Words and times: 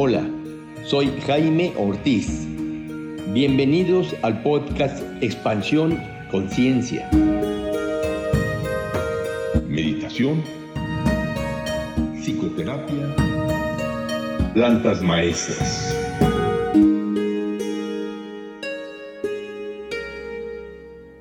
Hola, 0.00 0.24
soy 0.84 1.10
Jaime 1.26 1.72
Ortiz. 1.76 2.46
Bienvenidos 3.32 4.14
al 4.22 4.40
podcast 4.44 5.02
Expansión 5.20 5.98
Conciencia. 6.30 7.10
Meditación, 9.66 10.40
psicoterapia, 12.22 13.12
plantas 14.54 15.02
maestras. 15.02 15.92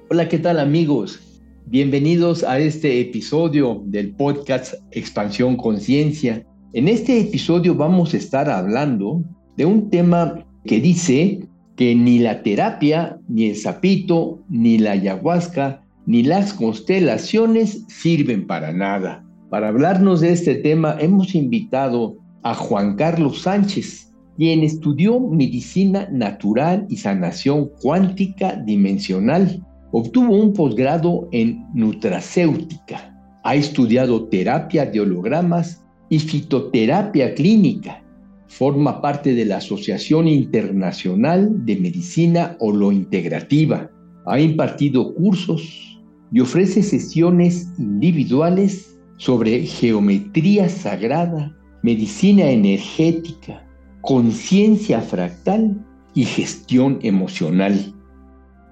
Hola, 0.10 0.30
¿qué 0.30 0.38
tal 0.38 0.60
amigos? 0.60 1.20
Bienvenidos 1.66 2.44
a 2.44 2.60
este 2.60 3.02
episodio 3.02 3.82
del 3.86 4.12
podcast 4.12 4.76
Expansión 4.92 5.58
Conciencia. 5.58 6.46
En 6.74 6.88
este 6.88 7.20
episodio 7.20 7.76
vamos 7.76 8.14
a 8.14 8.18
estar 8.18 8.50
hablando 8.50 9.24
de 9.56 9.66
un 9.66 9.90
tema 9.90 10.46
que 10.66 10.80
dice 10.80 11.48
que 11.76 11.96
ni 11.96 12.20
la 12.20 12.44
terapia, 12.44 13.20
ni 13.28 13.48
el 13.50 13.56
sapito, 13.56 14.40
ni 14.50 14.78
la 14.78 14.92
ayahuasca, 14.92 15.82
ni 16.06 16.24
las 16.24 16.54
constelaciones 16.54 17.84
sirven 17.88 18.48
para 18.48 18.74
nada. 18.74 19.24
Para 19.50 19.70
hablarnos 19.70 20.22
de 20.22 20.34
este 20.34 20.56
tema 20.56 20.98
hemos 21.00 21.36
invitado 21.36 22.18
a 22.44 22.54
Juan 22.54 22.96
Carlos 22.96 23.42
Sánchez, 23.42 24.14
quien 24.38 24.64
estudió 24.64 25.20
medicina 25.20 26.08
natural 26.12 26.86
y 26.90 26.98
sanación 26.98 27.70
cuántica 27.82 28.56
dimensional 28.56 29.64
Obtuvo 29.92 30.36
un 30.36 30.54
posgrado 30.54 31.30
en 31.32 31.66
nutracéutica. 31.74 33.14
Ha 33.44 33.56
estudiado 33.56 34.28
terapia 34.28 34.86
de 34.86 35.00
hologramas 35.00 35.84
y 36.10 36.20
fitoterapia 36.20 37.34
clínica. 37.34 38.04
Forma 38.48 39.02
parte 39.02 39.34
de 39.34 39.46
la 39.46 39.58
Asociación 39.58 40.28
Internacional 40.28 41.66
de 41.66 41.76
Medicina 41.76 42.56
Holointegrativa. 42.60 43.90
Ha 44.26 44.40
impartido 44.40 45.14
cursos 45.14 46.00
y 46.32 46.40
ofrece 46.40 46.82
sesiones 46.82 47.68
individuales 47.78 48.98
sobre 49.18 49.66
geometría 49.66 50.70
sagrada, 50.70 51.56
medicina 51.84 52.50
energética, 52.50 53.66
conciencia 54.02 55.02
fractal 55.02 55.86
y 56.14 56.24
gestión 56.24 57.00
emocional. 57.02 57.94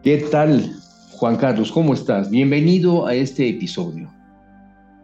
¿Qué 0.04 0.18
tal, 0.32 0.72
Juan 1.12 1.36
Carlos, 1.36 1.72
¿cómo 1.72 1.94
estás? 1.94 2.30
Bienvenido 2.30 3.08
a 3.08 3.16
este 3.16 3.50
episodio. 3.50 4.10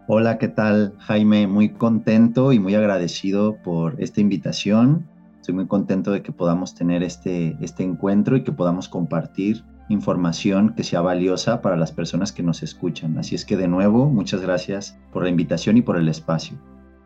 Hola, 0.08 0.40
¿qué 0.40 0.48
tal, 0.48 0.94
Jaime? 1.00 1.48
Muy 1.48 1.70
contento 1.70 2.52
y 2.52 2.60
muy 2.60 2.74
agradecido 2.76 3.58
por 3.64 4.02
esta 4.02 4.20
invitación. 4.20 5.08
Estoy 5.40 5.56
muy 5.56 5.68
contento 5.68 6.12
de 6.12 6.24
que 6.24 6.32
podamos 6.32 6.74
tener 6.74 7.04
este, 7.04 7.56
este 7.62 7.84
encuentro 7.84 8.36
y 8.36 8.44
que 8.44 8.52
podamos 8.52 8.90
compartir 8.90 9.64
información 9.90 10.74
que 10.76 10.84
sea 10.84 11.02
valiosa 11.02 11.62
para 11.62 11.78
las 11.78 11.92
personas 11.92 12.32
que 12.32 12.44
nos 12.44 12.64
escuchan. 12.64 13.18
Así 13.18 13.36
es 13.36 13.46
que 13.46 13.58
de 13.58 13.68
nuevo, 13.68 14.10
muchas 14.10 14.42
gracias 14.42 14.98
por 15.12 15.24
la 15.24 15.30
invitación 15.30 15.78
y 15.78 15.82
por 15.82 15.98
el 15.98 16.10
espacio. 16.10 16.58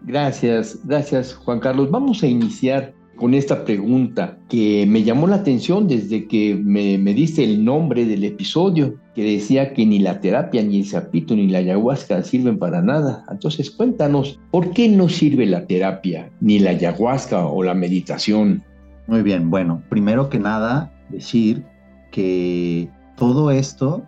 Gracias, 0.01 0.79
gracias 0.85 1.33
Juan 1.33 1.59
Carlos. 1.59 1.91
Vamos 1.91 2.23
a 2.23 2.27
iniciar 2.27 2.93
con 3.15 3.33
esta 3.33 3.63
pregunta 3.63 4.37
que 4.49 4.85
me 4.87 5.03
llamó 5.03 5.27
la 5.27 5.37
atención 5.37 5.87
desde 5.87 6.27
que 6.27 6.55
me, 6.55 6.97
me 6.97 7.13
diste 7.13 7.43
el 7.43 7.63
nombre 7.63 8.05
del 8.05 8.23
episodio, 8.23 8.95
que 9.15 9.23
decía 9.23 9.73
que 9.73 9.85
ni 9.85 9.99
la 9.99 10.19
terapia, 10.19 10.61
ni 10.61 10.79
el 10.79 10.85
sapito, 10.85 11.35
ni 11.35 11.47
la 11.47 11.59
ayahuasca 11.59 12.21
sirven 12.23 12.59
para 12.59 12.81
nada. 12.81 13.23
Entonces 13.31 13.71
cuéntanos, 13.71 14.39
¿por 14.51 14.71
qué 14.71 14.89
no 14.89 15.07
sirve 15.07 15.45
la 15.45 15.65
terapia, 15.65 16.29
ni 16.41 16.59
la 16.59 16.71
ayahuasca 16.71 17.45
o 17.45 17.63
la 17.63 17.73
meditación? 17.73 18.63
Muy 19.07 19.21
bien, 19.21 19.49
bueno, 19.49 19.81
primero 19.89 20.29
que 20.29 20.39
nada, 20.39 20.91
decir 21.09 21.63
que 22.11 22.89
todo 23.17 23.51
esto 23.51 24.03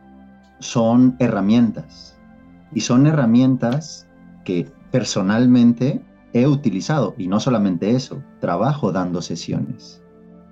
son 0.60 1.16
herramientas 1.20 2.18
y 2.74 2.82
son 2.82 3.08
herramientas 3.08 4.08
que 4.44 4.68
personalmente 4.92 6.02
he 6.34 6.48
utilizado, 6.48 7.16
y 7.18 7.28
no 7.28 7.40
solamente 7.40 7.92
eso, 7.92 8.22
trabajo 8.40 8.92
dando 8.92 9.22
sesiones. 9.22 10.02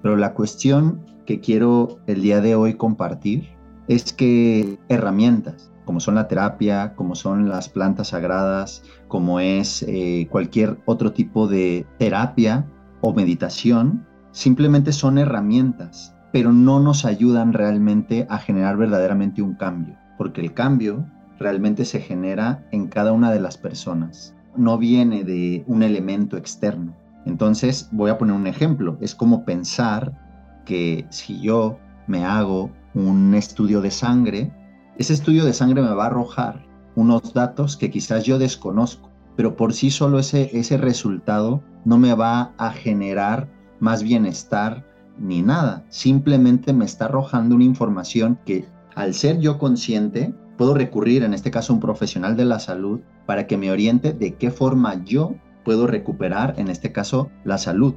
Pero 0.02 0.16
la 0.18 0.34
cuestión 0.34 1.02
que 1.25 1.40
quiero 1.40 2.00
el 2.08 2.22
día 2.22 2.41
de 2.41 2.56
hoy 2.56 2.75
compartir 2.75 3.50
es 3.88 4.14
que 4.14 4.80
herramientas, 4.90 5.72
como 5.85 6.00
son 6.00 6.16
la 6.16 6.28
terapia, 6.28 6.94
como 6.96 7.16
son 7.16 7.50
las 7.50 7.69
plantas 7.69 8.09
sagradas, 8.09 8.84
como 9.08 9.40
es 9.40 9.84
eh, 9.88 10.28
cualquier 10.31 10.80
otro 10.85 11.14
tipo 11.14 11.47
de 11.47 11.85
terapia 12.00 12.66
o 13.02 13.14
meditación, 13.14 14.06
simplemente 14.31 14.91
son 14.91 15.18
herramientas, 15.18 16.16
pero 16.31 16.52
no 16.52 16.80
nos 16.80 17.06
ayudan 17.06 17.53
realmente 17.53 18.25
a 18.30 18.40
generar 18.40 18.78
verdaderamente 18.78 19.41
un 19.41 19.56
cambio, 19.56 19.96
porque 20.18 20.41
el 20.41 20.53
cambio 20.53 21.06
realmente 21.40 21.85
se 21.85 22.00
genera 22.00 22.66
en 22.72 22.88
cada 22.88 23.12
una 23.12 23.31
de 23.31 23.40
las 23.40 23.58
personas 23.58 24.34
no 24.57 24.77
viene 24.77 25.23
de 25.23 25.63
un 25.67 25.83
elemento 25.83 26.38
externo. 26.38 26.95
Entonces, 27.25 27.89
voy 27.91 28.11
a 28.11 28.17
poner 28.17 28.35
un 28.35 28.47
ejemplo. 28.47 28.97
Es 29.01 29.16
como 29.16 29.45
pensar 29.45 30.61
que 30.66 31.05
si 31.09 31.41
yo 31.41 31.77
me 32.07 32.23
hago 32.23 32.71
un 32.93 33.33
estudio 33.33 33.81
de 33.81 33.91
sangre, 33.91 34.53
ese 34.97 35.13
estudio 35.13 35.45
de 35.45 35.53
sangre 35.53 35.81
me 35.81 35.93
va 35.93 36.03
a 36.05 36.07
arrojar 36.07 36.66
unos 36.95 37.33
datos 37.33 37.75
que 37.75 37.91
quizás 37.91 38.23
yo 38.23 38.39
desconozco, 38.39 39.09
pero 39.35 39.55
por 39.55 39.73
sí 39.73 39.91
solo 39.91 40.19
ese, 40.19 40.49
ese 40.57 40.77
resultado 40.77 41.61
no 41.83 41.97
me 41.97 42.13
va 42.13 42.53
a 42.57 42.72
generar 42.72 43.49
más 43.79 44.03
bienestar 44.03 44.85
ni 45.19 45.41
nada. 45.41 45.85
Simplemente 45.89 46.73
me 46.73 46.85
está 46.85 47.05
arrojando 47.05 47.55
una 47.55 47.66
información 47.66 48.39
que 48.45 48.66
al 48.95 49.13
ser 49.13 49.39
yo 49.39 49.57
consciente, 49.57 50.33
puedo 50.57 50.73
recurrir, 50.73 51.23
en 51.23 51.33
este 51.33 51.51
caso, 51.51 51.73
a 51.73 51.75
un 51.75 51.79
profesional 51.79 52.35
de 52.35 52.45
la 52.45 52.59
salud 52.59 53.01
para 53.25 53.47
que 53.47 53.57
me 53.57 53.71
oriente 53.71 54.13
de 54.13 54.35
qué 54.35 54.51
forma 54.51 55.03
yo 55.03 55.35
puedo 55.63 55.88
recuperar, 55.88 56.53
en 56.57 56.69
este 56.69 56.91
caso, 56.91 57.29
la 57.43 57.57
salud. 57.57 57.95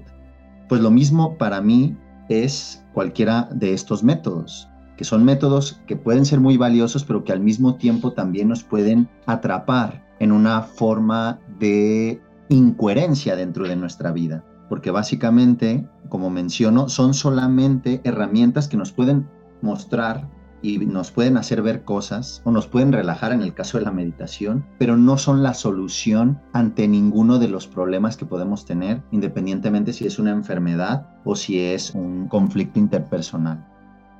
Pues 0.69 0.80
lo 0.80 0.91
mismo 0.91 1.36
para 1.38 1.60
mí 1.60 1.96
es 2.28 2.84
cualquiera 2.92 3.48
de 3.52 3.74
estos 3.74 4.02
métodos, 4.02 4.69
que 4.96 5.04
son 5.04 5.24
métodos 5.24 5.80
que 5.86 5.96
pueden 5.96 6.24
ser 6.24 6.41
muy 6.41 6.56
valiosos, 6.56 7.04
pero 7.04 7.24
que 7.24 7.32
al 7.32 7.41
mismo 7.41 7.76
tiempo 7.76 8.12
también 8.12 8.48
nos 8.48 8.64
pueden 8.64 9.08
atrapar 9.26 10.04
en 10.19 10.32
una 10.32 10.62
forma 10.62 11.38
de 11.58 12.20
incoherencia 12.48 13.36
dentro 13.36 13.69
de 13.69 13.76
nuestra 13.76 14.12
vida. 14.12 14.44
Porque 14.69 14.90
básicamente, 14.90 15.88
como 16.08 16.28
menciono, 16.28 16.88
son 16.88 17.14
solamente 17.14 18.00
herramientas 18.04 18.69
que 18.69 18.76
nos 18.76 18.92
pueden 18.92 19.28
mostrar 19.62 20.28
y 20.62 20.78
nos 20.78 21.10
pueden 21.10 21.36
hacer 21.36 21.62
ver 21.62 21.84
cosas 21.84 22.42
o 22.44 22.50
nos 22.50 22.66
pueden 22.66 22.92
relajar 22.92 23.32
en 23.32 23.42
el 23.42 23.54
caso 23.54 23.78
de 23.78 23.84
la 23.84 23.92
meditación, 23.92 24.64
pero 24.78 24.96
no 24.96 25.19
son 25.19 25.42
la 25.42 25.54
solución 25.54 26.41
ante 26.52 26.88
ninguno 26.88 27.38
de 27.38 27.48
los 27.48 27.66
problemas 27.66 28.16
que 28.16 28.26
podemos 28.26 28.64
tener, 28.64 29.02
independientemente 29.10 29.92
si 29.92 30.06
es 30.06 30.19
una 30.19 30.30
enfermedad 30.30 31.06
o 31.24 31.36
si 31.36 31.60
es 31.60 31.94
un 31.94 32.28
conflicto 32.28 32.78
interpersonal. 32.78 33.64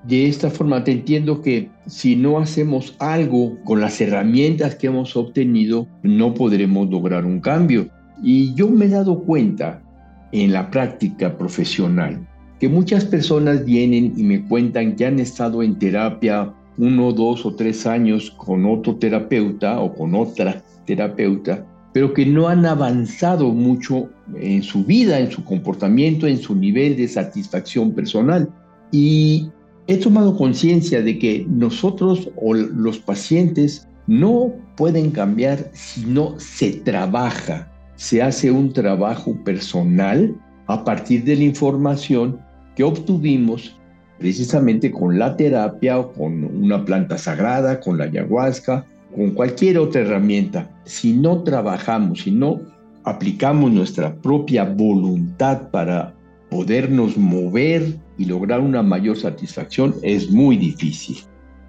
De 0.05 0.29
esta 0.29 0.49
forma 0.49 0.85
te 0.85 0.93
entiendo 0.93 1.43
que 1.43 1.71
si 1.87 2.15
no 2.15 2.39
hacemos 2.39 2.95
algo 3.01 3.59
con 3.65 3.81
las 3.81 4.01
herramientas 4.01 4.77
que 4.77 4.87
hemos 4.87 5.17
obtenido, 5.17 5.89
no 6.03 6.35
podremos 6.35 6.89
lograr 6.89 7.25
un 7.25 7.41
cambio. 7.41 7.89
Y 8.23 8.55
yo 8.55 8.69
me 8.69 8.87
he 8.87 8.91
dado 8.91 9.21
cuenta 9.25 9.83
en 10.31 10.53
la 10.53 10.71
práctica 10.71 11.37
profesional 11.37 12.27
que 12.59 12.69
muchas 12.69 13.05
personas 13.05 13.65
vienen 13.65 14.15
y 14.17 14.23
me 14.23 14.45
cuentan 14.45 14.97
que 14.97 15.07
han 15.07 15.21
estado 15.21 15.63
en 15.63 15.79
terapia 15.79 16.53
uno, 16.77 17.13
dos 17.13 17.45
o 17.45 17.55
tres 17.55 17.87
años 17.87 18.31
con 18.31 18.65
otro 18.67 18.97
terapeuta 18.97 19.81
o 19.81 19.95
con 19.95 20.15
otra 20.15 20.63
terapeuta, 20.87 21.67
pero 21.93 22.15
que 22.15 22.25
no 22.25 22.49
han 22.49 22.65
avanzado 22.67 23.49
mucho 23.53 24.09
en 24.37 24.63
su 24.63 24.85
vida, 24.85 25.19
en 25.19 25.31
su 25.31 25.45
comportamiento, 25.45 26.27
en 26.27 26.39
su 26.39 26.55
nivel 26.55 26.97
de 26.97 27.09
satisfacción 27.09 27.93
personal. 27.93 28.49
Y 28.93 29.49
he 29.87 29.97
tomado 29.97 30.37
conciencia 30.37 31.03
de 31.03 31.19
que 31.19 31.47
nosotros 31.49 32.31
o 32.37 32.55
los 32.55 32.99
pacientes 32.99 33.89
no 34.07 34.53
pueden 34.77 35.11
cambiar 35.11 35.71
si 35.73 36.05
no 36.07 36.35
se 36.39 36.73
trabaja, 36.73 37.71
se 37.97 38.23
hace 38.23 38.51
un 38.51 38.73
trabajo 38.73 39.35
personal 39.45 40.35
a 40.69 40.85
partir 40.85 41.25
de 41.25 41.37
la 41.37 41.45
información 41.45 42.39
que 42.79 42.85
obtuvimos 42.85 43.75
precisamente 44.21 44.93
con 44.93 45.19
la 45.19 45.37
terapia 45.37 45.99
o 45.99 46.13
con 46.13 46.45
una 46.45 46.85
planta 46.85 47.19
sagrada, 47.19 47.81
con 47.81 47.99
la 47.99 48.05
ayahuasca, 48.05 48.87
con 49.13 49.33
cualquier 49.33 49.79
otra 49.79 50.03
herramienta. 50.03 50.71
Si 50.85 51.13
no 51.13 51.43
trabajamos, 51.43 52.21
si 52.21 52.31
no 52.31 52.61
aplicamos 53.03 53.73
nuestra 53.73 54.15
propia 54.15 54.63
voluntad 54.65 55.71
para 55.73 56.15
podernos 56.51 57.17
mover 57.17 57.97
y 58.17 58.27
lograr 58.27 58.61
una 58.61 58.85
mayor 58.85 59.17
satisfacción, 59.17 59.97
es 60.03 60.31
muy 60.31 60.57
difícil. 60.57 61.17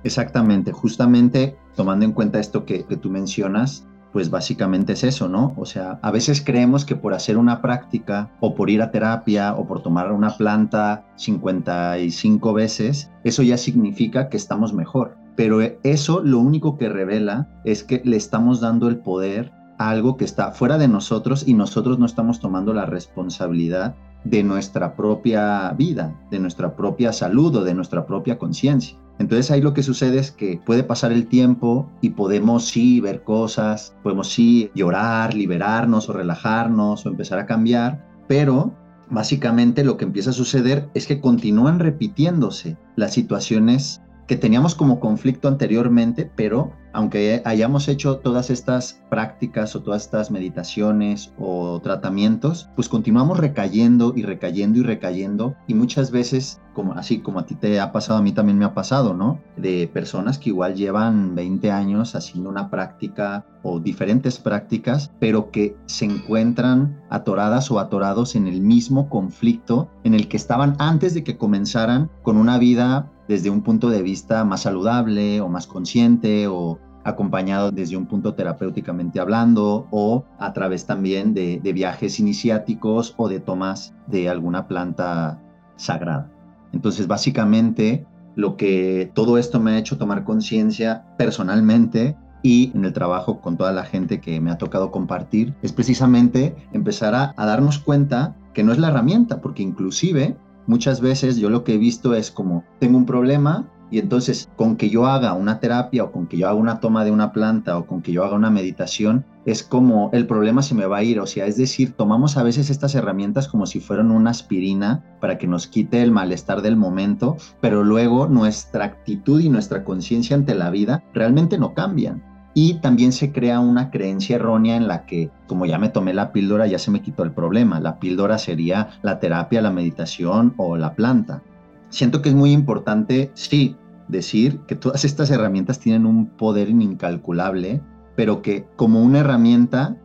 Exactamente, 0.04 0.72
justamente 0.72 1.56
tomando 1.76 2.06
en 2.06 2.12
cuenta 2.12 2.40
esto 2.40 2.66
que, 2.66 2.84
que 2.84 2.98
tú 2.98 3.10
mencionas, 3.10 3.88
pues 4.12 4.30
básicamente 4.30 4.94
es 4.94 5.04
eso, 5.04 5.28
¿no? 5.28 5.54
O 5.58 5.66
sea, 5.66 6.00
a 6.02 6.12
veces 6.12 6.42
creemos 6.42 6.86
que 6.86 6.96
por 6.96 7.14
hacer 7.14 7.38
una 7.38 7.62
práctica 7.62 8.32
o 8.40 8.56
por 8.56 8.70
ir 8.70 8.82
a 8.82 8.92
terapia 8.92 9.54
o 9.56 9.68
por 9.68 9.82
tomar 9.82 10.12
una 10.12 10.36
planta 10.36 11.06
55 11.16 12.54
veces, 12.54 13.12
eso 13.24 13.44
ya 13.44 13.58
significa 13.58 14.30
que 14.30 14.38
estamos 14.38 14.74
mejor. 14.74 15.16
Pero 15.36 15.62
eso 15.84 16.22
lo 16.22 16.40
único 16.40 16.78
que 16.78 16.90
revela 16.90 17.48
es 17.64 17.84
que 17.84 18.02
le 18.04 18.18
estamos 18.18 18.60
dando 18.60 18.90
el 18.90 18.98
poder 18.98 19.52
a 19.78 19.90
algo 19.90 20.18
que 20.18 20.26
está 20.26 20.52
fuera 20.52 20.78
de 20.78 20.88
nosotros 20.88 21.48
y 21.48 21.54
nosotros 21.54 22.00
no 22.00 22.06
estamos 22.06 22.40
tomando 22.40 22.74
la 22.74 22.86
responsabilidad 22.86 23.96
de 24.26 24.44
nuestra 24.44 24.96
propia 24.96 25.72
vida, 25.78 26.14
de 26.30 26.40
nuestra 26.40 26.76
propia 26.76 27.14
salud 27.14 27.56
o 27.56 27.64
de 27.64 27.74
nuestra 27.74 28.06
propia 28.06 28.38
conciencia. 28.38 28.98
Entonces 29.19 29.51
ahí 29.51 29.62
lo 29.62 29.74
que 29.74 29.83
sucede 29.83 30.18
es 30.18 30.31
que 30.31 30.60
puede 30.66 30.83
pasar 30.83 31.12
el 31.12 31.27
tiempo 31.27 31.89
y 32.01 32.12
podemos 32.12 32.66
sí 32.66 33.01
ver 33.01 33.24
cosas, 33.24 33.94
podemos 34.01 34.30
sí 34.30 34.71
llorar, 34.74 35.33
liberarnos 35.33 36.10
o 36.10 36.13
relajarnos 36.13 37.06
o 37.06 37.10
empezar 37.10 37.38
a 37.38 37.45
cambiar, 37.45 38.07
pero 38.27 38.74
básicamente 39.10 39.83
lo 39.83 39.98
que 39.98 40.06
empieza 40.06 40.30
a 40.30 40.33
suceder 40.33 40.89
es 40.94 41.06
que 41.06 41.19
continúan 41.19 41.80
repitiéndose 41.80 42.77
las 42.95 43.13
situaciones 43.13 44.01
que 44.30 44.38
teníamos 44.38 44.76
como 44.76 45.00
conflicto 45.00 45.48
anteriormente, 45.48 46.30
pero 46.36 46.72
aunque 46.94 47.42
hayamos 47.46 47.88
hecho 47.88 48.18
todas 48.18 48.52
estas 48.52 49.02
prácticas 49.10 49.76
o 49.76 49.81
todas 49.81 50.04
estas 50.04 50.30
meditaciones 50.30 51.34
o 51.40 51.81
tratamientos, 51.81 52.70
pues 52.76 52.90
continuamos 52.90 53.40
recayendo 53.40 54.14
y 54.16 54.22
recayendo 54.22 54.78
y 54.78 54.84
recayendo 54.84 55.56
y 55.66 55.74
muchas 55.74 56.12
veces, 56.12 56.62
como 56.76 56.94
así 56.94 57.22
como 57.22 57.40
a 57.40 57.48
ti 57.48 57.56
te 57.56 57.80
ha 57.80 57.92
pasado, 57.92 58.20
a 58.20 58.22
mí 58.22 58.31
también 58.31 58.60
me 58.60 58.66
ha 58.66 58.76
pasado, 58.76 59.16
¿no? 59.16 59.40
De 59.58 59.90
personas 59.92 60.38
que 60.38 60.50
igual 60.50 60.75
llevan 60.75 61.34
20 61.34 61.72
años 61.72 62.14
haciendo 62.14 62.52
una 62.52 62.70
práctica 62.70 63.48
o 63.64 63.80
diferentes 63.80 64.38
prácticas, 64.38 65.12
pero 65.20 65.50
que 65.50 65.75
se 65.88 66.06
encuentran 66.06 67.02
atoradas 67.10 67.72
o 67.72 67.80
atorados 67.80 68.36
en 68.36 68.46
el 68.46 68.62
mismo 68.62 69.10
conflicto 69.10 69.90
en 70.04 70.14
el 70.14 70.28
que 70.28 70.38
estaban 70.38 70.75
antes 70.78 71.16
de 71.16 71.24
que 71.24 71.36
comenzaran 71.36 72.12
con 72.22 72.38
una 72.38 72.60
vida 72.60 73.10
desde 73.30 73.52
un 73.52 73.62
punto 73.62 73.92
de 73.92 74.02
vista 74.02 74.44
más 74.44 74.64
saludable 74.64 75.40
o 75.40 75.48
más 75.48 75.68
consciente 75.68 76.48
o 76.48 76.80
acompañado 77.04 77.72
desde 77.72 77.96
un 77.96 78.08
punto 78.08 78.34
terapéuticamente 78.34 79.20
hablando 79.20 79.88
o 79.92 80.26
a 80.40 80.52
través 80.52 80.88
también 80.88 81.36
de, 81.36 81.62
viajes 81.74 82.20
iniciáticos 82.20 83.14
o 83.18 83.30
de 83.30 83.40
tomas 83.40 83.94
de 84.08 84.30
alguna 84.30 84.68
planta 84.68 85.40
sagrada. 85.76 86.30
Entonces, 86.74 87.06
básicamente, 87.06 88.06
lo 88.36 88.58
que 88.58 89.12
todo 89.14 89.38
esto 89.38 89.60
me 89.60 89.72
ha 89.72 89.78
hecho 89.78 89.98
tomar 89.98 90.24
conciencia 90.24 91.06
personalmente 91.18 92.18
y 92.42 92.72
en 92.74 92.84
el 92.84 92.94
trabajo 92.94 93.42
con 93.42 93.58
toda 93.58 93.72
la 93.72 93.84
gente 93.84 94.20
que 94.20 94.42
me 94.42 94.50
ha 94.50 94.58
tocado 94.58 94.92
compartir 94.92 95.54
es 95.62 95.72
precisamente 95.72 96.56
empezar 96.74 97.14
a, 97.14 97.34
darnos 97.46 97.78
cuenta 97.78 98.36
que 98.54 98.64
no 98.64 98.72
es 98.72 98.80
la 98.80 98.90
herramienta, 98.90 99.40
porque 99.40 99.62
inclusive 99.62 100.36
muchas 100.69 101.01
veces 101.01 101.38
yo 101.38 101.50
lo 101.50 101.63
que 101.63 101.74
he 101.74 101.77
visto 101.80 102.13
es 102.13 102.30
como 102.30 102.63
tengo 102.80 102.95
un 102.95 103.07
problema 103.07 103.68
y 103.89 103.98
entonces 103.98 104.48
con 104.56 104.75
que 104.75 104.92
yo 104.92 105.07
haga 105.07 105.33
una 105.33 105.60
terapia 105.60 106.04
o 106.04 106.12
con 106.12 106.27
que 106.27 106.38
yo 106.38 106.48
haga 106.48 106.60
una 106.60 106.80
toma 106.80 107.04
de 107.04 107.10
una 107.10 107.33
planta 107.33 107.75
o 107.75 107.88
con 107.88 108.04
que 108.04 108.12
yo 108.12 108.24
haga 108.24 108.36
una 108.36 108.51
meditación 108.51 109.25
es 109.45 109.63
como 109.63 110.12
el 110.13 110.27
problema 110.27 110.62
se 110.62 110.75
me 110.75 110.86
va 110.86 110.98
a 110.98 111.04
ir, 111.04 111.19
o 111.19 111.25
sea, 111.25 111.48
es 111.48 111.57
decir, 111.57 111.94
tomamos 111.94 112.38
a 112.38 112.44
veces 112.44 112.69
estas 112.69 112.94
herramientas 112.94 113.48
como 113.48 113.66
si 113.66 113.80
fueran 113.80 114.12
una 114.12 114.30
aspirina 114.30 115.04
para 115.19 115.39
que 115.39 115.48
nos 115.48 115.66
quite 115.66 116.04
el 116.04 116.12
malestar 116.12 116.62
del 116.62 116.75
momento, 116.75 117.38
pero 117.62 117.83
luego 117.83 118.27
nuestra 118.27 118.86
actitud 118.86 119.42
y 119.42 119.50
nuestra 119.50 119.83
conciencia 119.83 120.36
ante 120.36 120.54
la 120.54 120.69
vida 120.69 121.04
realmente 121.15 121.57
no 121.57 121.74
cambian. 121.74 122.24
Y 122.62 122.74
también 122.74 123.14
se 123.14 123.32
crea 123.32 123.62
una 123.62 123.90
creencia 123.90 124.36
errónea 124.36 124.76
en 124.76 124.90
la 124.90 125.06
que, 125.06 125.32
como 125.48 125.66
ya 125.66 125.78
me 125.78 125.88
tomé 125.88 126.14
la 126.14 126.34
píldora, 126.34 126.68
ya 126.68 126.78
se 126.78 126.92
me 126.92 127.02
quitó 127.02 127.24
el 127.24 127.32
problema. 127.32 127.80
La 127.80 128.02
píldora 128.02 128.38
sería 128.38 128.90
la 129.02 129.22
terapia, 129.22 129.62
la 129.62 129.72
meditación 129.72 130.56
o 130.58 130.76
la 130.76 130.94
planta. 130.94 131.42
Siento 131.88 132.22
que 132.22 132.28
es 132.28 132.36
muy 132.36 132.52
importante, 132.52 133.32
sí, 133.34 133.78
decir 134.10 134.60
que 134.68 134.76
todas 134.76 135.06
estas 135.06 135.32
herramientas 135.32 135.80
tienen 135.80 136.06
un 136.06 136.26
poder 136.26 136.68
incalculable, 136.68 137.82
pero 138.18 138.42
que 138.42 138.66
como 138.76 139.02
una 139.02 139.20
herramienta 139.20 139.96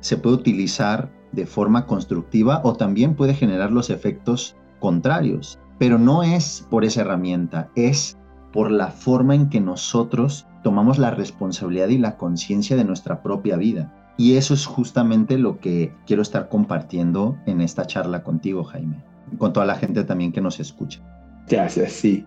se 0.00 0.16
puede 0.16 0.36
utilizar 0.36 1.12
de 1.32 1.44
forma 1.44 1.84
constructiva 1.84 2.62
o 2.64 2.72
también 2.72 3.16
puede 3.16 3.34
generar 3.34 3.70
los 3.70 3.90
efectos 3.90 4.56
contrarios. 4.80 5.58
Pero 5.78 5.98
no 5.98 6.22
es 6.22 6.66
por 6.70 6.86
esa 6.86 7.02
herramienta, 7.02 7.68
es 7.76 8.16
por 8.52 8.70
la 8.70 8.88
forma 8.88 9.34
en 9.34 9.48
que 9.48 9.60
nosotros 9.60 10.46
tomamos 10.62 10.98
la 10.98 11.10
responsabilidad 11.10 11.88
y 11.88 11.98
la 11.98 12.16
conciencia 12.16 12.76
de 12.76 12.84
nuestra 12.84 13.22
propia 13.22 13.56
vida. 13.56 13.92
Y 14.16 14.34
eso 14.34 14.54
es 14.54 14.66
justamente 14.66 15.38
lo 15.38 15.60
que 15.60 15.92
quiero 16.06 16.22
estar 16.22 16.48
compartiendo 16.48 17.36
en 17.46 17.60
esta 17.60 17.86
charla 17.86 18.24
contigo, 18.24 18.64
Jaime, 18.64 18.96
con 19.38 19.52
toda 19.52 19.66
la 19.66 19.76
gente 19.76 20.02
también 20.04 20.32
que 20.32 20.40
nos 20.40 20.58
escucha. 20.58 21.00
Gracias, 21.48 21.92
sí. 21.92 22.26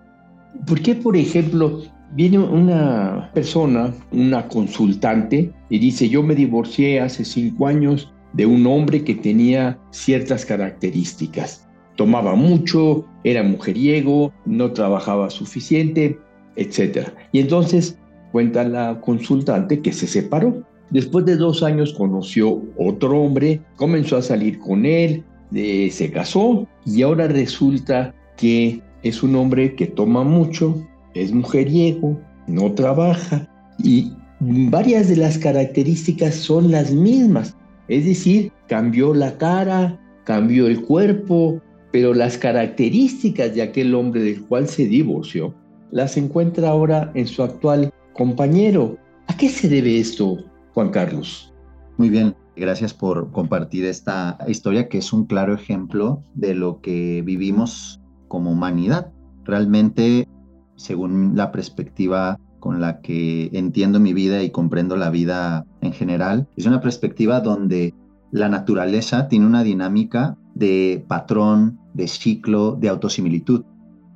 ¿Por 0.65 0.81
qué, 0.81 0.95
por 0.95 1.18
ejemplo, 1.18 1.81
viene 2.13 2.39
una 2.39 3.29
persona, 3.33 3.94
una 4.12 4.47
consultante, 4.47 5.53
y 5.69 5.79
dice, 5.79 6.09
yo 6.09 6.23
me 6.23 6.35
divorcié 6.35 7.01
hace 7.01 7.25
cinco 7.25 7.68
años 7.68 8.12
de 8.33 8.45
un 8.45 8.65
hombre 8.68 9.03
que 9.03 9.15
tenía 9.15 9.77
ciertas 9.91 10.45
características. 10.45 11.68
Tomaba 11.95 12.35
mucho, 12.35 13.05
era 13.23 13.43
mujeriego, 13.43 14.33
no 14.45 14.71
trabajaba 14.71 15.29
suficiente, 15.29 16.17
etc. 16.55 17.09
Y 17.31 17.39
entonces 17.39 17.97
cuenta 18.31 18.63
la 18.63 18.99
consultante 19.01 19.81
que 19.81 19.93
se 19.93 20.07
separó. 20.07 20.63
Después 20.89 21.25
de 21.25 21.38
dos 21.38 21.63
años 21.63 21.93
conoció 21.93 22.61
otro 22.77 23.21
hombre, 23.21 23.61
comenzó 23.77 24.17
a 24.17 24.21
salir 24.21 24.59
con 24.59 24.85
él, 24.85 25.23
eh, 25.53 25.89
se 25.91 26.11
casó 26.11 26.67
y 26.85 27.01
ahora 27.01 27.27
resulta 27.27 28.13
que 28.37 28.81
es 29.03 29.23
un 29.23 29.35
hombre 29.35 29.75
que 29.75 29.87
toma 29.87 30.23
mucho, 30.23 30.85
es 31.13 31.31
mujeriego, 31.31 32.19
no 32.47 32.73
trabaja 32.73 33.47
y 33.79 34.11
varias 34.39 35.07
de 35.07 35.17
las 35.17 35.37
características 35.37 36.35
son 36.35 36.71
las 36.71 36.91
mismas. 36.91 37.55
Es 37.87 38.05
decir, 38.05 38.51
cambió 38.67 39.13
la 39.13 39.37
cara, 39.37 39.99
cambió 40.23 40.67
el 40.67 40.81
cuerpo, 40.81 41.61
pero 41.91 42.13
las 42.13 42.38
características 42.38 43.53
de 43.53 43.61
aquel 43.61 43.93
hombre 43.95 44.23
del 44.23 44.41
cual 44.45 44.67
se 44.67 44.85
divorció 44.85 45.53
las 45.91 46.17
encuentra 46.17 46.69
ahora 46.69 47.11
en 47.15 47.27
su 47.27 47.43
actual 47.43 47.93
compañero. 48.13 48.97
¿A 49.27 49.35
qué 49.35 49.49
se 49.49 49.67
debe 49.67 49.99
esto, 49.99 50.38
Juan 50.73 50.89
Carlos? 50.89 51.53
Muy 51.97 52.09
bien, 52.09 52.35
gracias 52.55 52.93
por 52.93 53.31
compartir 53.31 53.85
esta 53.85 54.37
historia 54.47 54.87
que 54.87 54.97
es 54.97 55.11
un 55.13 55.25
claro 55.25 55.54
ejemplo 55.54 56.23
de 56.33 56.56
lo 56.56 56.81
que 56.81 57.21
vivimos 57.23 57.99
como 58.27 58.51
humanidad. 58.51 59.11
Realmente, 59.44 60.27
según 60.77 61.35
la 61.35 61.51
perspectiva 61.51 62.39
con 62.59 62.80
la 62.80 63.01
que 63.01 63.49
entiendo 63.54 63.99
mi 63.99 64.13
vida 64.13 64.44
y 64.44 64.51
comprendo 64.51 64.95
la 64.95 65.09
vida 65.09 65.66
en 65.81 65.92
general, 65.92 66.47
es 66.56 66.66
una 66.66 66.80
perspectiva 66.80 67.42
donde 67.42 67.94
la 68.31 68.47
naturaleza 68.47 69.27
tiene 69.27 69.45
una 69.45 69.63
dinámica 69.63 70.37
de 70.54 71.04
patrón, 71.07 71.81
de 71.94 72.07
ciclo, 72.07 72.78
de 72.80 72.90
autosimilitud. 72.90 73.64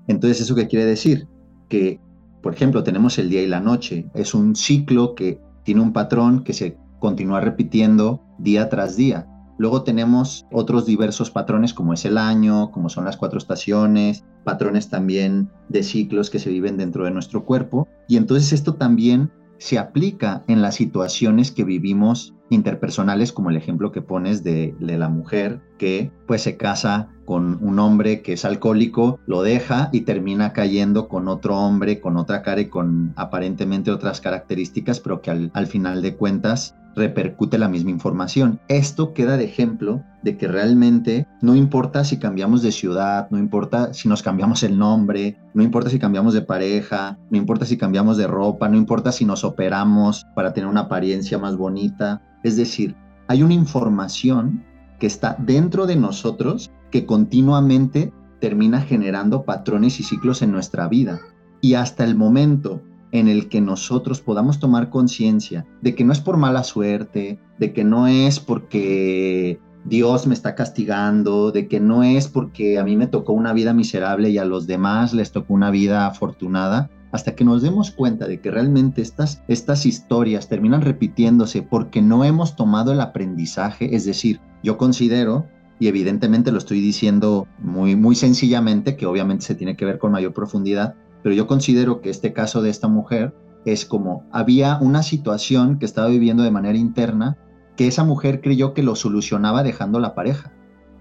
Entonces, 0.08 0.42
¿eso 0.42 0.56
qué 0.56 0.68
quiere 0.68 0.86
decir? 0.86 1.28
Que, 1.70 2.00
por 2.42 2.54
ejemplo, 2.54 2.84
tenemos 2.84 3.18
el 3.18 3.30
día 3.30 3.42
y 3.42 3.48
la 3.48 3.60
noche. 3.60 4.10
Es 4.14 4.34
un 4.34 4.56
ciclo 4.56 5.16
que 5.16 5.40
tiene 5.64 5.82
un 5.82 5.94
patrón 5.94 6.44
que 6.44 6.54
se 6.54 6.78
continúa 7.00 7.42
repitiendo 7.42 8.22
día 8.38 8.70
tras 8.70 8.96
día. 8.96 9.28
Luego 9.58 9.84
tenemos 9.84 10.46
otros 10.52 10.86
diversos 10.86 11.32
patrones 11.32 11.74
como 11.74 11.94
es 11.94 12.04
el 12.06 12.18
año, 12.18 12.72
como 12.72 12.90
son 12.90 13.06
las 13.06 13.16
cuatro 13.16 13.38
estaciones, 13.38 14.26
patrones 14.44 14.90
también 14.90 15.50
de 15.70 15.84
ciclos 15.84 16.30
que 16.30 16.40
se 16.40 16.50
viven 16.50 16.78
dentro 16.78 17.06
de 17.06 17.12
nuestro 17.12 17.46
cuerpo. 17.46 17.88
Y 18.08 18.18
entonces 18.18 18.52
esto 18.52 18.76
también 18.76 19.32
se 19.58 19.78
aplica 19.78 20.44
en 20.48 20.62
las 20.62 20.76
situaciones 20.76 21.52
que 21.52 21.64
vivimos 21.64 22.34
interpersonales, 22.50 23.32
como 23.32 23.50
el 23.50 23.58
ejemplo 23.58 23.92
que 23.92 24.02
pones 24.02 24.44
de, 24.44 24.76
la 24.80 25.10
mujer 25.10 25.62
que 25.78 26.12
pues 26.28 26.44
se 26.44 26.58
casa 26.58 27.10
con 27.26 27.58
un 27.62 27.80
hombre 27.80 28.22
que 28.22 28.34
es 28.34 28.46
alcohólico, 28.46 29.20
lo 29.26 29.42
deja 29.42 29.90
y 29.92 30.02
termina 30.02 30.54
cayendo 30.54 31.08
con 31.08 31.28
otro 31.28 31.58
hombre, 31.58 32.00
con 32.00 32.18
otra 32.18 32.44
cara 32.44 32.62
y 32.62 32.70
con 32.70 33.14
aparentemente 33.16 33.92
otras 33.92 34.22
características, 34.22 35.00
pero 35.00 35.22
que 35.22 35.32
al, 35.32 35.52
al 35.54 35.68
final 35.68 36.02
de 36.04 36.16
cuentas 36.16 36.76
repercute 36.96 37.58
la 37.58 37.68
misma 37.68 37.92
información. 37.92 38.60
Esto 38.68 39.14
queda 39.14 39.38
de 39.38 39.46
ejemplo 39.46 40.04
de 40.24 40.38
que 40.38 40.48
realmente 40.48 41.28
no 41.42 41.56
importa 41.56 42.04
si 42.04 42.18
cambiamos 42.18 42.62
de 42.62 42.72
ciudad, 42.72 43.28
no 43.30 43.38
importa 43.38 43.94
si 43.94 44.08
nos 44.08 44.24
cambiamos 44.24 44.64
el 44.64 44.78
nombre, 44.78 45.38
no 45.54 45.64
importa 45.64 45.90
si 45.90 46.00
cambiamos 46.00 46.34
de 46.34 46.42
pareja, 46.42 47.18
no 47.30 47.38
importa 47.38 47.66
si 47.66 47.78
cambiamos 47.78 48.18
de 48.18 48.28
ropa, 48.28 48.70
no 48.70 48.78
importa 48.78 49.12
si 49.12 49.26
nos 49.26 49.44
operamos 49.44 50.26
para 50.36 50.54
tener 50.54 50.70
una 50.70 50.82
apariencia 50.82 51.38
más 51.38 51.58
bonita. 51.58 52.22
Es 52.44 52.56
decir, 52.56 52.96
hay 53.28 53.44
una 53.44 53.54
información 53.54 54.64
que 55.00 55.08
está 55.08 55.36
dentro 55.40 55.86
de 55.86 55.96
nosotros 55.96 56.72
que 56.92 57.06
continuamente 57.06 58.14
termina 58.40 58.82
generando 58.82 59.44
patrones 59.44 60.00
y 60.00 60.04
ciclos 60.04 60.42
en 60.42 60.52
nuestra 60.52 60.88
vida. 60.88 61.20
Y 61.62 61.74
hasta 61.74 62.04
el 62.04 62.16
momento 62.16 62.82
en 63.20 63.28
el 63.28 63.50
que 63.50 63.62
nosotros 63.62 64.22
podamos 64.22 64.60
tomar 64.60 64.90
conciencia 64.90 65.66
de 65.82 65.96
que 65.96 66.04
no 66.04 66.12
es 66.12 66.20
por 66.20 66.38
mala 66.38 66.64
suerte, 66.64 67.40
de 67.60 67.74
que 67.74 67.84
no 67.84 68.08
es 68.08 68.40
porque 68.40 69.60
Dios 69.86 70.28
me 70.28 70.34
está 70.34 70.56
castigando, 70.56 71.52
de 71.52 71.68
que 71.68 71.80
no 71.80 72.04
es 72.04 72.28
porque 72.28 72.80
a 72.80 72.84
mí 72.84 72.98
me 72.98 73.08
tocó 73.08 73.34
una 73.34 73.54
vida 73.54 73.74
miserable 73.74 74.30
y 74.30 74.38
a 74.38 74.46
los 74.46 74.68
demás 74.68 75.14
les 75.14 75.32
tocó 75.32 75.54
una 75.54 75.72
vida 75.72 76.08
afortunada, 76.08 76.90
hasta 77.12 77.36
que 77.36 77.46
nos 77.46 77.62
demos 77.62 77.92
cuenta 77.92 78.28
de 78.28 78.42
que 78.42 78.52
realmente 78.52 79.02
estas, 79.02 79.42
estas 79.48 79.86
historias 79.86 80.50
terminan 80.50 80.82
repitiéndose 80.82 81.62
porque 81.62 82.02
no 82.02 82.26
hemos 82.26 82.56
tomado 82.56 82.92
el 82.92 83.00
aprendizaje, 83.00 83.96
es 83.96 84.06
decir, 84.06 84.42
yo 84.64 84.78
considero, 84.78 85.46
y 85.80 85.88
evidentemente 85.88 86.52
lo 86.52 86.58
estoy 86.58 86.82
diciendo 86.82 87.48
muy, 87.60 87.96
muy 87.96 88.16
sencillamente, 88.16 88.98
que 88.98 89.06
obviamente 89.06 89.46
se 89.46 89.56
tiene 89.56 89.78
que 89.78 89.86
ver 89.86 90.00
con 90.00 90.12
mayor 90.12 90.34
profundidad, 90.34 90.96
pero 91.26 91.34
yo 91.34 91.48
considero 91.48 92.02
que 92.02 92.12
este 92.12 92.34
caso 92.34 92.62
de 92.62 92.70
esta 92.70 92.88
mujer 92.88 93.34
es 93.66 93.88
como 93.88 94.28
había 94.32 94.78
una 94.80 95.02
situación 95.02 95.80
que 95.80 95.86
estaba 95.86 96.08
viviendo 96.08 96.44
de 96.44 96.52
manera 96.52 96.78
interna 96.78 97.36
que 97.76 97.88
esa 97.88 98.04
mujer 98.04 98.42
creyó 98.42 98.76
que 98.76 98.84
lo 98.84 98.96
solucionaba 98.96 99.64
dejando 99.64 100.00
la 100.00 100.14
pareja. 100.14 100.54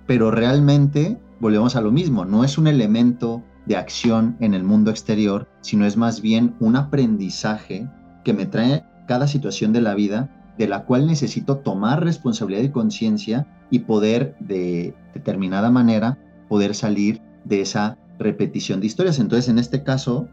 Pero 0.07 0.31
realmente 0.31 1.21
volvemos 1.40 1.76
a 1.76 1.83
lo 1.83 1.93
mismo, 1.93 2.25
no 2.25 2.43
es 2.43 2.57
un 2.57 2.69
elemento 2.69 3.45
de 3.66 3.76
acción 3.76 4.38
en 4.40 4.54
el 4.54 4.64
mundo 4.64 4.90
exterior, 4.90 5.47
sino 5.61 5.85
es 5.85 5.99
más 5.99 6.23
bien 6.23 6.54
un 6.59 6.76
aprendizaje 6.76 7.87
que 8.25 8.33
me 8.33 8.47
trae 8.47 8.83
cada 9.07 9.26
situación 9.26 9.75
de 9.75 9.83
la 9.83 9.95
vida 9.95 10.54
de 10.57 10.69
la 10.69 10.87
cual 10.87 11.07
necesito 11.07 11.59
tomar 11.59 12.02
responsabilidad 12.02 12.62
y 12.62 12.71
conciencia 12.71 13.47
y 13.71 13.81
poder 13.81 14.37
de 14.40 14.95
determinada 15.12 15.71
manera 15.71 16.16
poder 16.49 16.75
salir 16.75 17.21
de 17.45 17.61
esa 17.61 17.99
repetición 18.18 18.80
de 18.80 18.87
historias. 18.87 19.18
Entonces, 19.18 19.49
en 19.49 19.59
este 19.59 19.83
caso, 19.83 20.28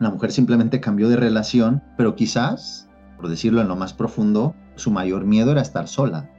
la 0.00 0.10
mujer 0.10 0.32
simplemente 0.32 0.80
cambió 0.80 1.08
de 1.08 1.16
relación, 1.16 1.82
pero 1.96 2.14
quizás, 2.14 2.88
por 3.16 3.28
decirlo 3.28 3.60
en 3.60 3.68
lo 3.68 3.76
más 3.76 3.94
profundo, 3.94 4.54
su 4.76 4.90
mayor 4.90 5.24
miedo 5.24 5.52
era 5.52 5.62
estar 5.62 5.88
sola. 5.88 6.30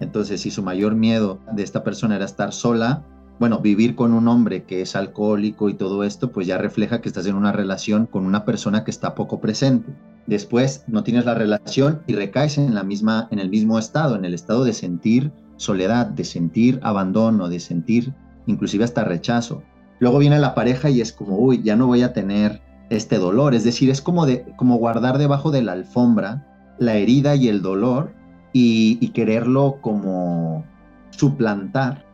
Entonces, 0.00 0.40
si 0.40 0.50
su 0.50 0.62
mayor 0.62 0.94
miedo 0.94 1.40
de 1.52 1.62
esta 1.62 1.84
persona 1.84 2.16
era 2.16 2.24
estar 2.24 2.52
sola, 2.52 3.04
bueno, 3.38 3.58
vivir 3.58 3.96
con 3.96 4.12
un 4.12 4.28
hombre 4.28 4.64
que 4.64 4.80
es 4.80 4.94
alcohólico 4.94 5.68
y 5.68 5.74
todo 5.74 6.04
esto, 6.04 6.30
pues 6.30 6.46
ya 6.46 6.56
refleja 6.58 7.00
que 7.00 7.08
estás 7.08 7.26
en 7.26 7.34
una 7.34 7.52
relación 7.52 8.06
con 8.06 8.26
una 8.26 8.44
persona 8.44 8.84
que 8.84 8.90
está 8.90 9.14
poco 9.14 9.40
presente. 9.40 9.92
Después 10.26 10.84
no 10.86 11.02
tienes 11.02 11.24
la 11.24 11.34
relación 11.34 12.02
y 12.06 12.14
recaes 12.14 12.58
en 12.58 12.74
la 12.74 12.84
misma 12.84 13.28
en 13.30 13.40
el 13.40 13.50
mismo 13.50 13.78
estado, 13.78 14.16
en 14.16 14.24
el 14.24 14.34
estado 14.34 14.64
de 14.64 14.72
sentir 14.72 15.32
soledad, 15.56 16.06
de 16.06 16.24
sentir 16.24 16.80
abandono, 16.82 17.48
de 17.48 17.60
sentir 17.60 18.14
inclusive 18.46 18.84
hasta 18.84 19.04
rechazo. 19.04 19.62
Luego 19.98 20.18
viene 20.18 20.38
la 20.38 20.54
pareja 20.54 20.90
y 20.90 21.00
es 21.00 21.12
como, 21.12 21.38
uy, 21.38 21.62
ya 21.62 21.76
no 21.76 21.86
voy 21.86 22.02
a 22.02 22.12
tener 22.12 22.60
este 22.90 23.18
dolor, 23.18 23.54
es 23.54 23.64
decir, 23.64 23.90
es 23.90 24.00
como 24.02 24.26
de 24.26 24.44
como 24.56 24.76
guardar 24.76 25.18
debajo 25.18 25.50
de 25.50 25.62
la 25.62 25.72
alfombra 25.72 26.46
la 26.78 26.94
herida 26.94 27.36
y 27.36 27.48
el 27.48 27.62
dolor 27.62 28.12
y, 28.52 29.08
quererlo 29.08 29.78
como 29.80 30.64
suplantar, 31.10 32.06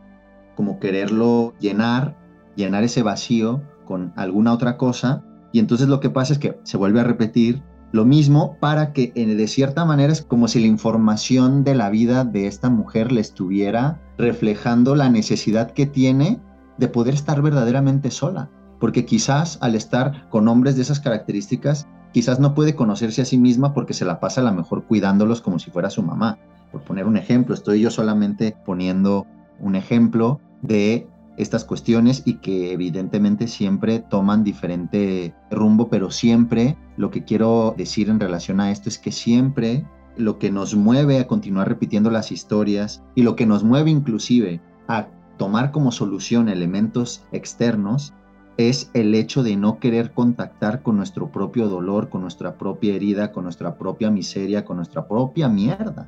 como 0.55 0.79
quererlo 0.79 1.53
llenar, 1.59 2.15
llenar 2.55 2.83
ese 2.83 3.03
vacío 3.03 3.61
con 3.85 4.11
alguna 4.15 4.53
otra 4.53 4.77
cosa. 4.77 5.23
Y 5.51 5.59
entonces 5.59 5.87
lo 5.87 5.99
que 5.99 6.09
pasa 6.09 6.33
es 6.33 6.39
que 6.39 6.59
se 6.63 6.77
vuelve 6.77 6.99
a 6.99 7.03
repetir 7.03 7.61
lo 7.91 8.05
mismo 8.05 8.57
para 8.59 8.93
que 8.93 9.11
de 9.13 9.47
cierta 9.47 9.85
manera 9.85 10.13
es 10.13 10.21
como 10.21 10.47
si 10.47 10.59
la 10.61 10.67
información 10.67 11.63
de 11.63 11.75
la 11.75 11.89
vida 11.89 12.23
de 12.23 12.47
esta 12.47 12.69
mujer 12.69 13.11
le 13.11 13.21
estuviera 13.21 13.99
reflejando 14.17 14.95
la 14.95 15.09
necesidad 15.09 15.71
que 15.71 15.85
tiene 15.85 16.39
de 16.77 16.87
poder 16.87 17.13
estar 17.13 17.41
verdaderamente 17.41 18.11
sola. 18.11 18.49
Porque 18.79 19.05
quizás 19.05 19.57
al 19.61 19.75
estar 19.75 20.29
con 20.29 20.47
hombres 20.47 20.75
de 20.75 20.81
esas 20.81 20.99
características, 20.99 21.87
quizás 22.13 22.39
no 22.39 22.53
puede 22.55 22.75
conocerse 22.75 23.21
a 23.21 23.25
sí 23.25 23.37
misma 23.37 23.73
porque 23.73 23.93
se 23.93 24.05
la 24.05 24.19
pasa 24.19 24.41
a 24.41 24.43
lo 24.43 24.53
mejor 24.53 24.85
cuidándolos 24.85 25.41
como 25.41 25.59
si 25.59 25.71
fuera 25.71 25.89
su 25.89 26.01
mamá. 26.01 26.39
Por 26.71 26.81
poner 26.81 27.05
un 27.05 27.17
ejemplo, 27.17 27.53
estoy 27.53 27.81
yo 27.81 27.91
solamente 27.91 28.55
poniendo 28.65 29.27
un 29.59 29.75
ejemplo 29.75 30.39
de 30.61 31.07
estas 31.37 31.65
cuestiones 31.65 32.23
y 32.25 32.35
que 32.35 32.73
evidentemente 32.73 33.47
siempre 33.47 33.99
toman 33.99 34.43
diferente 34.43 35.33
rumbo, 35.49 35.89
pero 35.89 36.11
siempre 36.11 36.77
lo 36.97 37.09
que 37.09 37.23
quiero 37.23 37.73
decir 37.77 38.09
en 38.09 38.19
relación 38.19 38.59
a 38.59 38.71
esto 38.71 38.89
es 38.89 38.99
que 38.99 39.11
siempre 39.11 39.85
lo 40.17 40.39
que 40.39 40.51
nos 40.51 40.75
mueve 40.75 41.19
a 41.19 41.27
continuar 41.27 41.69
repitiendo 41.69 42.11
las 42.11 42.31
historias 42.31 43.03
y 43.15 43.23
lo 43.23 43.35
que 43.35 43.45
nos 43.45 43.63
mueve 43.63 43.91
inclusive 43.91 44.61
a 44.87 45.07
tomar 45.41 45.71
como 45.71 45.91
solución 45.91 46.49
elementos 46.49 47.23
externos 47.31 48.13
es 48.57 48.91
el 48.93 49.15
hecho 49.15 49.41
de 49.41 49.55
no 49.55 49.79
querer 49.79 50.11
contactar 50.11 50.83
con 50.83 50.97
nuestro 50.97 51.31
propio 51.31 51.67
dolor, 51.67 52.09
con 52.09 52.21
nuestra 52.21 52.59
propia 52.59 52.93
herida, 52.93 53.31
con 53.31 53.45
nuestra 53.45 53.75
propia 53.75 54.11
miseria, 54.11 54.63
con 54.63 54.77
nuestra 54.77 55.07
propia 55.07 55.49
mierda. 55.49 56.07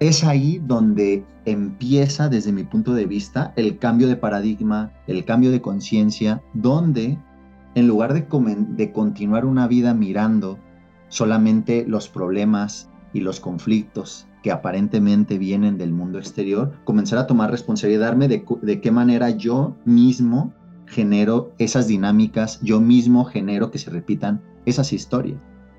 Es 0.00 0.24
ahí 0.24 0.58
donde 0.64 1.22
empieza, 1.44 2.30
desde 2.30 2.50
mi 2.50 2.64
punto 2.64 2.94
de 2.94 3.04
vista, 3.04 3.52
el 3.56 3.76
cambio 3.76 4.08
de 4.08 4.16
paradigma, 4.16 4.90
el 5.06 5.26
cambio 5.26 5.50
de 5.50 5.60
conciencia, 5.60 6.40
donde 6.54 7.18
en 7.74 7.88
lugar 7.88 8.14
de, 8.14 8.24
de 8.70 8.90
continuar 8.90 9.44
una 9.44 9.68
vida 9.68 9.92
mirando 9.92 10.58
solamente 11.08 11.84
los 11.86 12.08
problemas 12.08 12.88
y 13.12 13.20
los 13.20 13.38
conflictos 13.38 14.26
que 14.42 14.50
aparentemente 14.50 15.38
vienen 15.38 15.78
del 15.78 15.92
mundo 15.92 16.18
exterior, 16.18 16.72
comenzar 16.84 17.18
a 17.18 17.26
tomar 17.26 17.50
responsabilidad, 17.50 18.06
darme 18.06 18.28
de, 18.28 18.44
de 18.62 18.80
qué 18.80 18.90
manera 18.90 19.30
yo 19.30 19.76
mismo 19.84 20.52
genero 20.86 21.52
esas 21.58 21.86
dinámicas, 21.86 22.60
yo 22.60 22.80
mismo 22.80 23.24
genero 23.24 23.70
que 23.70 23.78
se 23.78 23.90
repitan 23.90 24.42
esas 24.66 24.92
historias. 24.92 25.38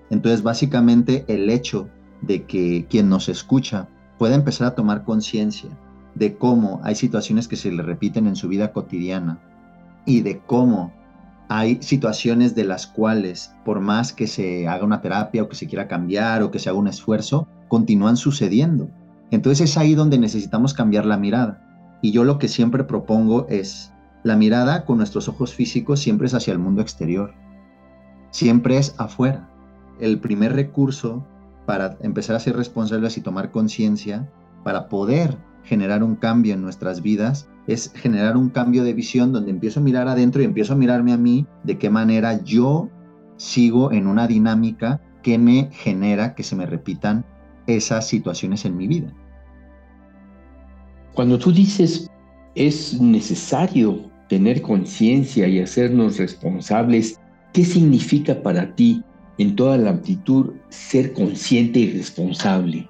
Entonces, 0.10 0.44
básicamente, 0.44 1.26
el 1.28 1.50
hecho 1.50 1.90
de 2.22 2.44
que 2.44 2.86
quien 2.90 3.10
nos 3.10 3.30
escucha 3.30 3.88
pueda 4.18 4.36
empezar 4.36 4.68
a 4.68 4.76
tomar 4.76 5.04
conciencia 5.04 5.70
de 6.16 6.36
cómo 6.36 6.80
hay 6.84 6.96
situaciones 6.96 7.48
que 7.48 7.56
se 7.56 7.72
le 7.72 7.84
repiten 7.84 8.28
en 8.28 8.36
su 8.36 8.48
vida 8.48 8.72
cotidiana 8.72 9.40
y 10.06 10.22
de 10.22 10.40
cómo 10.40 10.94
hay 11.50 11.82
situaciones 11.82 12.56
de 12.56 12.64
las 12.64 12.88
cuales, 12.88 13.54
por 13.66 13.80
más 13.80 14.14
que 14.14 14.28
se 14.28 14.68
haga 14.68 14.86
una 14.86 15.02
terapia 15.02 15.44
o 15.44 15.50
que 15.50 15.56
se 15.56 15.68
quiera 15.68 15.88
cambiar 15.88 16.42
o 16.42 16.52
que 16.52 16.60
se 16.60 16.70
haga 16.70 16.80
un 16.80 16.88
esfuerzo, 16.88 17.48
continúan 17.74 18.18
sucediendo. 18.18 18.92
Entonces 19.32 19.72
es 19.72 19.78
ahí 19.80 19.96
donde 19.96 20.20
necesitamos 20.20 20.76
cambiar 20.76 21.08
la 21.08 21.18
mirada. 21.18 21.98
Y 22.04 22.12
yo 22.12 22.24
lo 22.24 22.38
que 22.38 22.48
siempre 22.48 22.84
propongo 22.84 23.48
es 23.50 23.92
la 24.22 24.36
mirada 24.36 24.86
con 24.86 24.98
nuestros 24.98 25.28
ojos 25.28 25.56
físicos 25.56 26.00
siempre 26.00 26.28
es 26.28 26.36
hacia 26.36 26.54
el 26.54 26.60
mundo 26.60 26.84
exterior, 26.84 27.34
siempre 28.30 28.78
es 28.78 28.94
afuera. 29.00 29.50
El 30.00 30.20
primer 30.20 30.54
recurso 30.54 31.26
para 31.66 31.98
empezar 32.02 32.36
a 32.36 32.40
ser 32.40 32.56
responsables 32.56 33.18
y 33.18 33.22
tomar 33.22 33.50
conciencia, 33.50 34.30
para 34.64 34.88
poder 34.88 35.40
generar 35.64 36.04
un 36.04 36.16
cambio 36.16 36.54
en 36.54 36.62
nuestras 36.62 37.02
vidas, 37.02 37.50
es 37.66 37.92
generar 37.96 38.38
un 38.38 38.52
cambio 38.52 38.84
de 38.84 38.94
visión 38.94 39.34
donde 39.34 39.50
empiezo 39.50 39.80
a 39.80 39.84
mirar 39.84 40.08
adentro 40.08 40.44
y 40.44 40.46
empiezo 40.46 40.74
a 40.74 40.78
mirarme 40.78 41.12
a 41.12 41.18
mí 41.18 41.48
de 41.64 41.80
qué 41.80 41.90
manera 41.90 42.40
yo 42.44 42.92
sigo 43.38 43.92
en 43.92 44.06
una 44.06 44.28
dinámica 44.28 45.02
que 45.24 45.40
me 45.40 45.72
genera 45.72 46.36
que 46.36 46.44
se 46.44 46.56
me 46.56 46.68
repitan 46.68 47.26
esas 47.68 48.08
situaciones 48.08 48.66
en 48.66 48.78
mi 48.78 48.88
vida. 48.88 49.14
Cuando 51.14 51.38
tú 51.38 51.52
dices 51.52 52.10
es 52.56 53.00
necesario 53.00 54.10
tener 54.30 54.62
conciencia 54.62 55.48
y 55.48 55.60
hacernos 55.60 56.18
responsables, 56.18 57.20
¿qué 57.52 57.64
significa 57.64 58.42
para 58.42 58.74
ti 58.76 59.04
en 59.38 59.56
toda 59.56 59.78
la 59.78 59.92
amplitud 59.92 60.54
ser 60.70 61.14
consciente 61.14 61.80
y 61.80 61.92
responsable? 61.92 62.90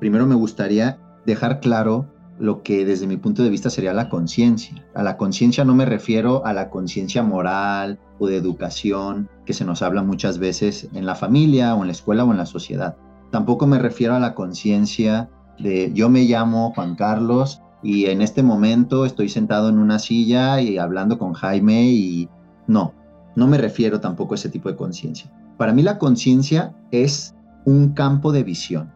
Primero 0.00 0.26
me 0.26 0.34
gustaría 0.34 0.98
dejar 1.24 1.60
claro 1.60 2.06
lo 2.38 2.62
que 2.62 2.84
desde 2.84 3.06
mi 3.06 3.16
punto 3.16 3.42
de 3.42 3.50
vista 3.50 3.70
sería 3.70 3.94
la 3.94 4.08
conciencia. 4.08 4.84
A 4.94 5.02
la 5.02 5.16
conciencia 5.16 5.64
no 5.64 5.74
me 5.74 5.86
refiero 5.86 6.44
a 6.44 6.52
la 6.52 6.70
conciencia 6.70 7.22
moral 7.22 7.98
o 8.18 8.26
de 8.26 8.36
educación 8.36 9.28
que 9.44 9.52
se 9.52 9.64
nos 9.64 9.82
habla 9.82 10.02
muchas 10.02 10.38
veces 10.38 10.88
en 10.92 11.06
la 11.06 11.14
familia 11.14 11.74
o 11.74 11.80
en 11.80 11.88
la 11.88 11.92
escuela 11.92 12.24
o 12.24 12.30
en 12.30 12.38
la 12.38 12.46
sociedad. 12.46 12.96
Tampoco 13.30 13.66
me 13.66 13.78
refiero 13.78 14.14
a 14.14 14.20
la 14.20 14.34
conciencia 14.34 15.30
de 15.58 15.92
yo 15.94 16.08
me 16.08 16.24
llamo 16.24 16.72
Juan 16.74 16.94
Carlos 16.94 17.62
y 17.82 18.06
en 18.06 18.22
este 18.22 18.42
momento 18.42 19.04
estoy 19.04 19.28
sentado 19.28 19.68
en 19.68 19.78
una 19.78 19.98
silla 19.98 20.60
y 20.60 20.78
hablando 20.78 21.18
con 21.18 21.32
Jaime 21.32 21.84
y 21.84 22.28
no, 22.66 22.94
no 23.34 23.46
me 23.46 23.58
refiero 23.58 24.00
tampoco 24.00 24.34
a 24.34 24.36
ese 24.36 24.48
tipo 24.48 24.68
de 24.68 24.76
conciencia. 24.76 25.30
Para 25.56 25.72
mí 25.72 25.82
la 25.82 25.98
conciencia 25.98 26.74
es 26.90 27.34
un 27.64 27.94
campo 27.94 28.32
de 28.32 28.42
visión. 28.42 28.92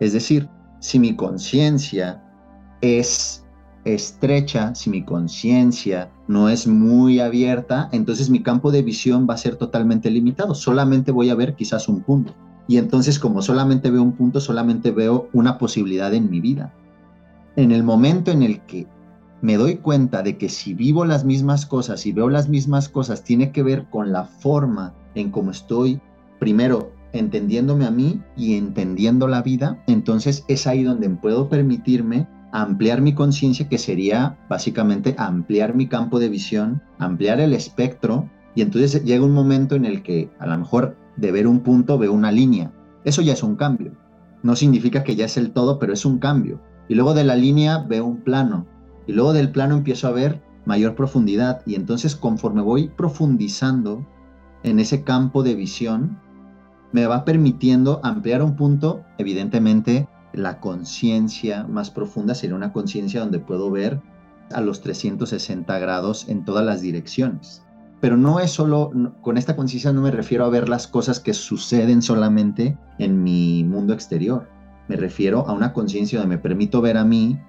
Es 0.00 0.12
decir, 0.12 0.48
si 0.80 0.98
mi 0.98 1.16
conciencia 1.16 2.22
es 2.80 3.44
estrecha, 3.84 4.74
si 4.74 4.90
mi 4.90 5.04
conciencia 5.04 6.10
no 6.26 6.48
es 6.48 6.66
muy 6.66 7.20
abierta, 7.20 7.88
entonces 7.92 8.30
mi 8.30 8.42
campo 8.42 8.72
de 8.72 8.82
visión 8.82 9.26
va 9.28 9.34
a 9.34 9.38
ser 9.38 9.56
totalmente 9.56 10.10
limitado. 10.10 10.54
Solamente 10.54 11.12
voy 11.12 11.30
a 11.30 11.36
ver 11.36 11.54
quizás 11.54 11.88
un 11.88 12.00
punto. 12.00 12.34
Y 12.68 12.78
entonces 12.78 13.18
como 13.18 13.42
solamente 13.42 13.90
veo 13.90 14.02
un 14.02 14.12
punto, 14.12 14.40
solamente 14.40 14.90
veo 14.90 15.28
una 15.32 15.56
posibilidad 15.56 16.12
en 16.14 16.30
mi 16.30 16.40
vida 16.40 16.72
en 17.56 17.72
el 17.72 17.82
momento 17.82 18.30
en 18.30 18.42
el 18.42 18.60
que 18.60 18.86
me 19.42 19.56
doy 19.56 19.76
cuenta 19.76 20.22
de 20.22 20.38
que 20.38 20.48
si 20.48 20.74
vivo 20.74 21.04
las 21.04 21.24
mismas 21.24 21.66
cosas 21.66 22.06
y 22.06 22.12
veo 22.12 22.28
las 22.28 22.48
mismas 22.48 22.88
cosas, 22.88 23.24
tiene 23.24 23.50
que 23.50 23.62
ver 23.62 23.86
con 23.90 24.12
la 24.12 24.24
forma 24.24 24.94
en 25.14 25.30
cómo 25.30 25.50
estoy, 25.50 26.00
primero, 26.38 26.92
entendiéndome 27.12 27.86
a 27.86 27.90
mí 27.90 28.20
y 28.36 28.56
entendiendo 28.56 29.26
la 29.26 29.42
vida, 29.42 29.82
entonces 29.86 30.44
es 30.48 30.66
ahí 30.66 30.82
donde 30.82 31.08
puedo 31.10 31.48
permitirme 31.48 32.26
ampliar 32.62 33.02
mi 33.02 33.14
conciencia, 33.14 33.68
que 33.68 33.78
sería 33.78 34.38
básicamente 34.48 35.14
ampliar 35.18 35.74
mi 35.74 35.88
campo 35.88 36.18
de 36.18 36.28
visión, 36.28 36.82
ampliar 36.98 37.38
el 37.40 37.52
espectro, 37.52 38.30
y 38.54 38.62
entonces 38.62 39.04
llega 39.04 39.24
un 39.24 39.34
momento 39.34 39.74
en 39.74 39.84
el 39.84 40.02
que 40.02 40.30
a 40.38 40.46
lo 40.46 40.56
mejor 40.56 40.96
de 41.16 41.32
ver 41.32 41.46
un 41.46 41.60
punto 41.60 41.98
veo 41.98 42.12
una 42.12 42.32
línea. 42.32 42.72
Eso 43.04 43.20
ya 43.20 43.34
es 43.34 43.42
un 43.42 43.56
cambio. 43.56 43.92
No 44.42 44.56
significa 44.56 45.04
que 45.04 45.16
ya 45.16 45.26
es 45.26 45.36
el 45.36 45.52
todo, 45.52 45.78
pero 45.78 45.92
es 45.92 46.06
un 46.06 46.18
cambio. 46.18 46.60
Y 46.88 46.94
luego 46.94 47.12
de 47.12 47.24
la 47.24 47.36
línea 47.36 47.78
veo 47.78 48.06
un 48.06 48.22
plano. 48.22 48.66
Y 49.06 49.12
luego 49.12 49.34
del 49.34 49.50
plano 49.50 49.76
empiezo 49.76 50.08
a 50.08 50.12
ver 50.12 50.40
mayor 50.64 50.94
profundidad. 50.94 51.60
Y 51.66 51.74
entonces 51.74 52.16
conforme 52.16 52.62
voy 52.62 52.88
profundizando 52.88 54.06
en 54.62 54.80
ese 54.80 55.04
campo 55.04 55.42
de 55.42 55.54
visión, 55.54 56.18
me 56.92 57.06
va 57.06 57.26
permitiendo 57.26 58.00
ampliar 58.02 58.42
un 58.42 58.56
punto, 58.56 59.04
evidentemente 59.18 60.08
la 60.36 60.60
conciencia 60.60 61.64
más 61.64 61.90
profunda 61.90 62.34
sería 62.34 62.54
una 62.54 62.72
conciencia 62.72 63.20
donde 63.20 63.40
puedo 63.40 63.70
ver 63.70 64.00
a 64.52 64.60
los 64.60 64.80
360 64.80 65.78
grados 65.78 66.28
en 66.28 66.44
todas 66.44 66.64
las 66.64 66.80
direcciones. 66.82 67.62
Pero 68.00 68.16
no 68.16 68.38
es 68.38 68.50
solo, 68.50 68.92
con 69.22 69.38
esta 69.38 69.56
conciencia 69.56 69.92
no 69.92 70.02
me 70.02 70.10
refiero 70.10 70.44
a 70.44 70.50
ver 70.50 70.68
las 70.68 70.86
cosas 70.86 71.18
que 71.18 71.32
suceden 71.32 72.02
solamente 72.02 72.78
en 72.98 73.24
mi 73.24 73.64
mundo 73.64 73.94
exterior. 73.94 74.48
Me 74.88 74.96
refiero 74.96 75.48
a 75.48 75.52
una 75.52 75.72
conciencia 75.72 76.20
donde 76.20 76.36
me 76.36 76.42
permito 76.42 76.80
ver 76.80 76.98
a 76.98 77.04
mí 77.04 77.40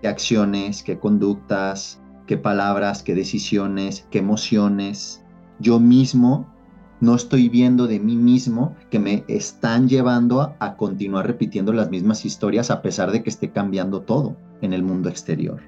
qué 0.00 0.08
acciones, 0.08 0.82
qué 0.82 0.98
conductas, 0.98 2.00
qué 2.26 2.38
palabras, 2.38 3.02
qué 3.02 3.14
decisiones, 3.14 4.06
qué 4.10 4.20
emociones 4.20 5.22
yo 5.58 5.80
mismo 5.80 6.54
no 7.00 7.14
estoy 7.14 7.48
viendo 7.48 7.86
de 7.86 8.00
mí 8.00 8.16
mismo 8.16 8.74
que 8.90 8.98
me 8.98 9.24
están 9.28 9.88
llevando 9.88 10.56
a, 10.58 10.76
continuar 10.76 11.26
repitiendo 11.26 11.72
las 11.72 11.90
mismas 11.90 12.24
historias 12.24 12.70
a 12.70 12.82
pesar 12.82 13.12
de 13.12 13.22
que 13.22 13.30
esté 13.30 13.50
cambiando 13.50 14.00
todo 14.00 14.36
en 14.62 14.72
el 14.72 14.82
mundo 14.82 15.08
exterior. 15.08 15.60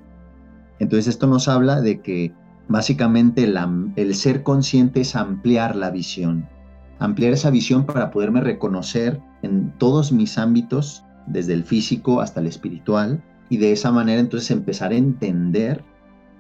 Entonces 0.79 1.09
esto 1.09 1.27
nos 1.27 1.49
habla 1.49 1.81
de 1.81 2.01
que 2.01 2.33
básicamente 2.69 3.51
el 3.97 4.15
ser 4.15 4.43
consciente 4.43 5.01
es 5.03 5.17
ampliar 5.17 5.77
la 5.77 5.91
visión, 5.91 6.49
ampliar 6.99 7.33
esa 7.33 7.51
visión 7.51 7.85
para 7.85 8.11
poderme 8.11 8.41
reconocer 8.41 9.21
en 9.43 9.73
todos 9.79 10.13
mis 10.13 10.39
ámbitos, 10.39 11.05
desde 11.27 11.53
el 11.53 11.65
físico 11.65 12.21
hasta 12.21 12.41
el 12.41 12.47
espiritual, 12.47 13.23
y 13.51 13.59
de 13.59 13.73
esa 13.73 13.93
manera 13.93 14.21
entonces 14.21 14.51
empezar 14.51 14.93
a 14.93 14.97
entender 14.97 15.85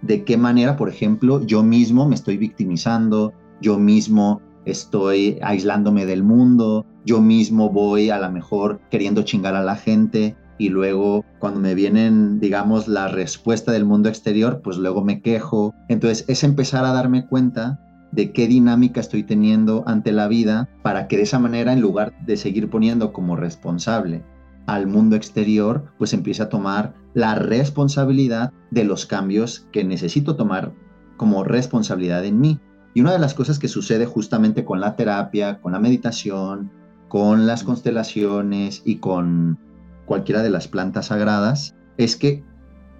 de 0.02 0.25
qué 0.25 0.37
manera, 0.37 0.76
por 0.76 0.88
ejemplo, 0.88 1.45
yo 1.45 1.62
mismo 1.62 2.09
me 2.09 2.14
estoy 2.14 2.37
victimizando, 2.37 3.33
yo 3.61 3.78
mismo 3.78 4.40
estoy 4.70 5.38
aislándome 5.42 6.06
del 6.06 6.22
mundo, 6.22 6.87
yo 7.04 7.20
mismo 7.20 7.70
voy 7.70 8.10
a 8.10 8.18
lo 8.18 8.30
mejor 8.30 8.80
queriendo 8.90 9.22
chingar 9.22 9.54
a 9.54 9.62
la 9.62 9.76
gente 9.76 10.37
y 10.58 10.68
luego 10.68 11.25
cuando 11.38 11.60
me 11.60 11.75
vienen, 11.75 12.40
digamos, 12.40 12.88
la 12.88 13.08
respuesta 13.08 13.72
del 13.72 13.84
mundo 13.84 14.08
exterior, 14.08 14.60
pues 14.62 14.76
luego 14.76 15.04
me 15.04 15.22
quejo. 15.22 15.75
Entonces 15.88 16.25
es 16.28 16.42
empezar 16.42 16.84
a 16.84 16.92
darme 16.92 17.26
cuenta 17.26 17.78
de 18.12 18.32
qué 18.32 18.48
dinámica 18.48 19.00
estoy 19.00 19.22
teniendo 19.22 19.84
ante 19.87 20.12
la 20.12 20.28
vida 20.28 20.68
para 20.82 21.08
que 21.08 21.16
de 21.16 21.22
esa 21.22 21.38
manera, 21.38 21.72
en 21.72 21.80
lugar 21.80 22.14
de 22.26 22.37
seguir 22.37 22.70
poniendo 22.70 23.12
como 23.12 23.37
responsable 23.37 24.25
al 24.66 24.87
mundo 24.87 25.16
exterior, 25.16 25.84
pues 25.96 26.12
empiece 26.12 26.42
a 26.42 26.48
tomar 26.48 26.94
la 27.14 27.34
responsabilidad 27.34 28.52
de 28.70 28.84
los 28.84 29.06
cambios 29.06 29.66
que 29.72 29.84
necesito 29.84 30.37
tomar 30.37 30.72
como 31.16 31.44
responsabilidad 31.44 32.25
en 32.25 32.40
mí. 32.40 32.60
Y 32.95 33.00
una 33.00 33.12
de 33.12 33.18
las 33.18 33.35
cosas 33.35 33.59
que 33.59 33.68
sucede 33.68 34.07
justamente 34.07 34.64
con 34.64 34.80
la 34.80 34.97
terapia, 34.97 35.61
con 35.61 35.73
la 35.73 35.78
meditación, 35.78 36.71
con 37.09 37.47
las 37.47 37.64
constelaciones 37.64 38.83
y 38.85 38.97
con 38.97 39.59
cualquiera 40.07 40.42
de 40.42 40.50
las 40.50 40.68
plantas 40.68 41.07
sagradas, 41.07 41.75
es 41.97 42.16
que 42.16 42.45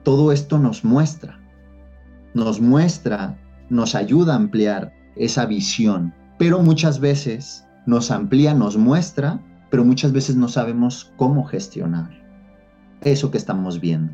todo 0.03 0.33
esto 0.33 0.59
nos 0.59 0.85
muestra, 0.85 1.41
nos 2.35 2.61
muestra, 2.61 3.39
nos 3.71 3.95
ayuda 3.95 4.35
a 4.35 4.37
ampliar 4.37 4.93
esa 5.17 5.47
visión, 5.47 6.15
pero 6.39 6.63
muchas 6.63 7.01
veces 7.01 7.67
nos 7.87 8.11
amplía, 8.11 8.55
nos 8.55 8.77
muestra, 8.77 9.41
pero 9.71 9.85
muchas 9.85 10.13
veces 10.13 10.37
no 10.37 10.49
sabemos 10.49 11.13
cómo 11.17 11.45
gestionar 11.45 12.11
eso 13.03 13.31
que 13.31 13.39
estamos 13.39 13.81
viendo. 13.81 14.13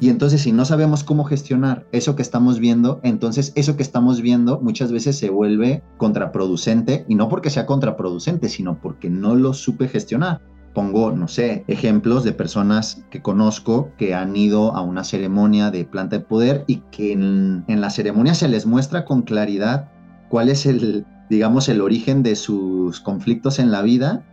Y 0.00 0.08
entonces 0.08 0.42
si 0.42 0.52
no 0.52 0.64
sabemos 0.64 1.04
cómo 1.04 1.24
gestionar 1.24 1.86
eso 1.92 2.16
que 2.16 2.22
estamos 2.22 2.58
viendo, 2.58 3.00
entonces 3.02 3.52
eso 3.54 3.76
que 3.76 3.82
estamos 3.82 4.20
viendo 4.20 4.60
muchas 4.60 4.90
veces 4.90 5.16
se 5.16 5.30
vuelve 5.30 5.82
contraproducente 5.96 7.04
y 7.08 7.14
no 7.14 7.28
porque 7.28 7.50
sea 7.50 7.66
contraproducente, 7.66 8.48
sino 8.48 8.80
porque 8.80 9.10
no 9.10 9.34
lo 9.34 9.54
supe 9.54 9.88
gestionar. 9.88 10.40
Pongo, 10.74 11.12
no 11.12 11.28
sé, 11.28 11.64
ejemplos 11.68 12.24
de 12.24 12.32
personas 12.32 13.04
que 13.10 13.20
conozco 13.20 13.90
que 13.98 14.14
han 14.14 14.34
ido 14.34 14.74
a 14.74 14.80
una 14.80 15.04
ceremonia 15.04 15.70
de 15.70 15.84
planta 15.84 16.16
de 16.16 16.24
poder 16.24 16.64
y 16.66 16.76
que 16.90 17.12
en, 17.12 17.64
en 17.68 17.80
la 17.80 17.90
ceremonia 17.90 18.34
se 18.34 18.48
les 18.48 18.64
muestra 18.64 19.04
con 19.04 19.22
claridad 19.22 19.90
cuál 20.30 20.48
es 20.48 20.64
el, 20.64 21.04
digamos, 21.28 21.68
el 21.68 21.82
origen 21.82 22.22
de 22.22 22.36
sus 22.36 23.00
conflictos 23.00 23.58
en 23.58 23.70
la 23.70 23.82
vida 23.82 24.24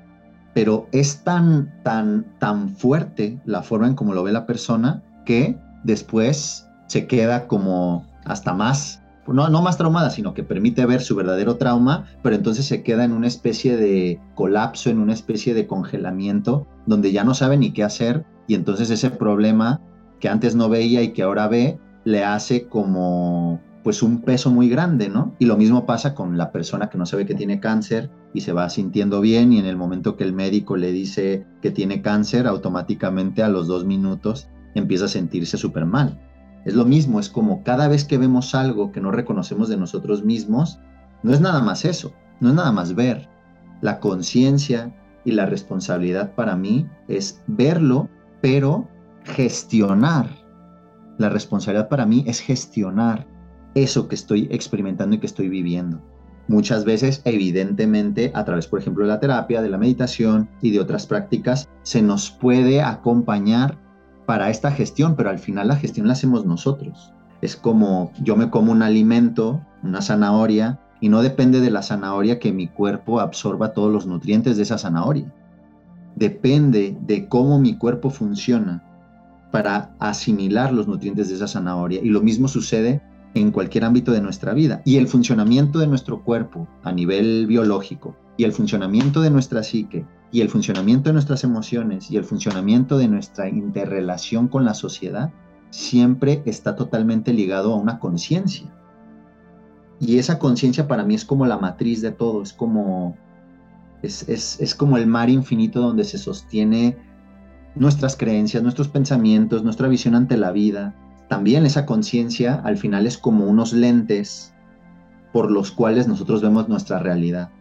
pero 0.53 0.87
es 0.91 1.23
tan, 1.23 1.71
tan, 1.83 2.25
tan 2.39 2.69
fuerte 2.69 3.39
la 3.45 3.61
forma 3.61 3.87
en 3.87 3.95
cómo 3.95 4.13
lo 4.13 4.23
ve 4.23 4.31
la 4.31 4.45
persona 4.45 5.03
que 5.29 5.55
después 5.83 6.67
se 6.87 7.05
queda 7.05 7.45
como 7.45 8.03
hasta 8.25 8.51
más, 8.51 9.03
no, 9.27 9.47
no 9.47 9.61
más 9.61 9.77
traumada, 9.77 10.09
sino 10.09 10.33
que 10.33 10.41
permite 10.41 10.87
ver 10.87 11.01
su 11.01 11.15
verdadero 11.15 11.57
trauma, 11.57 12.07
pero 12.23 12.35
entonces 12.35 12.65
se 12.65 12.81
queda 12.81 13.03
en 13.03 13.11
una 13.11 13.27
especie 13.27 13.77
de 13.77 14.19
colapso, 14.33 14.89
en 14.89 14.97
una 14.97 15.13
especie 15.13 15.53
de 15.53 15.67
congelamiento, 15.67 16.65
donde 16.87 17.11
ya 17.11 17.23
no 17.23 17.35
sabe 17.35 17.57
ni 17.57 17.73
qué 17.73 17.83
hacer 17.83 18.25
y 18.47 18.55
entonces 18.55 18.89
ese 18.89 19.11
problema 19.11 19.81
que 20.19 20.29
antes 20.29 20.55
no 20.55 20.67
veía 20.67 21.03
y 21.03 21.13
que 21.13 21.21
ahora 21.21 21.47
ve, 21.47 21.77
le 22.05 22.23
hace 22.23 22.67
como 22.67 23.61
pues 23.83 24.01
un 24.01 24.23
peso 24.23 24.49
muy 24.49 24.67
grande, 24.67 25.09
¿no? 25.09 25.35
Y 25.37 25.45
lo 25.45 25.57
mismo 25.57 25.85
pasa 25.85 26.15
con 26.15 26.39
la 26.39 26.51
persona 26.51 26.89
que 26.89 26.97
no 26.97 27.05
sabe 27.05 27.27
que 27.27 27.35
tiene 27.35 27.59
cáncer 27.59 28.09
y 28.33 28.41
se 28.41 28.51
va 28.51 28.67
sintiendo 28.71 29.21
bien 29.21 29.53
y 29.53 29.59
en 29.59 29.67
el 29.67 29.77
momento 29.77 30.17
que 30.17 30.23
el 30.23 30.33
médico 30.33 30.75
le 30.75 30.91
dice 30.91 31.45
que 31.61 31.69
tiene 31.69 32.01
cáncer, 32.01 32.47
automáticamente 32.47 33.43
a 33.43 33.47
los 33.47 33.67
dos 33.67 33.85
minutos 33.85 34.49
empieza 34.75 35.05
a 35.05 35.09
sentirse 35.09 35.57
súper 35.57 35.85
mal. 35.85 36.19
Es 36.65 36.73
lo 36.73 36.85
mismo, 36.85 37.19
es 37.19 37.29
como 37.29 37.63
cada 37.63 37.87
vez 37.87 38.03
que 38.05 38.17
vemos 38.17 38.53
algo 38.53 38.91
que 38.91 39.01
no 39.01 39.11
reconocemos 39.11 39.69
de 39.69 39.77
nosotros 39.77 40.23
mismos, 40.23 40.79
no 41.23 41.33
es 41.33 41.41
nada 41.41 41.61
más 41.61 41.85
eso, 41.85 42.13
no 42.39 42.49
es 42.49 42.55
nada 42.55 42.71
más 42.71 42.95
ver. 42.95 43.27
La 43.81 43.99
conciencia 43.99 44.93
y 45.25 45.31
la 45.31 45.45
responsabilidad 45.45 46.35
para 46.35 46.55
mí 46.55 46.87
es 47.07 47.41
verlo, 47.47 48.09
pero 48.41 48.87
gestionar. 49.23 50.29
La 51.17 51.29
responsabilidad 51.29 51.89
para 51.89 52.05
mí 52.05 52.23
es 52.27 52.39
gestionar 52.39 53.27
eso 53.75 54.07
que 54.07 54.15
estoy 54.15 54.47
experimentando 54.51 55.15
y 55.15 55.19
que 55.19 55.27
estoy 55.27 55.49
viviendo. 55.49 56.01
Muchas 56.47 56.83
veces, 56.83 57.21
evidentemente, 57.25 58.31
a 58.33 58.43
través, 58.43 58.65
por 58.67 58.79
ejemplo, 58.79 59.03
de 59.03 59.09
la 59.09 59.19
terapia, 59.19 59.61
de 59.61 59.69
la 59.69 59.77
meditación 59.77 60.49
y 60.61 60.71
de 60.71 60.79
otras 60.79 61.05
prácticas, 61.05 61.69
se 61.83 62.01
nos 62.01 62.31
puede 62.31 62.81
acompañar 62.81 63.77
para 64.29 64.51
esta 64.51 64.69
gestión, 64.69 65.15
pero 65.15 65.31
al 65.31 65.39
final 65.39 65.69
la 65.69 65.75
gestión 65.75 66.05
la 66.05 66.13
hacemos 66.13 66.45
nosotros. 66.45 67.11
Es 67.41 67.55
como 67.55 68.11
yo 68.21 68.35
me 68.35 68.51
como 68.51 68.71
un 68.71 68.83
alimento, 68.83 69.59
una 69.81 70.03
zanahoria, 70.03 70.79
y 71.01 71.09
no 71.09 71.23
depende 71.23 71.61
de 71.61 71.71
la 71.71 71.81
zanahoria 71.81 72.37
que 72.37 72.51
mi 72.51 72.67
cuerpo 72.67 73.21
absorba 73.21 73.73
todos 73.73 73.91
los 73.91 74.05
nutrientes 74.05 74.55
de 74.55 74.61
esa 74.61 74.77
zanahoria. 74.77 75.33
Depende 76.15 76.95
de 77.07 77.27
cómo 77.27 77.57
mi 77.57 77.75
cuerpo 77.75 78.11
funciona 78.11 78.83
para 79.51 79.95
asimilar 79.97 80.73
los 80.73 80.87
nutrientes 80.87 81.29
de 81.29 81.33
esa 81.33 81.47
zanahoria. 81.47 81.99
Y 81.99 82.09
lo 82.09 82.21
mismo 82.21 82.47
sucede 82.47 83.01
en 83.33 83.49
cualquier 83.49 83.83
ámbito 83.83 84.11
de 84.11 84.21
nuestra 84.21 84.53
vida. 84.53 84.83
Y 84.85 84.97
el 84.97 85.07
funcionamiento 85.07 85.79
de 85.79 85.87
nuestro 85.87 86.23
cuerpo 86.23 86.67
a 86.83 86.91
nivel 86.91 87.47
biológico 87.47 88.15
y 88.37 88.43
el 88.43 88.53
funcionamiento 88.53 89.21
de 89.21 89.31
nuestra 89.31 89.63
psique 89.63 90.05
y 90.31 90.41
el 90.41 90.49
funcionamiento 90.49 91.09
de 91.09 91.13
nuestras 91.13 91.43
emociones 91.43 92.11
y 92.11 92.17
el 92.17 92.23
funcionamiento 92.23 92.97
de 92.97 93.07
nuestra 93.07 93.49
interrelación 93.49 94.47
con 94.47 94.63
la 94.63 94.73
sociedad 94.73 95.31
siempre 95.71 96.43
está 96.45 96.75
totalmente 96.75 97.33
ligado 97.33 97.73
a 97.73 97.77
una 97.77 97.99
conciencia. 97.99 98.67
Y 99.99 100.17
esa 100.17 100.39
conciencia 100.39 100.87
para 100.87 101.03
mí 101.03 101.15
es 101.15 101.25
como 101.25 101.45
la 101.45 101.57
matriz 101.57 102.01
de 102.01 102.11
todo, 102.11 102.41
es 102.41 102.53
como, 102.53 103.17
es, 104.01 104.27
es 104.29 104.75
como 104.75 104.97
el 104.97 105.07
mar 105.07 105.29
infinito 105.29 105.81
donde 105.81 106.03
se 106.03 106.17
sostiene 106.17 106.97
nuestras 107.75 108.15
creencias, 108.15 108.63
nuestros 108.63 108.87
pensamientos, 108.87 109.63
nuestra 109.63 109.87
visión 109.87 110.15
ante 110.15 110.37
la 110.37 110.51
vida. 110.51 110.95
También 111.27 111.65
esa 111.65 111.85
conciencia 111.85 112.55
al 112.63 112.77
final 112.77 113.07
es 113.07 113.17
como 113.17 113.45
unos 113.45 113.73
lentes 113.73 114.53
por 115.33 115.51
los 115.51 115.71
cuales 115.71 116.07
nosotros 116.07 116.41
vemos 116.41 116.69
nuestra 116.69 116.99
realidad 116.99 117.51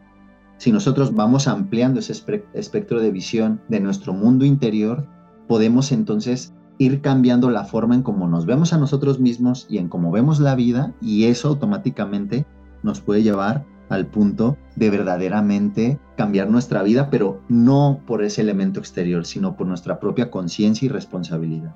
si 0.59 0.73
nosotros 0.73 1.14
vamos 1.14 1.49
ampliando 1.49 2.01
ese 2.01 2.12
espectro 2.53 3.01
de 3.01 3.11
visión 3.11 3.61
de 3.68 3.81
nuestro 3.81 4.12
mundo 4.12 4.44
interior, 4.44 5.07
podemos 5.47 5.92
entonces 5.92 6.53
ir 6.79 7.01
cambiando 7.01 7.51
la 7.51 7.64
forma 7.64 7.94
en 7.94 8.03
cómo 8.03 8.29
nos 8.29 8.44
vemos 8.44 8.73
a 8.73 8.79
nosotros 8.79 9.18
mismos 9.21 9.66
y 9.68 9.79
en 9.79 9.88
cómo 9.88 10.11
vemos 10.11 10.40
la 10.40 10.55
vida 10.55 10.92
y 11.01 11.25
eso 11.25 11.49
automáticamente 11.49 12.44
nos 12.83 13.01
puede 13.01 13.23
llevar 13.23 13.64
al 13.88 14.07
punto 14.07 14.57
de 14.77 14.90
verdaderamente 14.90 15.99
cambiar 16.16 16.51
nuestra 16.51 16.83
vida, 16.83 17.09
pero 17.11 17.40
no 17.49 18.01
por 18.07 18.23
ese 18.23 18.42
elemento 18.42 18.81
exterior, 18.81 19.25
sino 19.25 19.57
por 19.57 19.66
nuestra 19.66 19.99
propia 19.99 20.31
conciencia 20.31 20.87
y 20.87 20.88
responsabilidad. 20.88 21.75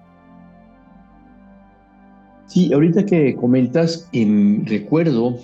Sí, 2.47 2.73
ahorita 2.73 3.07
que 3.07 3.35
comentas, 3.35 4.09
en, 4.13 4.67
recuerdo 4.67 5.37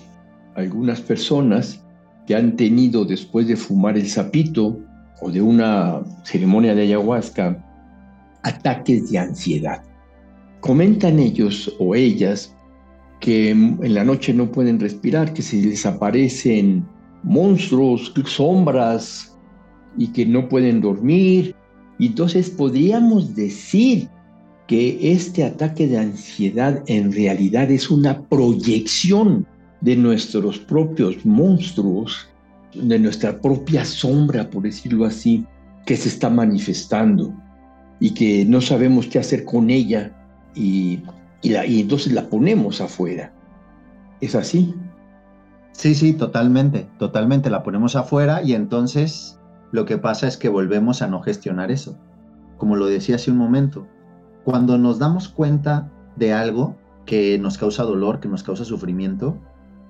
algunas 0.56 1.00
personas 1.00 1.82
que 2.28 2.36
han 2.36 2.56
tenido 2.56 3.06
después 3.06 3.48
de 3.48 3.56
fumar 3.56 3.96
el 3.96 4.06
sapito 4.06 4.78
o 5.22 5.30
de 5.30 5.40
una 5.40 6.02
ceremonia 6.24 6.74
de 6.74 6.82
ayahuasca 6.82 7.64
ataques 8.42 9.10
de 9.10 9.18
ansiedad. 9.18 9.82
Comentan 10.60 11.20
ellos 11.20 11.74
o 11.78 11.94
ellas 11.94 12.54
que 13.20 13.48
en 13.48 13.94
la 13.94 14.04
noche 14.04 14.34
no 14.34 14.52
pueden 14.52 14.78
respirar, 14.78 15.32
que 15.32 15.40
se 15.40 15.56
les 15.56 15.86
aparecen 15.86 16.86
monstruos, 17.22 18.12
sombras 18.26 19.34
y 19.96 20.08
que 20.08 20.26
no 20.26 20.50
pueden 20.50 20.82
dormir. 20.82 21.54
Entonces 21.98 22.50
podríamos 22.50 23.34
decir 23.34 24.06
que 24.66 25.12
este 25.12 25.44
ataque 25.44 25.88
de 25.88 25.96
ansiedad 25.96 26.82
en 26.88 27.10
realidad 27.10 27.70
es 27.70 27.90
una 27.90 28.20
proyección 28.28 29.46
de 29.80 29.96
nuestros 29.96 30.58
propios 30.58 31.24
monstruos, 31.24 32.28
de 32.74 32.98
nuestra 32.98 33.40
propia 33.40 33.84
sombra, 33.84 34.50
por 34.50 34.62
decirlo 34.62 35.04
así, 35.04 35.46
que 35.86 35.96
se 35.96 36.08
está 36.08 36.28
manifestando 36.28 37.32
y 38.00 38.12
que 38.12 38.44
no 38.44 38.60
sabemos 38.60 39.06
qué 39.06 39.18
hacer 39.18 39.44
con 39.44 39.70
ella 39.70 40.12
y 40.54 41.00
y, 41.42 41.80
entonces 41.80 42.12
la 42.12 42.28
ponemos 42.28 42.80
afuera. 42.80 43.32
¿Es 44.20 44.34
así? 44.34 44.74
Sí, 45.72 45.94
sí, 45.94 46.12
totalmente, 46.12 46.88
totalmente. 46.98 47.50
La 47.50 47.62
ponemos 47.62 47.94
afuera 47.94 48.42
y 48.42 48.54
entonces 48.54 49.38
lo 49.70 49.84
que 49.84 49.98
pasa 49.98 50.26
es 50.26 50.36
que 50.36 50.48
volvemos 50.48 51.02
a 51.02 51.06
no 51.06 51.22
gestionar 51.22 51.70
eso. 51.70 51.96
Como 52.56 52.74
lo 52.74 52.86
decía 52.86 53.16
hace 53.16 53.30
un 53.30 53.38
momento, 53.38 53.86
cuando 54.44 54.78
nos 54.78 54.98
damos 54.98 55.28
cuenta 55.28 55.90
de 56.16 56.32
algo 56.32 56.76
que 57.06 57.38
nos 57.38 57.56
causa 57.58 57.84
dolor, 57.84 58.18
que 58.18 58.28
nos 58.28 58.42
causa 58.42 58.64
sufrimiento, 58.64 59.38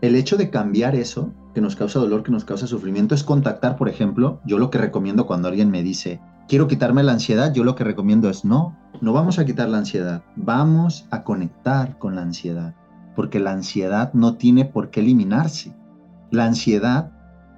el 0.00 0.14
hecho 0.14 0.36
de 0.36 0.50
cambiar 0.50 0.94
eso, 0.94 1.32
que 1.54 1.60
nos 1.60 1.74
causa 1.74 1.98
dolor, 1.98 2.22
que 2.22 2.30
nos 2.30 2.44
causa 2.44 2.66
sufrimiento, 2.66 3.14
es 3.14 3.24
contactar, 3.24 3.76
por 3.76 3.88
ejemplo, 3.88 4.40
yo 4.44 4.58
lo 4.58 4.70
que 4.70 4.78
recomiendo 4.78 5.26
cuando 5.26 5.48
alguien 5.48 5.70
me 5.70 5.82
dice, 5.82 6.20
quiero 6.46 6.68
quitarme 6.68 7.02
la 7.02 7.12
ansiedad, 7.12 7.52
yo 7.52 7.64
lo 7.64 7.74
que 7.74 7.84
recomiendo 7.84 8.30
es 8.30 8.44
no, 8.44 8.76
no 9.00 9.12
vamos 9.12 9.38
a 9.38 9.44
quitar 9.44 9.68
la 9.68 9.78
ansiedad, 9.78 10.22
vamos 10.36 11.06
a 11.10 11.24
conectar 11.24 11.98
con 11.98 12.14
la 12.14 12.22
ansiedad, 12.22 12.74
porque 13.16 13.40
la 13.40 13.52
ansiedad 13.52 14.12
no 14.14 14.36
tiene 14.36 14.64
por 14.64 14.90
qué 14.90 15.00
eliminarse. 15.00 15.74
La 16.30 16.44
ansiedad 16.44 17.10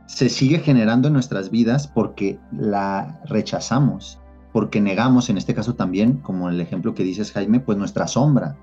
se 0.06 0.28
sigue 0.28 0.58
generando 0.58 1.08
en 1.08 1.14
nuestras 1.14 1.50
vidas 1.50 1.86
porque 1.86 2.38
la 2.52 3.20
rechazamos, 3.26 4.18
porque 4.52 4.80
negamos, 4.80 5.30
en 5.30 5.36
este 5.38 5.54
caso 5.54 5.74
también, 5.74 6.18
como 6.18 6.48
el 6.48 6.60
ejemplo 6.60 6.94
que 6.94 7.04
dices 7.04 7.32
Jaime, 7.32 7.60
pues 7.60 7.78
nuestra 7.78 8.06
sombra. 8.06 8.56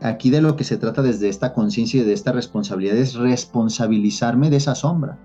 Aquí 0.00 0.30
de 0.30 0.42
lo 0.42 0.56
que 0.56 0.64
se 0.64 0.76
trata 0.76 1.02
desde 1.02 1.28
esta 1.28 1.52
conciencia 1.52 2.02
y 2.02 2.04
de 2.04 2.12
esta 2.12 2.32
responsabilidad 2.32 2.96
es 2.96 3.14
responsabilizarme 3.14 4.50
de 4.50 4.56
esa 4.56 4.74
sombra. 4.74 5.18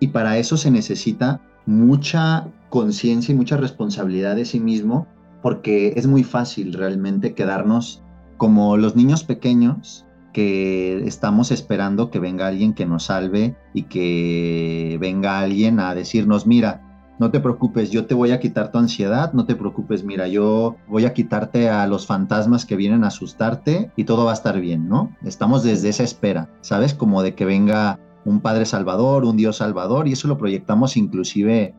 Y 0.00 0.08
para 0.08 0.38
eso 0.38 0.56
se 0.56 0.70
necesita 0.70 1.40
mucha 1.66 2.48
conciencia 2.70 3.32
y 3.32 3.36
mucha 3.36 3.56
responsabilidad 3.56 4.36
de 4.36 4.44
sí 4.44 4.60
mismo, 4.60 5.06
porque 5.42 5.94
es 5.96 6.06
muy 6.06 6.24
fácil 6.24 6.72
realmente 6.72 7.34
quedarnos 7.34 8.02
como 8.36 8.76
los 8.76 8.96
niños 8.96 9.24
pequeños 9.24 10.06
que 10.32 11.04
estamos 11.06 11.50
esperando 11.50 12.10
que 12.10 12.18
venga 12.18 12.46
alguien 12.46 12.74
que 12.74 12.86
nos 12.86 13.04
salve 13.04 13.56
y 13.74 13.84
que 13.84 14.96
venga 15.00 15.40
alguien 15.40 15.80
a 15.80 15.94
decirnos, 15.94 16.46
mira, 16.46 16.87
no 17.18 17.30
te 17.30 17.40
preocupes, 17.40 17.90
yo 17.90 18.06
te 18.06 18.14
voy 18.14 18.30
a 18.30 18.40
quitar 18.40 18.70
tu 18.70 18.78
ansiedad, 18.78 19.32
no 19.32 19.44
te 19.44 19.56
preocupes, 19.56 20.04
mira, 20.04 20.28
yo 20.28 20.76
voy 20.86 21.04
a 21.04 21.12
quitarte 21.12 21.68
a 21.68 21.86
los 21.86 22.06
fantasmas 22.06 22.64
que 22.64 22.76
vienen 22.76 23.04
a 23.04 23.08
asustarte 23.08 23.90
y 23.96 24.04
todo 24.04 24.24
va 24.24 24.30
a 24.30 24.34
estar 24.34 24.60
bien, 24.60 24.88
¿no? 24.88 25.16
Estamos 25.24 25.62
desde 25.62 25.88
esa 25.88 26.04
espera, 26.04 26.48
¿sabes? 26.60 26.94
Como 26.94 27.22
de 27.22 27.34
que 27.34 27.44
venga 27.44 27.98
un 28.24 28.40
Padre 28.40 28.66
Salvador, 28.66 29.24
un 29.24 29.36
Dios 29.36 29.56
Salvador, 29.56 30.06
y 30.06 30.12
eso 30.12 30.28
lo 30.28 30.38
proyectamos 30.38 30.96
inclusive 30.96 31.74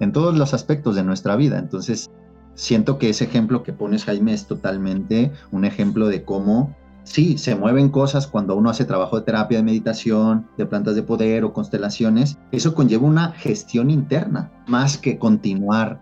en 0.00 0.12
todos 0.12 0.36
los 0.36 0.52
aspectos 0.52 0.94
de 0.94 1.04
nuestra 1.04 1.36
vida. 1.36 1.58
Entonces, 1.58 2.10
siento 2.54 2.98
que 2.98 3.10
ese 3.10 3.24
ejemplo 3.24 3.62
que 3.62 3.72
pones, 3.72 4.04
Jaime, 4.04 4.34
es 4.34 4.46
totalmente 4.46 5.32
un 5.52 5.64
ejemplo 5.64 6.08
de 6.08 6.24
cómo, 6.24 6.76
sí, 7.04 7.38
se 7.38 7.54
mueven 7.54 7.88
cosas 7.88 8.26
cuando 8.26 8.56
uno 8.56 8.70
hace 8.70 8.84
trabajo 8.84 9.18
de 9.18 9.26
terapia, 9.26 9.58
de 9.58 9.64
meditación, 9.64 10.46
de 10.56 10.66
plantas 10.66 10.94
de 10.94 11.02
poder 11.02 11.44
o 11.44 11.52
constelaciones. 11.52 12.38
Eso 12.50 12.74
conlleva 12.74 13.06
una 13.06 13.32
gestión 13.32 13.90
interna, 13.90 14.50
más 14.66 14.98
que 14.98 15.18
continuar 15.18 16.00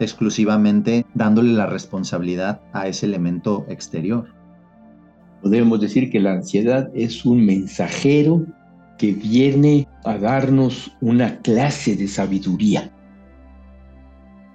exclusivamente 0.00 1.04
dándole 1.14 1.52
la 1.52 1.66
responsabilidad 1.66 2.60
a 2.72 2.86
ese 2.86 3.06
elemento 3.06 3.66
exterior. 3.68 4.26
Podemos 5.42 5.80
decir 5.80 6.10
que 6.10 6.20
la 6.20 6.32
ansiedad 6.32 6.90
es 6.94 7.24
un 7.24 7.44
mensajero 7.44 8.44
que 8.98 9.12
viene 9.12 9.86
a 10.04 10.18
darnos 10.18 10.92
una 11.00 11.38
clase 11.38 11.96
de 11.96 12.08
sabiduría. 12.08 12.90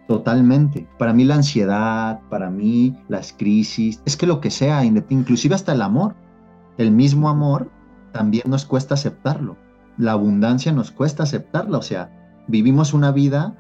Totalmente. 0.08 0.88
Para 0.98 1.14
mí 1.14 1.24
la 1.24 1.36
ansiedad, 1.36 2.20
para 2.30 2.50
mí 2.50 2.98
las 3.08 3.34
crisis, 3.34 4.02
es 4.06 4.18
que 4.18 4.28
lo 4.28 4.42
que 4.42 4.52
sea, 4.52 4.84
inclusive 4.84 5.56
hasta 5.56 5.74
el 5.74 5.82
amor, 5.82 6.16
el 6.78 6.92
mismo 6.92 7.30
amor 7.30 7.70
también 8.12 8.44
nos 8.48 8.66
cuesta 8.66 8.96
aceptarlo. 8.96 9.58
La 9.98 10.14
abundancia 10.14 10.72
nos 10.72 10.92
cuesta 10.92 11.24
aceptarla, 11.24 11.78
o 11.78 11.82
sea, 11.82 12.12
vivimos 12.48 12.94
una 12.94 13.12
vida, 13.12 13.56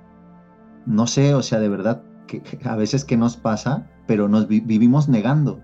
no 0.85 1.07
sé, 1.07 1.33
o 1.33 1.41
sea, 1.41 1.59
de 1.59 1.69
verdad, 1.69 2.03
que, 2.27 2.41
a 2.65 2.75
veces 2.75 3.05
que 3.05 3.17
nos 3.17 3.37
pasa, 3.37 3.89
pero 4.07 4.27
nos 4.27 4.47
vivimos 4.47 5.07
negando. 5.07 5.61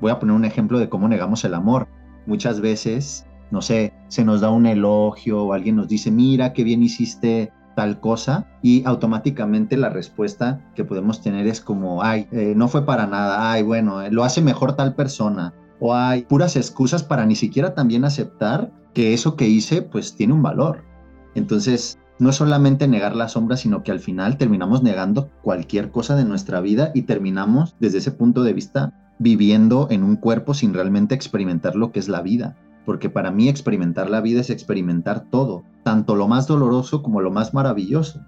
Voy 0.00 0.12
a 0.12 0.18
poner 0.18 0.36
un 0.36 0.44
ejemplo 0.44 0.78
de 0.78 0.88
cómo 0.88 1.08
negamos 1.08 1.44
el 1.44 1.54
amor. 1.54 1.88
Muchas 2.26 2.60
veces, 2.60 3.26
no 3.50 3.62
sé, 3.62 3.92
se 4.08 4.24
nos 4.24 4.40
da 4.40 4.50
un 4.50 4.66
elogio 4.66 5.42
o 5.42 5.52
alguien 5.52 5.76
nos 5.76 5.88
dice, 5.88 6.10
mira, 6.10 6.52
qué 6.52 6.64
bien 6.64 6.82
hiciste 6.82 7.52
tal 7.74 8.00
cosa 8.00 8.46
y 8.62 8.82
automáticamente 8.84 9.76
la 9.76 9.88
respuesta 9.88 10.60
que 10.74 10.84
podemos 10.84 11.22
tener 11.22 11.46
es 11.46 11.60
como, 11.60 12.02
ay, 12.02 12.26
eh, 12.32 12.54
no 12.56 12.68
fue 12.68 12.84
para 12.84 13.06
nada, 13.06 13.52
ay, 13.52 13.62
bueno, 13.62 14.02
eh, 14.02 14.10
lo 14.10 14.24
hace 14.24 14.40
mejor 14.40 14.74
tal 14.76 14.94
persona, 14.94 15.54
o 15.80 15.94
hay 15.94 16.22
puras 16.22 16.56
excusas 16.56 17.02
para 17.02 17.26
ni 17.26 17.36
siquiera 17.36 17.74
también 17.74 18.04
aceptar 18.04 18.70
que 18.94 19.14
eso 19.14 19.36
que 19.36 19.48
hice 19.48 19.82
pues 19.82 20.14
tiene 20.14 20.32
un 20.32 20.42
valor. 20.42 20.84
Entonces, 21.34 21.98
no 22.18 22.30
es 22.30 22.36
solamente 22.36 22.86
negar 22.86 23.16
la 23.16 23.28
sombra, 23.28 23.56
sino 23.56 23.82
que 23.82 23.92
al 23.92 24.00
final 24.00 24.36
terminamos 24.36 24.82
negando 24.82 25.30
cualquier 25.42 25.90
cosa 25.90 26.16
de 26.16 26.24
nuestra 26.24 26.60
vida 26.60 26.90
y 26.94 27.02
terminamos 27.02 27.76
desde 27.80 27.98
ese 27.98 28.10
punto 28.10 28.42
de 28.42 28.52
vista 28.52 28.92
viviendo 29.18 29.86
en 29.90 30.02
un 30.02 30.16
cuerpo 30.16 30.52
sin 30.52 30.74
realmente 30.74 31.14
experimentar 31.14 31.76
lo 31.76 31.92
que 31.92 31.98
es 32.00 32.08
la 32.08 32.20
vida 32.20 32.56
porque 32.90 33.08
para 33.08 33.30
mí 33.30 33.48
experimentar 33.48 34.10
la 34.10 34.20
vida 34.20 34.40
es 34.40 34.50
experimentar 34.50 35.30
todo, 35.30 35.62
tanto 35.84 36.16
lo 36.16 36.26
más 36.26 36.48
doloroso 36.48 37.04
como 37.04 37.20
lo 37.20 37.30
más 37.30 37.54
maravilloso. 37.54 38.20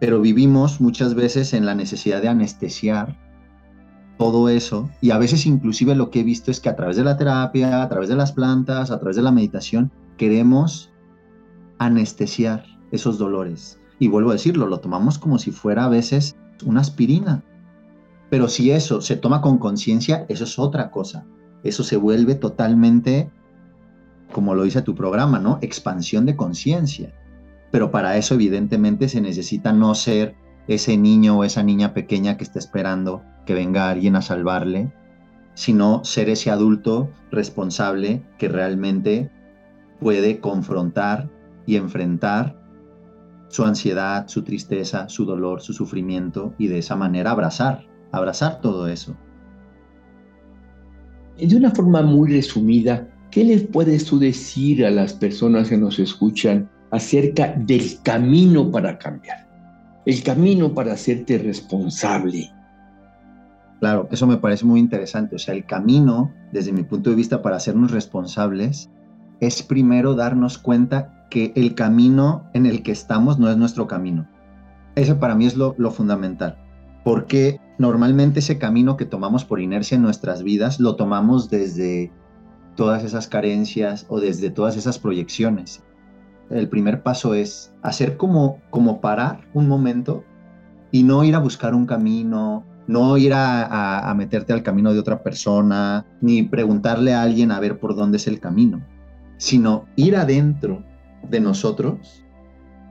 Pero 0.00 0.22
vivimos 0.22 0.80
muchas 0.80 1.14
veces 1.14 1.52
en 1.52 1.66
la 1.66 1.74
necesidad 1.74 2.22
de 2.22 2.28
anestesiar 2.28 3.14
todo 4.16 4.48
eso 4.48 4.88
y 5.02 5.10
a 5.10 5.18
veces 5.18 5.44
inclusive 5.44 5.94
lo 5.94 6.08
que 6.08 6.20
he 6.20 6.24
visto 6.24 6.50
es 6.50 6.60
que 6.60 6.70
a 6.70 6.76
través 6.76 6.96
de 6.96 7.04
la 7.04 7.18
terapia, 7.18 7.82
a 7.82 7.90
través 7.90 8.08
de 8.08 8.16
las 8.16 8.32
plantas, 8.32 8.90
a 8.90 8.98
través 8.98 9.16
de 9.16 9.22
la 9.22 9.32
meditación, 9.32 9.92
queremos 10.16 10.90
anestesiar 11.78 12.64
esos 12.90 13.18
dolores. 13.18 13.78
Y 13.98 14.08
vuelvo 14.08 14.30
a 14.30 14.40
decirlo, 14.40 14.66
lo 14.66 14.80
tomamos 14.80 15.18
como 15.18 15.38
si 15.38 15.50
fuera 15.50 15.84
a 15.84 15.90
veces 15.90 16.36
una 16.64 16.80
aspirina. 16.80 17.44
Pero 18.30 18.48
si 18.48 18.70
eso 18.70 19.02
se 19.02 19.16
toma 19.16 19.42
con 19.42 19.58
conciencia, 19.58 20.24
eso 20.30 20.44
es 20.44 20.58
otra 20.58 20.90
cosa 20.90 21.26
eso 21.62 21.84
se 21.84 21.96
vuelve 21.96 22.34
totalmente, 22.34 23.30
como 24.32 24.54
lo 24.54 24.64
dice 24.64 24.82
tu 24.82 24.94
programa, 24.94 25.38
¿no? 25.38 25.58
Expansión 25.62 26.26
de 26.26 26.36
conciencia. 26.36 27.12
Pero 27.70 27.90
para 27.90 28.16
eso 28.16 28.34
evidentemente 28.34 29.08
se 29.08 29.20
necesita 29.20 29.72
no 29.72 29.94
ser 29.94 30.34
ese 30.68 30.96
niño 30.96 31.38
o 31.38 31.44
esa 31.44 31.62
niña 31.62 31.94
pequeña 31.94 32.36
que 32.36 32.44
está 32.44 32.58
esperando 32.58 33.22
que 33.46 33.54
venga 33.54 33.90
alguien 33.90 34.16
a 34.16 34.22
salvarle, 34.22 34.92
sino 35.54 36.04
ser 36.04 36.28
ese 36.28 36.50
adulto 36.50 37.10
responsable 37.30 38.22
que 38.38 38.48
realmente 38.48 39.30
puede 40.00 40.40
confrontar 40.40 41.30
y 41.66 41.76
enfrentar 41.76 42.56
su 43.48 43.64
ansiedad, 43.64 44.28
su 44.28 44.42
tristeza, 44.42 45.08
su 45.08 45.24
dolor, 45.26 45.60
su 45.60 45.72
sufrimiento 45.72 46.54
y 46.58 46.68
de 46.68 46.78
esa 46.78 46.96
manera 46.96 47.32
abrazar, 47.32 47.86
abrazar 48.10 48.60
todo 48.60 48.88
eso. 48.88 49.14
De 51.36 51.56
una 51.56 51.70
forma 51.70 52.02
muy 52.02 52.30
resumida, 52.30 53.11
¿qué 53.32 53.44
les 53.44 53.64
puedes 53.64 54.04
tú 54.04 54.18
decir 54.20 54.84
a 54.86 54.90
las 54.90 55.14
personas 55.14 55.70
que 55.70 55.78
nos 55.78 55.98
escuchan 55.98 56.68
acerca 56.90 57.54
del 57.56 58.00
camino 58.02 58.70
para 58.70 58.98
cambiar? 58.98 59.48
El 60.04 60.22
camino 60.22 60.72
para 60.74 60.92
hacerte 60.92 61.38
responsable. 61.38 62.52
Claro, 63.80 64.06
eso 64.12 64.26
me 64.26 64.36
parece 64.36 64.66
muy 64.66 64.78
interesante. 64.78 65.36
O 65.36 65.38
sea, 65.38 65.54
el 65.54 65.64
camino, 65.64 66.30
desde 66.52 66.72
mi 66.72 66.82
punto 66.84 67.10
de 67.10 67.16
vista, 67.16 67.42
para 67.42 67.56
hacernos 67.56 67.90
responsables, 67.90 68.90
es 69.40 69.62
primero 69.62 70.14
darnos 70.14 70.58
cuenta 70.58 71.26
que 71.30 71.52
el 71.56 71.74
camino 71.74 72.44
en 72.52 72.66
el 72.66 72.82
que 72.82 72.92
estamos 72.92 73.38
no 73.38 73.50
es 73.50 73.56
nuestro 73.56 73.86
camino. 73.86 74.28
Ese 74.94 75.14
para 75.14 75.34
mí 75.34 75.46
es 75.46 75.56
lo, 75.56 75.74
lo 75.78 75.90
fundamental. 75.90 76.58
Porque 77.02 77.58
normalmente 77.78 78.40
ese 78.40 78.58
camino 78.58 78.96
que 78.96 79.06
tomamos 79.06 79.44
por 79.44 79.60
inercia 79.60 79.96
en 79.96 80.02
nuestras 80.02 80.42
vidas 80.42 80.78
lo 80.78 80.96
tomamos 80.96 81.48
desde 81.48 82.12
todas 82.76 83.04
esas 83.04 83.28
carencias 83.28 84.06
o 84.08 84.20
desde 84.20 84.50
todas 84.50 84.76
esas 84.76 84.98
proyecciones. 84.98 85.82
El 86.50 86.68
primer 86.68 87.02
paso 87.02 87.34
es 87.34 87.72
hacer 87.82 88.16
como, 88.16 88.58
como 88.70 89.00
parar 89.00 89.48
un 89.54 89.68
momento 89.68 90.24
y 90.90 91.02
no 91.02 91.24
ir 91.24 91.34
a 91.34 91.38
buscar 91.38 91.74
un 91.74 91.86
camino, 91.86 92.64
no 92.86 93.16
ir 93.16 93.32
a, 93.32 94.10
a, 94.10 94.14
meterte 94.14 94.52
al 94.52 94.62
camino 94.62 94.92
de 94.92 94.98
otra 94.98 95.22
persona, 95.22 96.04
ni 96.20 96.42
preguntarle 96.42 97.14
a 97.14 97.22
alguien 97.22 97.52
a 97.52 97.60
ver 97.60 97.78
por 97.78 97.94
dónde 97.96 98.18
es 98.18 98.26
el 98.26 98.40
camino, 98.40 98.84
sino 99.38 99.86
ir 99.96 100.16
adentro 100.16 100.84
de 101.28 101.40
nosotros 101.40 102.22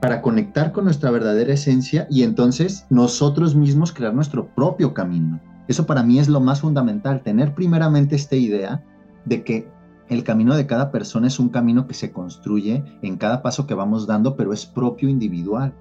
para 0.00 0.20
conectar 0.20 0.72
con 0.72 0.84
nuestra 0.84 1.12
verdadera 1.12 1.52
esencia 1.52 2.08
y 2.10 2.24
entonces 2.24 2.86
nosotros 2.90 3.54
mismos 3.54 3.92
crear 3.92 4.12
nuestro 4.12 4.48
propio 4.48 4.92
camino. 4.94 5.40
Eso 5.68 5.86
para 5.86 6.02
mí 6.02 6.18
es 6.18 6.28
lo 6.28 6.40
más 6.40 6.62
fundamental, 6.62 7.22
tener 7.22 7.54
primeramente 7.54 8.16
esta 8.16 8.34
idea 8.34 8.82
de 9.24 9.44
que 9.44 9.68
el 10.08 10.24
camino 10.24 10.54
de 10.54 10.66
cada 10.66 10.90
persona 10.90 11.26
es 11.26 11.38
un 11.38 11.48
camino 11.48 11.86
que 11.86 11.94
se 11.94 12.12
construye 12.12 12.84
en 13.02 13.16
cada 13.16 13.42
paso 13.42 13.66
que 13.66 13.74
vamos 13.74 14.06
dando, 14.06 14.36
pero 14.36 14.52
es 14.52 14.66
propio 14.66 15.08
individual. 15.08 15.74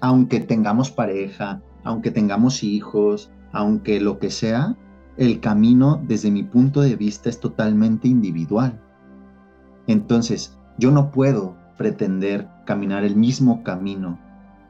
Aunque 0.00 0.40
tengamos 0.40 0.90
pareja, 0.90 1.60
aunque 1.82 2.10
tengamos 2.10 2.62
hijos, 2.62 3.30
aunque 3.52 4.00
lo 4.00 4.18
que 4.18 4.30
sea, 4.30 4.76
el 5.16 5.40
camino 5.40 6.02
desde 6.06 6.30
mi 6.30 6.42
punto 6.42 6.80
de 6.80 6.96
vista 6.96 7.28
es 7.28 7.38
totalmente 7.40 8.08
individual. 8.08 8.80
Entonces, 9.86 10.58
yo 10.78 10.90
no 10.90 11.10
puedo 11.10 11.56
pretender 11.76 12.48
caminar 12.64 13.04
el 13.04 13.16
mismo 13.16 13.62
camino 13.62 14.18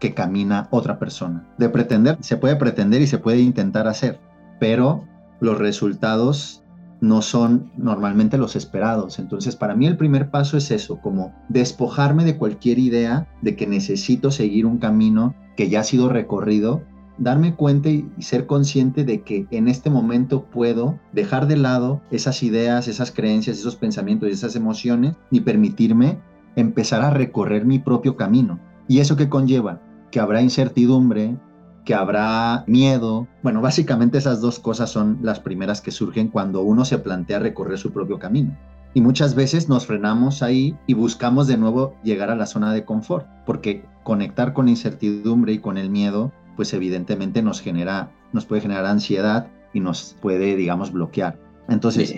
que 0.01 0.13
camina 0.13 0.69
otra 0.71 0.99
persona. 0.99 1.47
De 1.57 1.69
pretender, 1.69 2.19
se 2.21 2.37
puede 2.37 2.57
pretender 2.57 3.01
y 3.01 3.07
se 3.07 3.19
puede 3.19 3.41
intentar 3.41 3.87
hacer, 3.87 4.19
pero 4.59 5.05
los 5.41 5.59
resultados 5.59 6.64
no 7.05 7.23
son 7.23 7.71
normalmente 7.77 8.39
los 8.39 8.57
esperados. 8.57 9.19
Entonces, 9.19 9.57
para 9.57 9.75
mí 9.75 9.87
el 9.87 9.97
primer 9.97 10.31
paso 10.31 10.57
es 10.57 10.71
eso, 10.71 11.01
como 11.01 11.35
despojarme 11.49 12.25
de 12.25 12.37
cualquier 12.37 12.79
idea 12.79 13.29
de 13.43 13.57
que 13.57 13.67
necesito 13.67 14.31
seguir 14.31 14.67
un 14.67 14.79
camino 14.79 15.35
que 15.57 15.69
ya 15.69 15.81
ha 15.81 15.85
sido 15.85 16.09
recorrido, 16.09 16.83
darme 17.19 17.55
cuenta 17.55 17.91
y 17.91 18.11
ser 18.19 18.47
consciente 18.47 19.05
de 19.05 19.23
que 19.23 19.47
en 19.51 19.69
este 19.69 19.91
momento 19.91 20.47
puedo 20.47 20.99
dejar 21.13 21.47
de 21.47 21.57
lado 21.57 22.01
esas 22.11 22.43
ideas, 22.43 22.89
esas 22.89 23.13
creencias, 23.13 23.59
esos 23.59 23.77
pensamientos 23.77 24.29
y 24.29 24.33
esas 24.33 24.57
emociones 24.57 25.15
y 25.31 25.41
permitirme 25.41 26.19
empezar 26.57 27.03
a 27.03 27.11
recorrer 27.11 27.67
mi 27.67 27.79
propio 27.79 28.17
camino. 28.17 28.59
¿Y 28.89 28.99
eso 28.99 29.17
qué 29.17 29.29
conlleva? 29.29 29.81
Que 30.11 30.21
habrá 30.21 30.43
incertidumbre, 30.43 31.37
que 31.85 31.95
habrá 31.95 32.65
miedo. 32.67 33.27
Bueno, 33.43 33.61
básicamente 33.61 34.19
esas 34.19 34.41
dos 34.41 34.59
cosas 34.59 34.91
son 34.91 35.19
las 35.23 35.41
primeras 35.41 35.81
que 35.81 35.91
surgen 35.91 36.29
cuando 36.29 36.63
uno 36.63 36.85
se 36.85 36.99
plantea 36.99 37.39
recorrer 37.39 37.79
su 37.79 37.93
propio 37.93 38.19
camino. 38.19 38.57
Y 38.95 39.01
muchas 39.01 39.35
veces 39.35 39.69
nos 39.69 39.87
frenamos 39.87 40.43
ahí 40.43 40.77
y 40.87 40.95
buscamos 40.95 41.47
de 41.47 41.57
nuevo 41.57 41.97
llegar 42.05 42.31
a 42.31 42.37
la 42.37 42.47
zona 42.47 42.73
de 42.73 42.85
confort, 42.85 43.27
porque 43.45 43.85
conectar 44.05 44.53
con 44.53 44.67
la 44.67 44.71
incertidumbre 44.71 45.53
y 45.53 45.59
con 45.59 45.79
el 45.79 45.91
miedo, 45.91 46.33
pues 46.57 46.73
evidentemente 46.73 47.43
nos 47.43 47.61
genera, 47.61 48.13
nos 48.33 48.47
puede 48.47 48.63
generar 48.63 48.87
ansiedad 48.87 49.49
y 49.73 49.81
nos 49.81 50.17
puede, 50.23 50.55
digamos, 50.55 50.93
bloquear. 50.93 51.39
Entonces, 51.69 52.15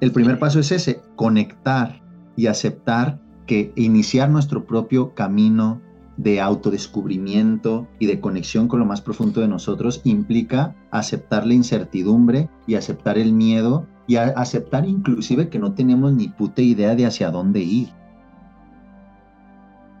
el 0.00 0.12
primer 0.12 0.38
paso 0.38 0.60
es 0.60 0.70
ese, 0.70 1.00
conectar 1.16 2.00
y 2.36 2.46
aceptar 2.46 3.20
que 3.46 3.72
iniciar 3.74 4.30
nuestro 4.30 4.64
propio 4.64 5.14
camino 5.14 5.80
de 6.22 6.40
autodescubrimiento 6.40 7.88
y 7.98 8.06
de 8.06 8.20
conexión 8.20 8.68
con 8.68 8.80
lo 8.80 8.86
más 8.86 9.00
profundo 9.00 9.40
de 9.40 9.48
nosotros 9.48 10.00
implica 10.04 10.74
aceptar 10.90 11.46
la 11.46 11.54
incertidumbre 11.54 12.48
y 12.66 12.74
aceptar 12.74 13.18
el 13.18 13.32
miedo 13.32 13.86
y 14.06 14.16
aceptar 14.16 14.88
inclusive 14.88 15.48
que 15.48 15.58
no 15.58 15.74
tenemos 15.74 16.12
ni 16.12 16.28
puta 16.28 16.62
idea 16.62 16.94
de 16.94 17.06
hacia 17.06 17.30
dónde 17.30 17.60
ir. 17.60 17.88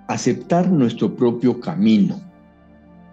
Aceptar 0.08 0.70
nuestro 0.70 1.14
propio 1.14 1.60
camino. 1.60 2.20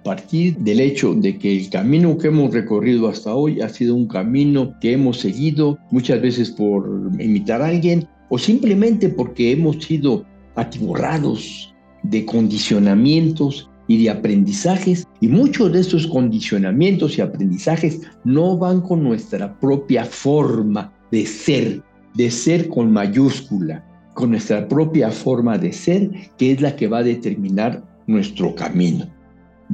Partir 0.03 0.57
del 0.57 0.79
hecho 0.79 1.13
de 1.13 1.37
que 1.37 1.57
el 1.57 1.69
camino 1.69 2.17
que 2.17 2.27
hemos 2.27 2.53
recorrido 2.53 3.09
hasta 3.09 3.33
hoy 3.33 3.61
ha 3.61 3.69
sido 3.69 3.95
un 3.95 4.07
camino 4.07 4.73
que 4.79 4.93
hemos 4.93 5.19
seguido 5.19 5.77
muchas 5.91 6.21
veces 6.21 6.51
por 6.51 7.11
imitar 7.19 7.61
a 7.61 7.67
alguien 7.67 8.07
o 8.29 8.37
simplemente 8.37 9.09
porque 9.09 9.51
hemos 9.51 9.83
sido 9.83 10.25
atiborrados 10.55 11.73
de 12.03 12.25
condicionamientos 12.25 13.69
y 13.87 14.03
de 14.03 14.11
aprendizajes, 14.11 15.07
y 15.19 15.27
muchos 15.27 15.73
de 15.73 15.79
estos 15.79 16.05
condicionamientos 16.07 17.17
y 17.17 17.21
aprendizajes 17.21 18.01
no 18.23 18.57
van 18.57 18.81
con 18.81 19.03
nuestra 19.03 19.59
propia 19.59 20.05
forma 20.05 20.93
de 21.11 21.25
ser, 21.25 21.81
de 22.13 22.29
ser 22.29 22.69
con 22.69 22.91
mayúscula, 22.91 23.83
con 24.13 24.31
nuestra 24.31 24.67
propia 24.67 25.09
forma 25.09 25.57
de 25.57 25.73
ser, 25.73 26.11
que 26.37 26.51
es 26.51 26.61
la 26.61 26.75
que 26.75 26.87
va 26.87 26.99
a 26.99 27.03
determinar 27.03 27.83
nuestro 28.05 28.53
camino. 28.53 29.07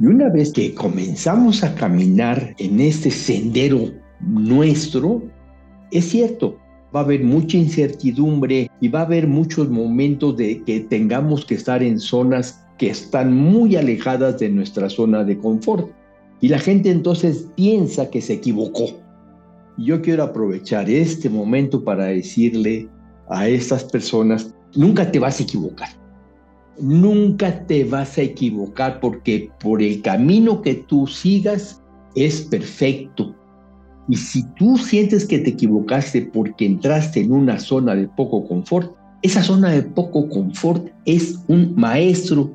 Y 0.00 0.06
una 0.06 0.28
vez 0.28 0.52
que 0.52 0.74
comenzamos 0.74 1.62
a 1.62 1.74
caminar 1.74 2.54
en 2.58 2.80
este 2.80 3.10
sendero 3.10 3.90
nuestro, 4.20 5.22
es 5.90 6.08
cierto, 6.08 6.58
va 6.96 7.02
a 7.02 7.04
haber 7.04 7.22
mucha 7.22 7.58
incertidumbre 7.58 8.70
y 8.80 8.88
va 8.88 9.00
a 9.00 9.04
haber 9.04 9.28
muchos 9.28 9.68
momentos 9.68 10.34
de 10.38 10.62
que 10.62 10.80
tengamos 10.80 11.44
que 11.44 11.54
estar 11.54 11.82
en 11.82 12.00
zonas 12.00 12.64
que 12.78 12.88
están 12.88 13.36
muy 13.36 13.76
alejadas 13.76 14.38
de 14.38 14.48
nuestra 14.48 14.88
zona 14.88 15.22
de 15.22 15.36
confort. 15.36 15.90
Y 16.40 16.48
la 16.48 16.58
gente 16.58 16.90
entonces 16.90 17.48
piensa 17.54 18.08
que 18.08 18.22
se 18.22 18.34
equivocó. 18.34 18.86
Yo 19.76 20.00
quiero 20.00 20.22
aprovechar 20.22 20.88
este 20.88 21.28
momento 21.28 21.84
para 21.84 22.06
decirle 22.06 22.88
a 23.28 23.46
estas 23.46 23.84
personas, 23.84 24.54
nunca 24.74 25.10
te 25.12 25.18
vas 25.18 25.38
a 25.38 25.42
equivocar. 25.42 25.90
Nunca 26.80 27.66
te 27.66 27.84
vas 27.84 28.16
a 28.16 28.22
equivocar 28.22 29.00
porque 29.00 29.50
por 29.60 29.82
el 29.82 30.00
camino 30.00 30.62
que 30.62 30.76
tú 30.76 31.06
sigas 31.06 31.82
es 32.14 32.40
perfecto. 32.40 33.35
Y 34.08 34.16
si 34.16 34.44
tú 34.54 34.76
sientes 34.78 35.26
que 35.26 35.38
te 35.38 35.50
equivocaste 35.50 36.22
porque 36.32 36.66
entraste 36.66 37.20
en 37.20 37.32
una 37.32 37.58
zona 37.58 37.94
de 37.94 38.08
poco 38.08 38.46
confort, 38.46 38.94
esa 39.22 39.42
zona 39.42 39.70
de 39.70 39.82
poco 39.82 40.28
confort 40.28 40.88
es 41.04 41.38
un 41.48 41.74
maestro 41.74 42.52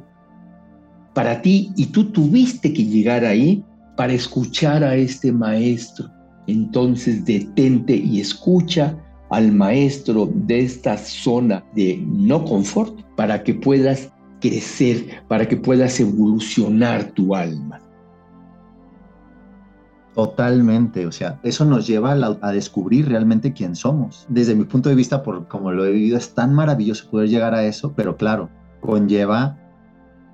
para 1.14 1.42
ti 1.42 1.72
y 1.76 1.88
tú 1.88 2.06
tuviste 2.06 2.72
que 2.72 2.86
llegar 2.86 3.26
ahí 3.26 3.64
para 3.98 4.14
escuchar 4.14 4.84
a 4.84 4.96
este 4.96 5.32
maestro. 5.32 6.10
Entonces 6.48 7.26
detente 7.26 7.96
y 7.96 8.22
escucha 8.22 8.98
al 9.30 9.52
maestro 9.52 10.30
de 10.34 10.62
esta 10.62 10.98
zona 10.98 11.64
de 11.76 12.02
no 12.06 12.44
confort 12.46 13.00
para 13.16 13.44
que 13.44 13.54
puedas 13.54 14.10
crecer, 14.40 15.22
para 15.28 15.48
que 15.48 15.58
puedas 15.58 16.00
evolucionar 16.00 17.12
tu 17.12 17.36
alma. 17.36 17.80
Totalmente, 20.16 21.06
o 21.06 21.12
sea, 21.12 21.40
eso 21.42 21.64
nos 21.64 21.88
lleva 21.88 22.12
a, 22.42 22.52
descubrir 22.52 23.08
realmente 23.08 23.54
quién 23.54 23.76
somos. 23.76 24.26
Desde 24.28 24.56
mi 24.56 24.66
punto 24.66 24.90
de 24.90 24.96
vista, 24.96 25.24
por 25.24 25.48
como 25.48 25.72
lo 25.72 25.86
he 25.86 25.92
vivido, 25.92 26.18
es 26.18 26.34
tan 26.34 26.54
maravilloso 26.54 27.10
poder 27.10 27.30
llegar 27.30 27.56
a 27.56 27.64
eso, 27.64 27.94
pero 27.96 28.18
claro, 28.18 28.50
conlleva 28.82 29.58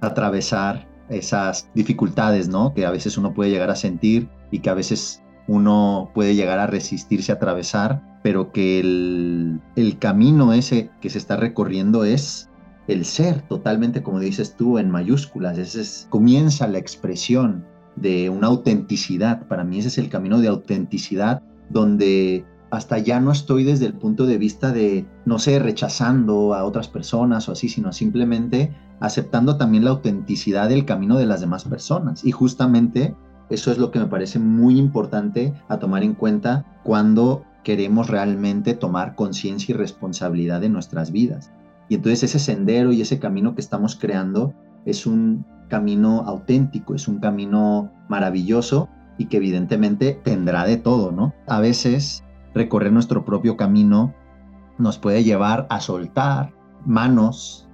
atravesar 0.02 0.88
esas 1.10 1.70
dificultades, 1.76 2.50
¿no? 2.50 2.74
Que 2.74 2.88
a 2.88 2.92
veces 2.92 3.20
uno 3.20 3.36
puede 3.36 3.52
llegar 3.52 3.70
a 3.70 3.76
sentir 3.76 4.30
y 4.50 4.60
que 4.60 4.72
a 4.72 4.74
veces 4.74 5.22
uno 5.48 6.10
puede 6.14 6.34
llegar 6.34 6.58
a 6.58 6.66
resistirse 6.66 7.32
a 7.32 7.36
atravesar, 7.36 8.02
pero 8.24 8.52
que 8.52 8.80
el, 8.80 9.62
el 9.76 10.00
camino 10.00 10.54
ese 10.54 10.90
que 11.02 11.12
se 11.12 11.20
está 11.20 11.38
recorriendo 11.38 12.04
es 12.04 12.50
el 12.88 13.06
ser, 13.06 13.44
totalmente 13.44 14.02
como 14.02 14.20
dices 14.20 14.56
tú, 14.56 14.80
en 14.80 14.90
mayúsculas. 14.90 15.60
Ese 15.60 15.82
es, 15.82 16.08
comienza 16.10 16.68
la 16.68 16.80
expresión 16.80 17.64
de 17.98 18.30
una 18.30 18.48
autenticidad. 18.48 19.48
Para 19.48 19.64
mí 19.64 19.80
ese 19.80 19.90
es 19.90 19.98
el 19.98 20.10
camino 20.10 20.40
de 20.40 20.48
autenticidad 20.48 21.42
donde 21.70 22.46
hasta 22.70 22.98
ya 22.98 23.20
no 23.20 23.32
estoy 23.32 23.64
desde 23.64 23.86
el 23.86 23.94
punto 23.94 24.26
de 24.26 24.38
vista 24.38 24.72
de, 24.72 25.06
no 25.26 25.40
sé, 25.40 25.60
rechazando 25.60 26.54
a 26.54 26.64
otras 26.64 26.88
personas 26.88 27.48
o 27.48 27.54
así, 27.54 27.70
sino 27.70 27.94
simplemente 27.94 28.74
aceptando 29.00 29.58
también 29.58 29.86
la 29.86 29.92
autenticidad 29.92 30.70
del 30.70 30.86
camino 30.86 31.18
de 31.18 31.26
las 31.26 31.42
demás 31.42 31.64
personas. 31.64 32.26
Y 32.26 32.32
justamente 32.32 33.16
eso 33.50 33.72
es 33.72 33.78
lo 33.78 33.92
que 33.92 34.00
me 34.00 34.08
parece 34.08 34.40
muy 34.40 34.78
importante 34.78 35.54
a 35.70 35.80
tomar 35.80 36.04
en 36.04 36.14
cuenta 36.14 36.66
cuando 36.84 37.44
queremos 37.64 38.10
realmente 38.10 38.74
tomar 38.74 39.16
conciencia 39.16 39.74
y 39.74 39.78
responsabilidad 39.78 40.62
de 40.62 40.70
nuestras 40.70 41.12
vidas. 41.12 41.52
Y 41.90 41.96
entonces 41.96 42.24
ese 42.24 42.40
sendero 42.40 42.92
y 42.92 43.02
ese 43.02 43.20
camino 43.20 43.56
que 43.56 43.62
estamos 43.62 43.96
creando 43.96 44.54
es 44.88 45.06
un 45.06 45.46
camino 45.68 46.24
auténtico, 46.26 46.96
es 46.96 47.08
un 47.08 47.20
camino 47.20 47.92
maravilloso 48.08 48.90
y 49.18 49.26
que 49.26 49.38
evidentemente 49.38 50.20
tendrá 50.24 50.66
de 50.66 50.78
todo, 50.78 51.12
¿no? 51.12 51.34
A 51.46 51.60
veces 51.60 52.24
recorrer 52.54 52.94
nuestro 52.94 53.26
propio 53.26 53.58
camino 53.58 54.14
nos 54.78 54.98
puede 54.98 55.24
llevar 55.24 55.68
a 55.70 55.82
soltar 55.82 56.54
manos 56.86 57.68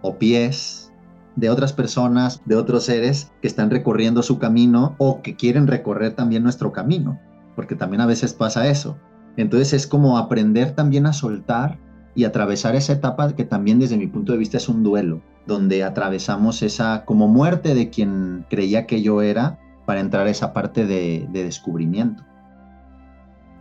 o 0.00 0.16
pies 0.16 0.92
de 1.34 1.50
otras 1.50 1.72
personas, 1.72 2.40
de 2.44 2.54
otros 2.54 2.84
seres 2.84 3.32
que 3.42 3.48
están 3.48 3.70
recorriendo 3.70 4.22
su 4.22 4.38
camino 4.38 4.94
o 4.98 5.22
que 5.22 5.34
quieren 5.34 5.66
recorrer 5.66 6.14
también 6.14 6.44
nuestro 6.44 6.70
camino, 6.70 7.18
porque 7.56 7.74
también 7.74 8.00
a 8.00 8.06
veces 8.06 8.32
pasa 8.32 8.68
eso. 8.68 8.96
Entonces 9.36 9.72
es 9.72 9.86
como 9.86 10.18
aprender 10.18 10.72
también 10.74 11.06
a 11.06 11.12
soltar 11.12 11.78
y 12.14 12.24
atravesar 12.24 12.76
esa 12.76 12.92
etapa 12.92 13.34
que 13.34 13.44
también 13.44 13.78
desde 13.80 13.96
mi 13.96 14.06
punto 14.06 14.32
de 14.32 14.38
vista 14.38 14.56
es 14.56 14.68
un 14.68 14.82
duelo, 14.82 15.22
donde 15.46 15.84
atravesamos 15.84 16.62
esa 16.62 17.04
como 17.04 17.28
muerte 17.28 17.74
de 17.74 17.90
quien 17.90 18.44
creía 18.48 18.86
que 18.86 19.02
yo 19.02 19.22
era 19.22 19.58
para 19.86 20.00
entrar 20.00 20.26
a 20.26 20.30
esa 20.30 20.52
parte 20.52 20.86
de, 20.86 21.26
de 21.32 21.44
descubrimiento. 21.44 22.22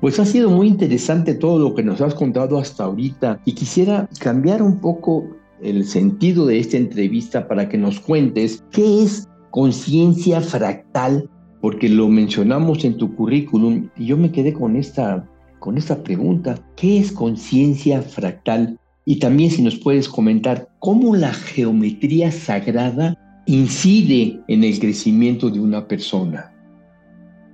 Pues 0.01 0.19
ha 0.19 0.25
sido 0.25 0.49
muy 0.49 0.67
interesante 0.67 1.33
todo 1.33 1.59
lo 1.59 1.75
que 1.75 1.83
nos 1.83 1.99
has 1.99 2.13
contado 2.13 2.57
hasta 2.57 2.85
ahorita 2.85 3.41
y 3.43 3.53
quisiera 3.53 4.07
cambiar 4.19 4.61
un 4.61 4.79
poco 4.79 5.25
el 5.61 5.85
sentido 5.85 6.45
de 6.45 6.59
esta 6.59 6.77
entrevista 6.77 7.47
para 7.47 7.67
que 7.67 7.77
nos 7.77 7.99
cuentes 7.99 8.63
qué 8.71 9.03
es 9.03 9.27
conciencia 9.49 10.41
fractal, 10.41 11.29
porque 11.61 11.89
lo 11.89 12.07
mencionamos 12.07 12.85
en 12.85 12.97
tu 12.97 13.13
currículum 13.15 13.89
y 13.97 14.05
yo 14.05 14.17
me 14.17 14.31
quedé 14.31 14.53
con 14.53 14.75
esta, 14.75 15.27
con 15.59 15.77
esta 15.77 16.01
pregunta, 16.01 16.55
¿qué 16.75 16.99
es 16.99 17.11
conciencia 17.11 18.01
fractal? 18.01 18.79
Y 19.09 19.17
también 19.17 19.49
si 19.49 19.63
nos 19.63 19.75
puedes 19.75 20.07
comentar 20.07 20.69
cómo 20.77 21.15
la 21.15 21.33
geometría 21.33 22.31
sagrada 22.31 23.17
incide 23.47 24.39
en 24.47 24.63
el 24.63 24.79
crecimiento 24.79 25.49
de 25.49 25.59
una 25.59 25.87
persona 25.87 26.53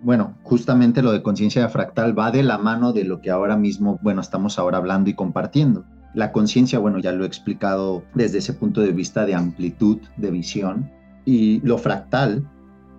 bueno, 0.06 0.38
justamente 0.44 1.02
lo 1.02 1.12
de 1.12 1.24
conciencia 1.24 1.68
fractal 1.68 2.18
va 2.18 2.30
de 2.30 2.44
la 2.44 2.60
mano 2.60 2.94
de 2.94 3.06
lo 3.06 3.22
que 3.22 3.32
ahora 3.32 3.58
mismo, 3.58 3.98
bueno, 4.04 4.22
estamos 4.22 4.60
ahora 4.60 4.78
hablando 4.78 5.10
y 5.10 5.16
compartiendo. 5.16 5.84
La 6.14 6.32
conciencia, 6.32 6.78
bueno, 6.78 7.00
ya 7.00 7.12
lo 7.12 7.24
he 7.24 7.28
explicado 7.28 8.04
desde 8.14 8.38
ese 8.38 8.54
punto 8.54 8.82
de 8.82 8.92
vista 8.92 9.26
de 9.26 9.34
amplitud 9.34 9.98
de 10.18 10.30
visión. 10.30 10.92
Y 11.26 11.60
lo 11.62 11.80
fractal 11.80 12.48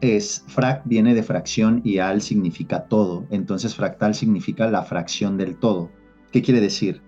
es, 0.01 0.43
frac 0.49 0.83
viene 0.85 1.15
de 1.15 1.23
fracción 1.23 1.81
y 1.85 1.99
al 1.99 2.23
significa 2.23 2.89
todo. 2.89 3.25
Entonces 3.31 3.77
fractal 3.77 4.17
significa 4.17 4.69
la 4.69 4.83
fracción 4.83 5.37
del 5.37 5.57
todo. 5.61 5.93
¿Qué 6.33 6.43
quiere 6.43 6.61
decir? 6.61 7.06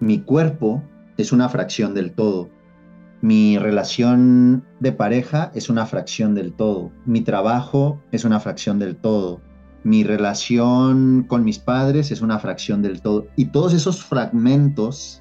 Mi 0.00 0.20
cuerpo 0.20 0.82
es 1.16 1.32
una 1.32 1.48
fracción 1.48 1.94
del 1.94 2.12
todo. 2.12 2.48
Mi 3.20 3.58
relación 3.58 4.64
de 4.78 4.92
pareja 4.92 5.50
es 5.54 5.68
una 5.68 5.86
fracción 5.86 6.36
del 6.36 6.52
todo. 6.52 6.92
Mi 7.04 7.22
trabajo 7.22 8.00
es 8.12 8.24
una 8.24 8.38
fracción 8.38 8.78
del 8.78 8.96
todo. 8.96 9.40
Mi 9.82 10.04
relación 10.04 11.24
con 11.26 11.44
mis 11.44 11.58
padres 11.58 12.12
es 12.12 12.20
una 12.20 12.38
fracción 12.38 12.80
del 12.80 13.00
todo. 13.00 13.26
Y 13.34 13.46
todos 13.46 13.74
esos 13.74 14.04
fragmentos 14.04 15.20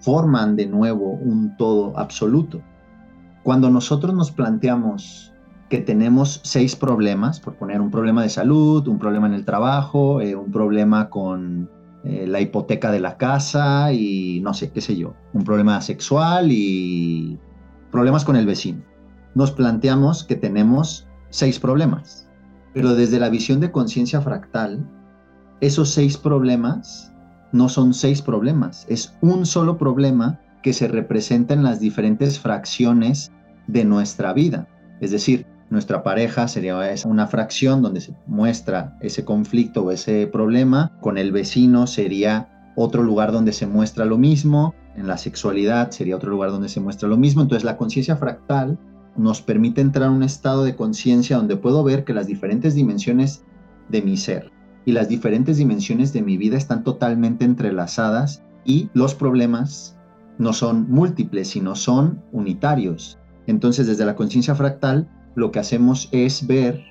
forman 0.00 0.54
de 0.54 0.66
nuevo 0.66 1.12
un 1.14 1.56
todo 1.56 1.98
absoluto. 1.98 2.62
Cuando 3.42 3.68
nosotros 3.68 4.14
nos 4.14 4.30
planteamos 4.30 5.32
que 5.68 5.78
tenemos 5.78 6.40
seis 6.44 6.76
problemas, 6.76 7.40
por 7.40 7.54
poner 7.56 7.80
un 7.80 7.90
problema 7.90 8.22
de 8.22 8.28
salud, 8.28 8.86
un 8.86 8.98
problema 8.98 9.26
en 9.26 9.34
el 9.34 9.44
trabajo, 9.44 10.20
eh, 10.20 10.36
un 10.36 10.52
problema 10.52 11.10
con 11.10 11.68
eh, 12.08 12.26
la 12.26 12.40
hipoteca 12.40 12.90
de 12.90 13.00
la 13.00 13.18
casa 13.18 13.92
y 13.92 14.40
no 14.40 14.54
sé, 14.54 14.70
qué 14.70 14.80
sé 14.80 14.96
yo, 14.96 15.14
un 15.34 15.44
problema 15.44 15.78
sexual 15.82 16.50
y 16.50 17.38
problemas 17.90 18.24
con 18.24 18.34
el 18.34 18.46
vecino. 18.46 18.82
Nos 19.34 19.50
planteamos 19.52 20.24
que 20.24 20.34
tenemos 20.34 21.06
seis 21.28 21.58
problemas, 21.58 22.26
pero 22.72 22.94
desde 22.94 23.20
la 23.20 23.28
visión 23.28 23.60
de 23.60 23.70
conciencia 23.70 24.22
fractal, 24.22 24.88
esos 25.60 25.90
seis 25.90 26.16
problemas 26.16 27.12
no 27.52 27.68
son 27.68 27.92
seis 27.92 28.22
problemas, 28.22 28.86
es 28.88 29.14
un 29.20 29.44
solo 29.44 29.76
problema 29.76 30.40
que 30.62 30.72
se 30.72 30.88
representa 30.88 31.52
en 31.52 31.62
las 31.62 31.78
diferentes 31.78 32.40
fracciones 32.40 33.32
de 33.66 33.84
nuestra 33.84 34.32
vida. 34.32 34.66
Es 35.02 35.10
decir, 35.10 35.44
nuestra 35.70 36.02
pareja 36.02 36.48
sería 36.48 36.78
una 37.04 37.26
fracción 37.26 37.82
donde 37.82 38.00
se 38.00 38.14
muestra 38.26 38.96
ese 39.00 39.24
conflicto 39.24 39.84
o 39.84 39.90
ese 39.90 40.26
problema. 40.26 40.92
Con 41.00 41.18
el 41.18 41.30
vecino 41.30 41.86
sería 41.86 42.72
otro 42.74 43.02
lugar 43.02 43.32
donde 43.32 43.52
se 43.52 43.66
muestra 43.66 44.06
lo 44.06 44.16
mismo. 44.16 44.74
En 44.96 45.06
la 45.06 45.18
sexualidad 45.18 45.90
sería 45.90 46.16
otro 46.16 46.30
lugar 46.30 46.50
donde 46.50 46.70
se 46.70 46.80
muestra 46.80 47.08
lo 47.08 47.18
mismo. 47.18 47.42
Entonces 47.42 47.64
la 47.64 47.76
conciencia 47.76 48.16
fractal 48.16 48.78
nos 49.16 49.42
permite 49.42 49.80
entrar 49.80 50.08
a 50.08 50.12
un 50.12 50.22
estado 50.22 50.64
de 50.64 50.74
conciencia 50.74 51.36
donde 51.36 51.56
puedo 51.56 51.84
ver 51.84 52.04
que 52.04 52.14
las 52.14 52.26
diferentes 52.26 52.74
dimensiones 52.74 53.42
de 53.88 54.00
mi 54.00 54.16
ser 54.16 54.50
y 54.86 54.92
las 54.92 55.08
diferentes 55.08 55.58
dimensiones 55.58 56.14
de 56.14 56.22
mi 56.22 56.38
vida 56.38 56.56
están 56.56 56.82
totalmente 56.82 57.44
entrelazadas 57.44 58.42
y 58.64 58.88
los 58.94 59.14
problemas 59.14 59.96
no 60.38 60.52
son 60.52 60.90
múltiples, 60.90 61.48
sino 61.48 61.74
son 61.74 62.22
unitarios. 62.32 63.18
Entonces, 63.46 63.86
desde 63.86 64.06
la 64.06 64.14
conciencia 64.14 64.54
fractal 64.54 65.08
lo 65.38 65.52
que 65.52 65.60
hacemos 65.60 66.08
es 66.12 66.46
ver 66.46 66.84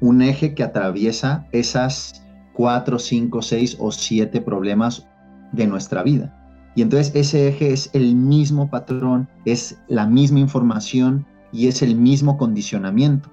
un 0.00 0.22
eje 0.22 0.54
que 0.54 0.62
atraviesa 0.62 1.48
esas 1.52 2.22
cuatro, 2.52 2.98
cinco, 2.98 3.42
seis 3.42 3.76
o 3.80 3.90
siete 3.90 4.40
problemas 4.40 5.08
de 5.52 5.66
nuestra 5.66 6.02
vida. 6.02 6.34
Y 6.76 6.82
entonces 6.82 7.12
ese 7.14 7.48
eje 7.48 7.72
es 7.72 7.90
el 7.94 8.14
mismo 8.14 8.70
patrón, 8.70 9.28
es 9.44 9.78
la 9.88 10.06
misma 10.06 10.38
información 10.38 11.26
y 11.50 11.66
es 11.66 11.82
el 11.82 11.96
mismo 11.96 12.36
condicionamiento. 12.36 13.30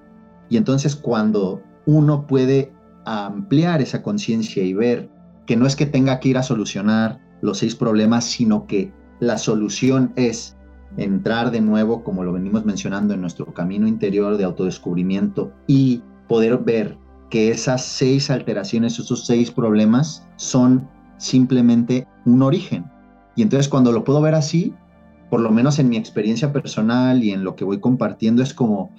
Y 0.50 0.58
entonces 0.58 0.96
cuando 0.96 1.62
uno 1.86 2.26
puede 2.26 2.72
ampliar 3.06 3.82
esa 3.82 4.02
conciencia 4.02 4.64
y 4.64 4.74
ver 4.74 5.10
que 5.46 5.56
no 5.56 5.68
es 5.68 5.76
que 5.76 5.86
tenga 5.86 6.20
que 6.20 6.30
ir 6.30 6.38
a 6.38 6.44
solucionar 6.44 7.20
los 7.42 7.60
seis 7.60 7.76
problemas, 7.76 8.24
sino 8.24 8.66
que 8.66 8.92
la 9.20 9.38
solución 9.38 10.14
es 10.16 10.55
entrar 10.98 11.52
de 11.52 11.62
nuevo, 11.62 12.04
como 12.04 12.24
lo 12.24 12.34
venimos 12.34 12.66
mencionando, 12.66 13.14
en 13.14 13.22
nuestro 13.22 13.54
camino 13.54 13.88
interior 13.88 14.38
de 14.38 14.44
autodescubrimiento 14.44 15.52
y 15.68 16.02
poder 16.28 16.58
ver 16.60 16.98
que 17.30 17.52
esas 17.52 17.84
seis 17.84 18.30
alteraciones, 18.30 19.00
esos 19.00 19.26
seis 19.26 19.52
problemas 19.52 20.28
son 20.38 20.88
simplemente 21.18 22.08
un 22.26 22.42
origen. 22.42 22.86
Y 23.36 23.42
entonces 23.42 23.68
cuando 23.68 23.92
lo 23.92 24.04
puedo 24.04 24.22
ver 24.22 24.36
así, 24.36 24.74
por 25.30 25.42
lo 25.42 25.52
menos 25.52 25.80
en 25.80 25.90
mi 25.90 25.98
experiencia 25.98 26.54
personal 26.54 27.24
y 27.24 27.32
en 27.32 27.44
lo 27.44 27.56
que 27.56 27.66
voy 27.66 27.80
compartiendo, 27.80 28.42
es 28.42 28.54
como, 28.54 28.96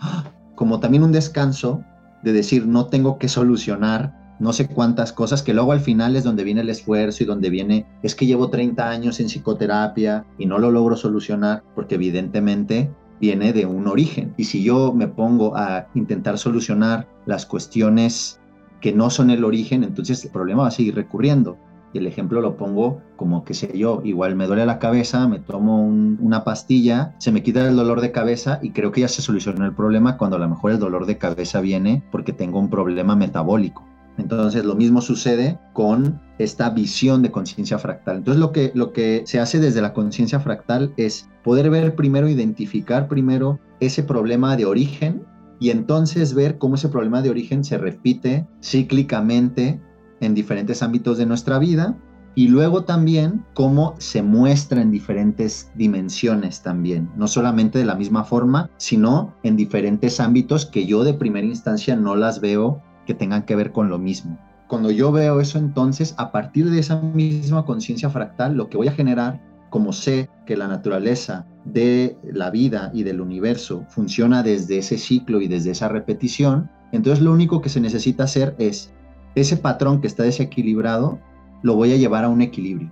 como 0.54 0.80
también 0.80 1.02
un 1.02 1.12
descanso 1.12 1.82
de 2.22 2.32
decir, 2.32 2.66
no 2.66 2.86
tengo 2.86 3.18
que 3.18 3.28
solucionar 3.28 4.25
no 4.38 4.52
sé 4.52 4.68
cuántas 4.68 5.12
cosas, 5.12 5.42
que 5.42 5.54
luego 5.54 5.72
al 5.72 5.80
final 5.80 6.16
es 6.16 6.24
donde 6.24 6.44
viene 6.44 6.60
el 6.60 6.70
esfuerzo 6.70 7.22
y 7.22 7.26
donde 7.26 7.50
viene, 7.50 7.86
es 8.02 8.14
que 8.14 8.26
llevo 8.26 8.50
30 8.50 8.88
años 8.88 9.20
en 9.20 9.26
psicoterapia 9.26 10.24
y 10.38 10.46
no 10.46 10.58
lo 10.58 10.70
logro 10.70 10.96
solucionar, 10.96 11.62
porque 11.74 11.94
evidentemente 11.94 12.90
viene 13.20 13.52
de 13.52 13.66
un 13.66 13.86
origen. 13.86 14.34
Y 14.36 14.44
si 14.44 14.62
yo 14.62 14.92
me 14.92 15.08
pongo 15.08 15.56
a 15.56 15.86
intentar 15.94 16.38
solucionar 16.38 17.08
las 17.24 17.46
cuestiones 17.46 18.40
que 18.80 18.92
no 18.92 19.10
son 19.10 19.30
el 19.30 19.44
origen, 19.44 19.84
entonces 19.84 20.24
el 20.24 20.30
problema 20.30 20.62
va 20.62 20.68
a 20.68 20.72
seguir 20.72 20.94
recurriendo. 20.94 21.56
Y 21.92 21.98
el 21.98 22.06
ejemplo 22.06 22.42
lo 22.42 22.56
pongo 22.56 23.00
como 23.16 23.44
que 23.44 23.54
sé 23.54 23.76
yo, 23.76 24.02
igual 24.04 24.36
me 24.36 24.46
duele 24.46 24.66
la 24.66 24.78
cabeza, 24.78 25.26
me 25.28 25.38
tomo 25.38 25.86
una 25.86 26.44
pastilla, 26.44 27.14
se 27.18 27.32
me 27.32 27.42
quita 27.42 27.66
el 27.66 27.76
dolor 27.76 28.02
de 28.02 28.12
cabeza 28.12 28.58
y 28.60 28.72
creo 28.72 28.92
que 28.92 29.00
ya 29.00 29.08
se 29.08 29.22
solucionó 29.22 29.64
el 29.64 29.74
problema 29.74 30.18
cuando 30.18 30.36
a 30.36 30.40
lo 30.40 30.48
mejor 30.48 30.72
el 30.72 30.78
dolor 30.78 31.06
de 31.06 31.16
cabeza 31.16 31.60
viene 31.60 32.02
porque 32.10 32.34
tengo 32.34 32.58
un 32.58 32.68
problema 32.68 33.16
metabólico. 33.16 33.84
Entonces 34.18 34.64
lo 34.64 34.74
mismo 34.74 35.00
sucede 35.00 35.58
con 35.72 36.20
esta 36.38 36.70
visión 36.70 37.22
de 37.22 37.30
conciencia 37.30 37.78
fractal. 37.78 38.18
Entonces 38.18 38.40
lo 38.40 38.52
que, 38.52 38.72
lo 38.74 38.92
que 38.92 39.22
se 39.26 39.40
hace 39.40 39.60
desde 39.60 39.82
la 39.82 39.92
conciencia 39.92 40.40
fractal 40.40 40.92
es 40.96 41.28
poder 41.44 41.70
ver 41.70 41.94
primero, 41.94 42.28
identificar 42.28 43.08
primero 43.08 43.58
ese 43.80 44.02
problema 44.02 44.56
de 44.56 44.66
origen 44.66 45.24
y 45.58 45.70
entonces 45.70 46.34
ver 46.34 46.58
cómo 46.58 46.74
ese 46.74 46.88
problema 46.88 47.22
de 47.22 47.30
origen 47.30 47.64
se 47.64 47.78
repite 47.78 48.46
cíclicamente 48.62 49.80
en 50.20 50.34
diferentes 50.34 50.82
ámbitos 50.82 51.18
de 51.18 51.26
nuestra 51.26 51.58
vida 51.58 51.96
y 52.34 52.48
luego 52.48 52.84
también 52.84 53.44
cómo 53.54 53.94
se 53.96 54.22
muestra 54.22 54.82
en 54.82 54.90
diferentes 54.90 55.70
dimensiones 55.74 56.62
también, 56.62 57.10
no 57.16 57.28
solamente 57.28 57.78
de 57.78 57.86
la 57.86 57.94
misma 57.94 58.24
forma, 58.24 58.70
sino 58.76 59.34
en 59.42 59.56
diferentes 59.56 60.20
ámbitos 60.20 60.66
que 60.66 60.86
yo 60.86 61.02
de 61.02 61.14
primera 61.14 61.46
instancia 61.46 61.96
no 61.96 62.14
las 62.14 62.42
veo 62.42 62.82
que 63.06 63.14
tengan 63.14 63.44
que 63.44 63.56
ver 63.56 63.72
con 63.72 63.88
lo 63.88 63.98
mismo. 63.98 64.38
Cuando 64.68 64.90
yo 64.90 65.12
veo 65.12 65.40
eso, 65.40 65.58
entonces, 65.58 66.14
a 66.18 66.32
partir 66.32 66.68
de 66.70 66.80
esa 66.80 67.00
misma 67.00 67.64
conciencia 67.64 68.10
fractal, 68.10 68.56
lo 68.56 68.68
que 68.68 68.76
voy 68.76 68.88
a 68.88 68.92
generar, 68.92 69.40
como 69.70 69.92
sé 69.92 70.28
que 70.44 70.56
la 70.56 70.66
naturaleza 70.66 71.46
de 71.64 72.18
la 72.24 72.50
vida 72.50 72.90
y 72.92 73.04
del 73.04 73.20
universo 73.20 73.84
funciona 73.88 74.42
desde 74.42 74.78
ese 74.78 74.98
ciclo 74.98 75.40
y 75.40 75.48
desde 75.48 75.70
esa 75.70 75.88
repetición, 75.88 76.68
entonces 76.92 77.22
lo 77.22 77.32
único 77.32 77.60
que 77.60 77.68
se 77.68 77.80
necesita 77.80 78.24
hacer 78.24 78.54
es 78.58 78.92
ese 79.34 79.56
patrón 79.56 80.00
que 80.00 80.06
está 80.06 80.22
desequilibrado, 80.22 81.20
lo 81.62 81.76
voy 81.76 81.92
a 81.92 81.96
llevar 81.96 82.24
a 82.24 82.28
un 82.28 82.42
equilibrio. 82.42 82.90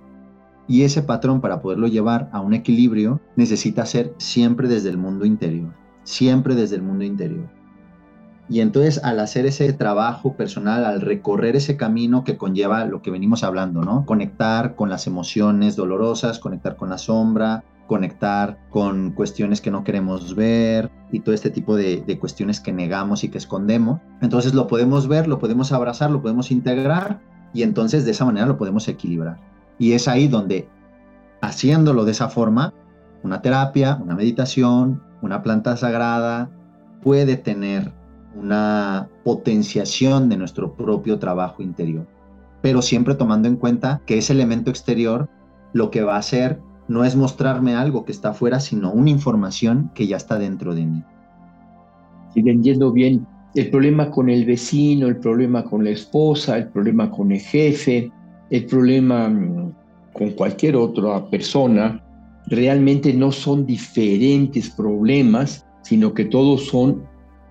Y 0.67 0.83
ese 0.83 1.03
patrón 1.03 1.41
para 1.41 1.61
poderlo 1.61 1.89
llevar 1.89 2.29
a 2.33 2.41
un 2.41 2.55
equilibrio 2.55 3.21
necesita 3.37 3.85
ser 3.85 4.15
siempre 4.19 4.69
desde 4.69 4.91
el 4.91 4.97
mundo 4.97 5.25
interior, 5.25 5.75
siempre 6.05 6.55
desde 6.55 6.77
el 6.77 6.83
mundo 6.83 7.05
interior. 7.05 7.49
Y 8.49 8.61
entonces 8.61 9.03
al 9.03 9.21
hacer 9.21 9.47
ese 9.47 9.73
trabajo 9.73 10.35
personal, 10.35 10.85
al 10.85 11.01
recorrer 11.01 11.57
ese 11.57 11.77
camino 11.77 12.25
que 12.25 12.37
conlleva 12.37 12.85
lo 12.85 13.01
que 13.01 13.11
venimos 13.11 13.43
hablando, 13.43 13.83
¿no? 13.83 14.05
Conectar 14.05 14.75
con 14.75 14.91
las 14.91 15.07
emociones 15.07 15.77
dolorosas, 15.77 16.39
conectar 16.39 16.77
con 16.77 16.91
la 16.91 16.99
sombra, 16.99 17.65
conectar 17.87 18.59
con 18.71 19.13
cuestiones 19.13 19.61
que 19.61 19.71
no 19.71 19.85
queremos 19.85 20.35
ver 20.35 20.91
y 21.11 21.21
todo 21.21 21.35
este 21.35 21.51
tipo 21.51 21.77
de, 21.77 22.19
cuestiones 22.19 22.61
que 22.61 22.73
negamos 22.73 23.25
y 23.25 23.29
que 23.29 23.39
escondemos. 23.39 24.01
Entonces 24.21 24.55
lo 24.55 24.67
podemos 24.67 25.09
ver, 25.09 25.27
lo 25.27 25.39
podemos 25.39 25.73
abrazar, 25.73 26.11
lo 26.11 26.23
podemos 26.23 26.51
integrar 26.51 27.21
y 27.53 27.63
entonces 27.63 28.05
de 28.05 28.11
esa 28.11 28.25
manera 28.25 28.47
lo 28.47 28.59
podemos 28.59 28.89
equilibrar. 28.89 29.39
Y 29.79 29.93
es 29.93 30.07
ahí 30.07 30.29
donde, 30.29 30.69
haciéndolo 31.41 32.05
de 32.05 32.13
esa 32.13 32.29
forma, 32.29 32.75
una 33.23 33.41
terapia, 33.43 33.99
una 34.03 34.15
meditación, 34.15 35.03
una 35.23 35.43
planta 35.43 35.77
sagrada 35.77 36.51
puede 37.03 37.37
tener 37.37 37.93
una 38.37 39.09
potenciación 39.25 40.29
de 40.29 40.37
nuestro 40.37 40.75
propio 40.75 41.19
trabajo 41.19 41.63
interior, 41.63 42.07
pero 42.63 42.83
siempre 42.83 43.15
tomando 43.15 43.49
en 43.49 43.57
cuenta 43.57 44.03
que 44.07 44.19
ese 44.19 44.33
elemento 44.33 44.71
exterior 44.71 45.29
lo 45.73 45.91
que 45.91 46.03
va 46.03 46.17
a 46.17 46.19
hacer 46.19 46.61
no 46.89 47.05
es 47.05 47.17
mostrarme 47.17 47.75
algo 47.75 48.05
que 48.05 48.13
está 48.13 48.31
afuera, 48.31 48.61
sino 48.61 48.93
una 48.93 49.11
información 49.11 49.91
que 49.95 50.07
ya 50.07 50.17
está 50.17 50.39
dentro 50.39 50.75
de 50.75 50.87
mí. 50.87 51.03
Si 52.33 52.41
entiendo 52.41 52.93
bien, 52.93 53.27
el 53.55 53.71
problema 53.71 54.11
con 54.11 54.29
el 54.29 54.45
vecino, 54.45 55.07
el 55.07 55.17
problema 55.17 55.65
con 55.65 55.85
la 55.85 55.91
esposa, 55.91 56.59
el 56.59 56.69
problema 56.69 57.11
con 57.11 57.31
el 57.33 57.41
jefe, 57.41 58.11
el 58.51 58.67
problema 58.67 59.29
mm, 59.29 59.73
con 60.13 60.31
cualquier 60.31 60.77
otra 60.77 61.29
persona, 61.31 62.03
realmente 62.47 63.15
no 63.15 63.33
son 63.33 63.65
diferentes 63.65 64.69
problemas, 64.71 65.65
sino 65.83 66.13
que 66.13 66.25
todos 66.25 66.67
son 66.67 67.03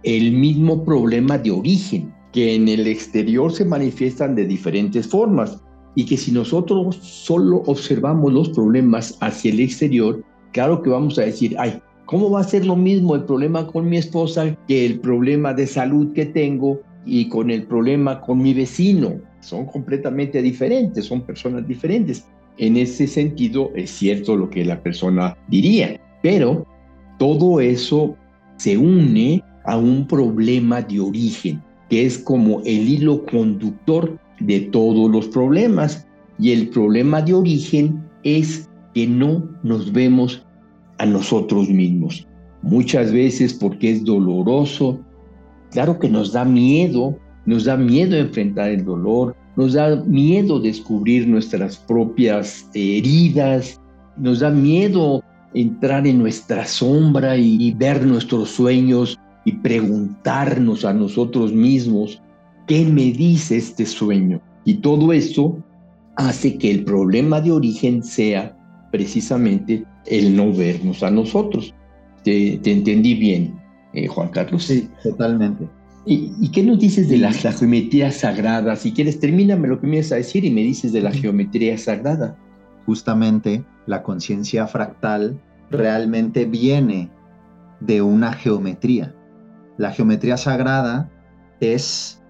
el 0.04 0.34
mismo 0.34 0.84
problema 0.84 1.38
de 1.38 1.52
origen, 1.52 2.14
que 2.32 2.56
en 2.56 2.68
el 2.68 2.88
exterior 2.88 3.52
se 3.54 3.64
manifiestan 3.64 4.36
de 4.36 4.46
diferentes 4.46 5.08
formas 5.08 5.62
y 5.96 6.06
que 6.06 6.18
si 6.18 6.32
nosotros 6.32 6.96
solo 6.96 7.58
observamos 7.68 8.34
los 8.34 8.50
problemas 8.50 9.18
hacia 9.22 9.52
el 9.52 9.60
exterior, 9.60 10.24
claro 10.52 10.82
que 10.82 10.90
vamos 10.90 11.18
a 11.20 11.24
decir, 11.24 11.56
ay, 11.60 11.80
¿cómo 12.06 12.32
va 12.32 12.42
a 12.42 12.44
ser 12.44 12.66
lo 12.66 12.76
mismo 12.76 13.16
el 13.16 13.24
problema 13.24 13.68
con 13.68 13.88
mi 13.88 13.98
esposa 13.98 14.58
que 14.68 14.86
el 14.86 15.00
problema 15.00 15.54
de 15.54 15.68
salud 15.68 16.12
que 16.14 16.26
tengo 16.26 16.82
y 17.06 17.30
con 17.30 17.52
el 17.52 17.64
problema 17.68 18.20
con 18.22 18.42
mi 18.42 18.54
vecino? 18.54 19.22
Son 19.42 19.66
completamente 19.66 20.42
diferentes, 20.42 21.06
son 21.06 21.22
personas 21.22 21.68
diferentes. 21.68 22.26
En 22.58 22.78
ese 22.78 23.08
sentido 23.08 23.72
es 23.76 23.92
cierto 23.92 24.36
lo 24.36 24.50
que 24.50 24.66
la 24.66 24.82
persona 24.82 25.38
diría, 25.50 26.00
pero 26.22 26.66
todo 27.20 27.60
eso 27.60 28.16
se 28.58 28.78
une 28.78 29.44
a 29.66 29.78
un 29.78 30.08
problema 30.08 30.82
de 30.82 31.00
origen, 31.00 31.62
que 31.90 32.06
es 32.06 32.18
como 32.18 32.62
el 32.62 32.90
hilo 32.90 33.26
conductor 33.26 34.18
de 34.40 34.62
todos 34.62 35.10
los 35.12 35.28
problemas. 35.28 36.08
Y 36.40 36.52
el 36.52 36.70
problema 36.70 37.22
de 37.22 37.34
origen 37.34 38.04
es 38.24 38.70
que 38.94 39.08
no 39.08 39.48
nos 39.64 39.92
vemos 39.92 40.46
a 40.98 41.06
nosotros 41.06 41.70
mismos. 41.70 42.28
Muchas 42.62 43.12
veces 43.12 43.54
porque 43.54 43.92
es 43.92 44.04
doloroso, 44.04 45.00
claro 45.72 46.00
que 46.00 46.10
nos 46.10 46.32
da 46.32 46.46
miedo, 46.46 47.18
nos 47.46 47.66
da 47.66 47.76
miedo 47.76 48.16
enfrentar 48.16 48.70
el 48.70 48.86
dolor, 48.86 49.36
nos 49.56 49.74
da 49.74 49.98
miedo 50.06 50.60
descubrir 50.60 51.28
nuestras 51.28 51.78
propias 51.78 52.68
heridas, 52.74 53.80
nos 54.18 54.40
da 54.40 54.50
miedo 54.50 55.24
entrar 55.54 56.08
en 56.08 56.20
nuestra 56.20 56.66
sombra 56.66 57.38
y, 57.38 57.72
ver 57.74 58.06
nuestros 58.06 58.50
sueños 58.50 59.20
y 59.46 59.54
preguntarnos 59.54 60.86
a 60.86 60.94
nosotros 60.94 61.52
mismos, 61.54 62.22
¿qué 62.68 62.86
me 62.86 63.12
dice 63.12 63.58
este 63.58 63.86
sueño? 63.86 64.42
Y 64.66 64.76
todo 64.76 65.12
eso 65.14 65.58
hace 66.16 66.58
que 66.58 66.72
el 66.72 66.84
problema 66.84 67.42
de 67.42 67.52
origen 67.52 68.04
sea 68.04 68.58
precisamente 68.92 69.84
el 70.06 70.36
no 70.36 70.54
vernos 70.54 71.04
a 71.04 71.10
nosotros. 71.10 71.74
¿Te, 72.24 72.54
entendí 72.72 73.16
bien, 73.16 73.60
eh, 73.94 74.08
Juan 74.08 74.30
Carlos? 74.30 74.64
Sí, 74.64 74.88
totalmente. 75.02 75.68
¿Y, 76.06 76.50
qué 76.50 76.64
nos 76.64 76.80
dices 76.80 77.08
de 77.08 77.18
la, 77.18 77.32
geometría 77.32 78.12
sagrada? 78.12 78.76
Si 78.76 78.92
quieres, 78.92 79.20
termíname 79.20 79.70
lo 79.70 79.80
que 79.80 79.88
me 79.88 79.98
ibas 79.98 80.12
a 80.12 80.18
decir 80.18 80.44
y 80.44 80.52
me 80.52 80.62
dices 80.62 80.92
de 80.92 81.02
la 81.02 81.12
geometría 81.12 81.78
sagrada. 81.78 82.38
Justamente 82.86 83.64
la 83.86 84.04
conciencia 84.04 84.68
fractal 84.68 85.40
realmente 85.70 86.46
viene 86.46 87.10
de 87.80 88.02
una 88.02 88.34
geometría. 88.34 89.16
La 89.78 89.92
geometría 89.92 90.38
sagrada 90.38 91.10
es 91.60 92.22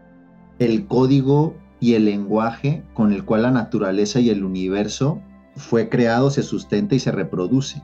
el 0.59 0.87
código 0.87 1.55
y 1.79 1.95
el 1.95 2.05
lenguaje 2.05 2.83
con 2.93 3.11
el 3.11 3.25
cual 3.25 3.41
la 3.41 3.51
naturaleza 3.51 4.19
y 4.19 4.29
el 4.29 4.43
universo 4.43 5.21
fue 5.55 5.89
creado, 5.89 6.29
se 6.29 6.43
sustenta 6.43 6.95
y 6.95 6.99
se 6.99 7.11
reproduce. 7.11 7.81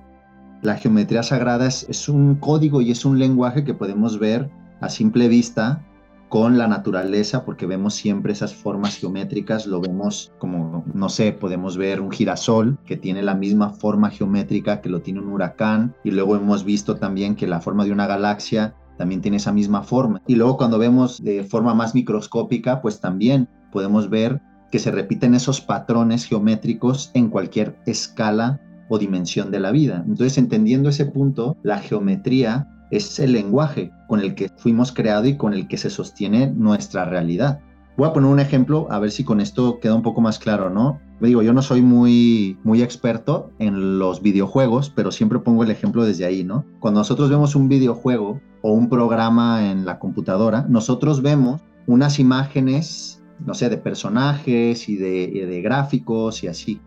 La 0.61 0.75
geometría 0.75 1.23
sagrada 1.23 1.67
es, 1.67 1.85
es 1.89 2.09
un 2.09 2.35
código 2.35 2.81
y 2.81 2.91
es 2.91 3.05
un 3.05 3.19
lenguaje 3.19 3.63
que 3.63 3.73
podemos 3.73 4.19
ver 4.19 4.49
a 4.81 4.89
simple 4.89 5.27
vista 5.27 5.85
con 6.29 6.59
la 6.59 6.67
naturaleza, 6.67 7.43
porque 7.43 7.65
vemos 7.65 7.95
siempre 7.95 8.31
esas 8.31 8.53
formas 8.53 8.97
geométricas, 8.97 9.65
lo 9.65 9.81
vemos 9.81 10.31
como, 10.37 10.85
no 10.93 11.09
sé, 11.09 11.33
podemos 11.33 11.75
ver 11.75 11.99
un 11.99 12.11
girasol 12.11 12.77
que 12.85 12.97
tiene 12.97 13.23
la 13.23 13.33
misma 13.33 13.71
forma 13.71 14.11
geométrica 14.11 14.79
que 14.79 14.89
lo 14.89 15.01
tiene 15.01 15.21
un 15.21 15.31
huracán, 15.33 15.95
y 16.03 16.11
luego 16.11 16.35
hemos 16.35 16.63
visto 16.63 16.97
también 16.97 17.35
que 17.35 17.47
la 17.47 17.61
forma 17.61 17.83
de 17.83 17.91
una 17.91 18.05
galaxia 18.05 18.75
también 18.99 19.21
tiene 19.21 19.37
esa 19.37 19.53
misma 19.53 19.81
forma. 19.81 20.21
Y 20.27 20.35
luego 20.35 20.57
cuando 20.57 20.77
vemos 20.77 21.23
de 21.23 21.45
forma 21.45 21.73
más 21.73 21.95
microscópica, 21.95 22.81
pues 22.81 22.99
también 22.99 23.47
podemos 23.71 24.09
ver 24.09 24.41
que 24.71 24.77
se 24.77 24.91
repiten 24.91 25.33
esos 25.33 25.61
patrones 25.61 26.25
geométricos 26.25 27.09
en 27.13 27.29
cualquier 27.29 27.77
escala 27.85 28.59
o 28.89 28.99
dimensión 28.99 29.51
de 29.51 29.61
la 29.61 29.71
vida. 29.71 30.03
Entonces, 30.05 30.37
entendiendo 30.37 30.89
ese 30.89 31.05
punto, 31.05 31.55
la 31.63 31.79
geometría 31.79 32.67
es 32.91 33.19
el 33.19 33.31
lenguaje 33.31 33.89
con 34.09 34.19
el 34.19 34.35
que 34.35 34.49
fuimos 34.57 34.91
creados 34.91 35.27
y 35.27 35.37
con 35.37 35.53
el 35.53 35.69
que 35.69 35.77
se 35.77 35.89
sostiene 35.89 36.47
nuestra 36.47 37.05
realidad. 37.05 37.61
Voy 37.95 38.09
a 38.09 38.11
poner 38.11 38.29
un 38.29 38.41
ejemplo 38.41 38.85
a 38.91 38.99
ver 38.99 39.11
si 39.11 39.23
con 39.23 39.39
esto 39.39 39.79
queda 39.79 39.95
un 39.95 40.03
poco 40.03 40.19
más 40.19 40.39
claro, 40.39 40.69
¿no? 40.69 40.99
Digo, 41.21 41.41
yo 41.41 41.53
no 41.53 41.61
soy 41.61 41.81
muy, 41.81 42.57
muy 42.63 42.81
experto 42.81 43.51
en 43.59 43.99
los 43.99 44.21
videojuegos, 44.21 44.89
pero 44.89 45.11
siempre 45.11 45.39
pongo 45.39 45.63
el 45.63 45.71
ejemplo 45.71 46.05
desde 46.05 46.25
ahí, 46.25 46.43
¿no? 46.43 46.65
Cuando 46.79 47.01
nosotros 47.01 47.29
vemos 47.29 47.55
un 47.55 47.67
videojuego 47.67 48.39
o 48.61 48.71
un 48.71 48.89
programa 48.89 49.69
en 49.69 49.85
la 49.85 49.99
computadora, 49.99 50.65
nosotros 50.69 51.21
vemos 51.21 51.61
unas 51.87 52.19
imágenes, 52.19 53.21
no 53.45 53.53
sé, 53.53 53.69
de 53.69 53.77
personajes 53.77 54.87
y 54.87 54.95
de, 54.95 55.23
y 55.23 55.39
de 55.39 55.61
gráficos 55.61 56.43
y 56.43 56.47
así 56.47 56.79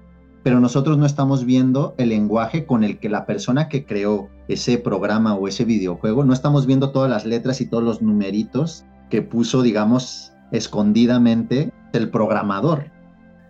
pero 0.43 0.61
nosotros 0.61 0.99
no 0.99 1.07
estamos 1.07 1.45
viendo 1.45 1.95
el 1.99 2.09
lenguaje 2.09 2.67
con 2.67 2.85
el 2.85 2.99
que 2.99 3.09
la 3.09 3.27
persona 3.27 3.69
que 3.69 3.85
creó 3.85 4.29
ese 4.49 4.79
programa 4.79 5.35
o 5.35 5.47
ese 5.47 5.65
videojuego, 5.65 6.25
no 6.25 6.33
estamos 6.33 6.67
viendo 6.67 6.91
todas 6.91 7.11
las 7.11 7.25
letras 7.25 7.61
y 7.61 7.67
todos 7.67 7.85
los 7.85 8.03
numeritos 8.03 8.85
que 9.09 9.23
puso, 9.23 9.63
digamos, 9.63 10.33
escondidamente 10.51 11.73
el 11.93 12.11
programador. 12.11 12.91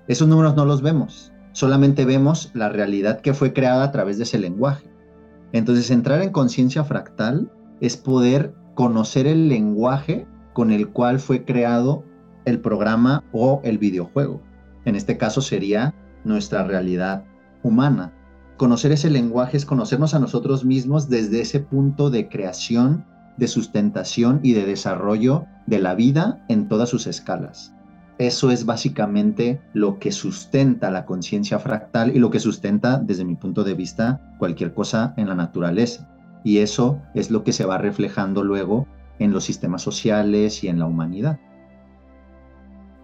Esos 0.09 0.28
números 0.28 0.57
no 0.57 0.64
los 0.64 0.82
vemos, 0.82 1.32
solamente 1.53 2.05
vemos 2.05 2.50
la 2.55 2.68
realidad 2.68 3.20
que 3.20 3.34
fue 3.34 3.53
creada 3.53 3.84
a 3.84 3.92
través 3.92 4.18
de 4.18 4.24
ese 4.24 4.38
lenguaje. 4.38 4.90
Entonces, 5.53 5.90
entrar 5.90 6.22
en 6.22 6.30
conciencia 6.30 6.82
fractal 6.82 7.50
es 7.80 7.96
poder 7.96 8.55
conocer 8.74 9.26
el 9.26 9.48
lenguaje 9.48 10.26
con 10.55 10.70
el 10.70 10.88
cual 10.88 11.20
fue 11.20 11.44
creado 11.44 12.05
el 12.44 12.61
programa 12.61 13.22
o 13.32 13.61
el 13.64 13.78
videojuego. 13.78 14.42
En 14.84 14.96
este 14.96 15.16
caso 15.16 15.40
sería 15.40 15.94
nuestra 16.24 16.64
realidad 16.64 17.24
humana. 17.62 18.12
Conocer 18.57 18.92
ese 18.92 19.11
lenguaje 19.11 19.57
es 19.57 19.66
conocernos 19.66 20.14
a 20.14 20.18
nosotros 20.18 20.64
mismos 20.64 21.09
desde 21.09 21.40
ese 21.40 21.61
punto 21.61 22.11
de 22.11 22.28
creación, 22.28 23.05
de 23.36 23.48
sustentación 23.48 24.40
y 24.42 24.53
de 24.53 24.66
desarrollo 24.66 25.46
de 25.66 25.78
la 25.78 25.94
vida 25.94 26.44
en 26.48 26.68
todas 26.68 26.88
sus 26.88 27.07
escalas. 27.07 27.74
Eso 28.23 28.53
es 28.53 28.64
básicamente 28.64 29.61
lo 29.73 29.99
que 29.99 30.12
sustenta 30.12 30.93
la 30.93 31.07
conciencia 31.07 31.59
fractal 31.59 32.14
y 32.14 32.20
lo 32.20 32.31
que 32.31 32.39
sustenta, 32.39 32.99
desde 32.99 33.25
mi 33.25 33.35
punto 33.35 33.64
de 33.64 33.75
vista, 33.75 34.37
cualquier 34.39 34.73
cosa 34.75 35.12
en 35.16 35.29
la 35.29 35.35
naturaleza. 35.35 36.09
Y 36.45 36.59
eso 36.59 37.03
es 37.14 37.33
lo 37.33 37.43
que 37.43 37.53
se 37.53 37.64
va 37.64 37.79
reflejando 37.79 38.45
luego 38.45 38.87
en 39.18 39.33
los 39.33 39.43
sistemas 39.43 39.83
sociales 39.83 40.62
y 40.62 40.68
en 40.68 40.79
la 40.79 40.87
humanidad. 40.87 41.41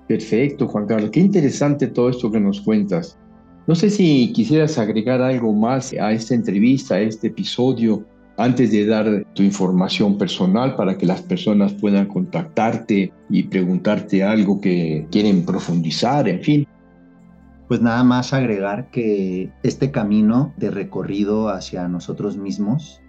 Perfecto, 0.06 0.68
Juan 0.68 0.86
Carlos. 0.86 1.10
Qué 1.10 1.18
interesante 1.18 1.88
todo 1.88 2.10
esto 2.10 2.30
que 2.30 2.38
nos 2.38 2.60
cuentas. 2.60 3.18
No 3.66 3.74
sé 3.74 3.90
si 3.90 4.32
quisieras 4.32 4.78
agregar 4.78 5.20
algo 5.20 5.52
más 5.52 5.94
a 5.94 6.12
esta 6.12 6.36
entrevista, 6.36 6.94
a 6.94 7.00
este 7.00 7.26
episodio, 7.26 8.06
antes 8.38 8.70
de 8.70 8.86
dar 8.86 9.26
tu 9.34 9.42
información 9.42 10.16
personal 10.16 10.76
para 10.76 10.96
que 10.96 11.06
las 11.06 11.22
personas 11.22 11.74
puedan 11.74 12.06
contactarte 12.06 13.12
y 13.28 13.42
preguntarte 13.42 14.22
algo 14.22 14.60
que 14.60 15.06
quieren 15.10 15.44
profundizar, 15.44 16.28
en 16.28 16.40
fin. 16.40 16.66
Pues 17.66 17.82
nada 17.82 18.04
más 18.04 18.32
agregar 18.32 18.90
que 18.90 19.52
este 19.62 19.90
camino 19.90 20.54
de 20.56 20.70
recorrido 20.70 21.48
hacia 21.48 21.88
nosotros 21.88 22.36
mismos 22.36 23.02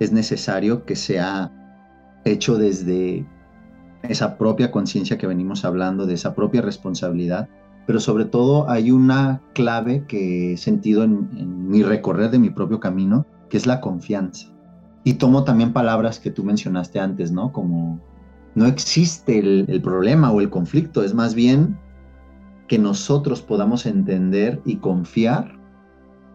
es 0.00 0.10
necesario 0.10 0.84
que 0.86 0.96
sea 0.96 1.52
hecho 2.24 2.56
desde 2.56 3.26
esa 4.02 4.38
propia 4.38 4.70
conciencia 4.70 5.18
que 5.18 5.26
venimos 5.26 5.64
hablando, 5.64 6.06
de 6.06 6.14
esa 6.14 6.34
propia 6.34 6.62
responsabilidad, 6.62 7.48
pero 7.86 8.00
sobre 8.00 8.24
todo 8.24 8.68
hay 8.70 8.90
una 8.90 9.42
clave 9.54 10.04
que 10.06 10.54
he 10.54 10.56
sentido 10.56 11.04
en, 11.04 11.68
mi 11.68 11.82
recorrer 11.82 12.30
de 12.30 12.38
mi 12.38 12.50
propio 12.50 12.80
camino, 12.80 13.26
que 13.48 13.56
es 13.58 13.66
la 13.66 13.80
confianza. 13.80 14.51
Y 15.04 15.14
tomo 15.14 15.44
también 15.44 15.72
palabras 15.72 16.20
que 16.20 16.30
tú 16.30 16.44
mencionaste 16.44 17.00
antes, 17.00 17.32
¿no? 17.32 17.52
Como 17.52 18.00
no 18.54 18.66
existe 18.66 19.38
el, 19.38 19.66
el 19.68 19.82
problema 19.82 20.30
o 20.30 20.40
el 20.40 20.50
conflicto, 20.50 21.02
es 21.02 21.14
más 21.14 21.34
bien 21.34 21.78
que 22.68 22.78
nosotros 22.78 23.42
podamos 23.42 23.86
entender 23.86 24.60
y 24.64 24.76
confiar 24.76 25.58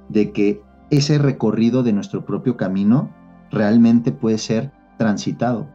de 0.10 0.32
que 0.32 0.62
ese 0.90 1.18
recorrido 1.18 1.84
de 1.84 1.94
nuestro 1.94 2.26
propio 2.26 2.58
camino 2.58 3.10
realmente 3.52 4.12
puede 4.12 4.38
ser 4.38 4.72
transitado. 4.98 5.68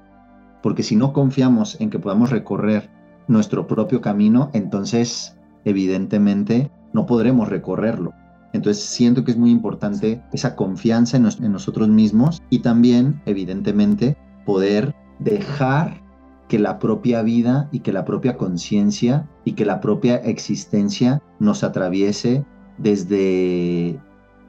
Porque 0.62 0.82
si 0.82 0.96
no 0.96 1.12
confiamos 1.12 1.80
en 1.80 1.90
que 1.90 1.98
podamos 1.98 2.30
recorrer 2.30 2.90
nuestro 3.28 3.66
propio 3.66 4.00
camino, 4.00 4.50
entonces 4.52 5.36
evidentemente 5.64 6.70
no 6.92 7.06
podremos 7.06 7.48
recorrerlo. 7.48 8.12
Entonces 8.52 8.84
siento 8.84 9.24
que 9.24 9.30
es 9.30 9.36
muy 9.36 9.50
importante 9.50 10.22
esa 10.32 10.56
confianza 10.56 11.16
en, 11.16 11.52
nosotros 11.52 11.88
mismos 11.88 12.42
y 12.50 12.58
también, 12.58 13.20
evidentemente, 13.24 14.16
poder 14.44 14.94
dejar 15.18 16.02
que 16.48 16.58
la 16.58 16.78
propia 16.78 17.22
vida 17.22 17.68
y 17.72 17.80
que 17.80 17.92
la 17.92 18.04
propia 18.04 18.36
conciencia 18.36 19.26
y 19.44 19.52
que 19.52 19.64
la 19.64 19.80
propia 19.80 20.16
existencia 20.16 21.22
nos 21.38 21.64
atraviese 21.64 22.44
desde 22.76 23.98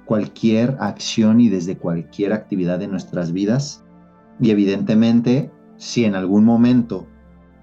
cualquier 0.06 0.76
acción 0.80 1.39
y 1.39 1.47
desde 1.47 1.78
cualquier 1.78 2.34
actividad 2.34 2.80
de 2.80 2.89
nuestras 2.89 3.32
vidas. 3.32 3.86
Y 4.41 4.51
evidentemente, 4.51 5.49
si 5.78 6.04
en 6.04 6.16
algún 6.16 6.43
momento, 6.43 7.08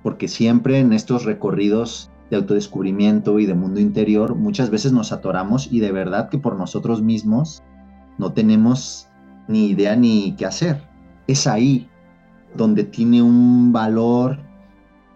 porque 0.03 0.26
siempre 0.26 0.78
en 0.78 0.95
estos 0.95 1.24
recorridos 1.24 2.11
de 2.31 2.37
autodescubrimiento 2.37 3.39
y 3.39 3.47
de 3.47 3.55
mundo 3.55 3.81
interior, 3.81 4.37
muchas 4.37 4.70
veces 4.70 4.93
nos 4.93 5.12
atoramos 5.12 5.70
y 5.70 5.81
de 5.81 5.93
verdad 5.93 6.28
que 6.28 6.39
por 6.39 6.57
nosotros 6.57 7.03
mismos 7.03 7.62
no 8.18 8.33
tenemos 8.33 9.09
ni 9.49 9.66
idea 9.66 9.97
ni 9.97 10.35
qué 10.37 10.47
hacer. 10.47 10.83
Es 11.26 11.47
ahí 11.47 11.89
donde 12.57 12.85
tiene 12.85 13.22
un 13.22 13.72
valor 13.72 14.39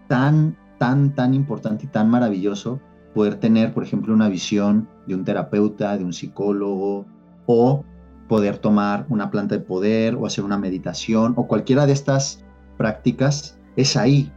tan, 0.07 0.57
tan, 0.77 1.15
tan 1.15 1.33
importante 1.33 1.85
y 1.85 1.87
tan 1.87 2.09
maravilloso 2.09 2.79
poder 3.13 3.35
tener, 3.35 3.73
por 3.73 3.83
ejemplo, 3.83 4.13
una 4.13 4.27
visión 4.27 4.89
de 5.07 5.15
un 5.15 5.23
terapeuta, 5.23 5.97
de 5.97 6.03
un 6.03 6.11
psicólogo, 6.11 7.05
o 7.45 7.83
poder 8.27 8.57
tomar 8.57 9.05
una 9.09 9.29
planta 9.31 9.55
de 9.55 9.61
poder 9.61 10.15
o 10.15 10.25
hacer 10.25 10.43
una 10.43 10.57
meditación 10.57 11.33
o 11.37 11.47
cualquiera 11.47 11.85
de 11.85 11.93
estas 11.93 12.43
prácticas, 12.77 13.57
es 13.75 13.95
ahí 13.95 14.31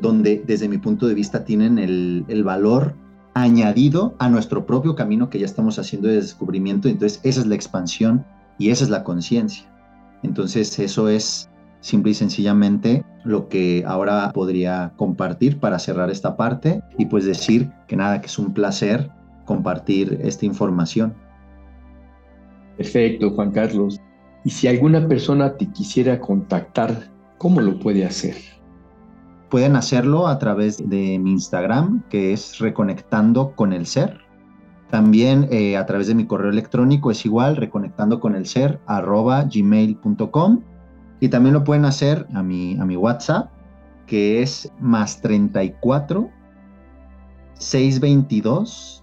donde 0.00 0.42
desde 0.46 0.68
mi 0.68 0.78
punto 0.78 1.06
de 1.06 1.14
vista 1.14 1.44
tienen 1.44 1.78
el, 1.78 2.44
valor 2.44 2.94
añadido 3.34 4.14
a 4.18 4.28
nuestro 4.28 4.64
propio 4.66 4.94
camino 4.94 5.28
que 5.28 5.38
ya 5.38 5.46
estamos 5.46 5.78
haciendo 5.78 6.08
de 6.08 6.16
descubrimiento. 6.16 6.88
Entonces 6.88 7.20
esa 7.22 7.40
es 7.40 7.46
la 7.46 7.54
expansión 7.54 8.24
y 8.58 8.70
esa 8.70 8.84
es 8.84 8.90
la 8.90 9.04
conciencia. 9.04 9.66
Entonces 10.22 10.78
eso 10.78 11.08
es 11.08 11.50
simple 11.80 12.12
y 12.12 12.14
sencillamente 12.14 13.04
lo 13.24 13.48
que 13.48 13.84
ahora 13.86 14.32
podría 14.32 14.92
compartir 14.96 15.58
para 15.60 15.78
cerrar 15.78 16.10
esta 16.10 16.36
parte 16.36 16.82
y 16.98 17.06
pues 17.06 17.24
decir 17.24 17.70
que 17.86 17.96
nada, 17.96 18.20
que 18.20 18.26
es 18.26 18.38
un 18.38 18.54
placer 18.54 19.10
compartir 19.44 20.18
esta 20.22 20.46
información. 20.46 21.14
Perfecto, 22.76 23.30
Juan 23.30 23.52
Carlos. 23.52 24.00
Y 24.44 24.50
si 24.50 24.68
alguna 24.68 25.08
persona 25.08 25.56
te 25.56 25.66
quisiera 25.72 26.20
contactar, 26.20 27.10
¿cómo 27.38 27.60
lo 27.60 27.78
puede 27.78 28.04
hacer? 28.04 28.36
Pueden 29.50 29.76
hacerlo 29.76 30.26
a 30.26 30.38
través 30.38 30.88
de 30.88 31.18
mi 31.18 31.32
Instagram, 31.32 32.02
que 32.08 32.32
es 32.32 32.58
Reconectando 32.58 33.54
con 33.54 33.72
el 33.72 33.86
Ser. 33.86 34.26
También 34.90 35.48
eh, 35.50 35.76
a 35.76 35.86
través 35.86 36.06
de 36.06 36.14
mi 36.14 36.26
correo 36.26 36.50
electrónico 36.50 37.10
es 37.10 37.26
igual, 37.26 37.56
reconectando 37.56 38.20
con 38.20 38.36
el 38.36 38.46
ser, 38.46 38.80
gmail.com. 38.86 40.60
Y 41.18 41.28
también 41.28 41.54
lo 41.54 41.64
pueden 41.64 41.84
hacer 41.84 42.26
a 42.34 42.42
mi, 42.42 42.78
a 42.78 42.84
mi 42.84 42.96
WhatsApp, 42.96 43.50
que 44.06 44.42
es 44.42 44.70
más 44.78 45.20
34 45.20 46.30
622 47.54 49.02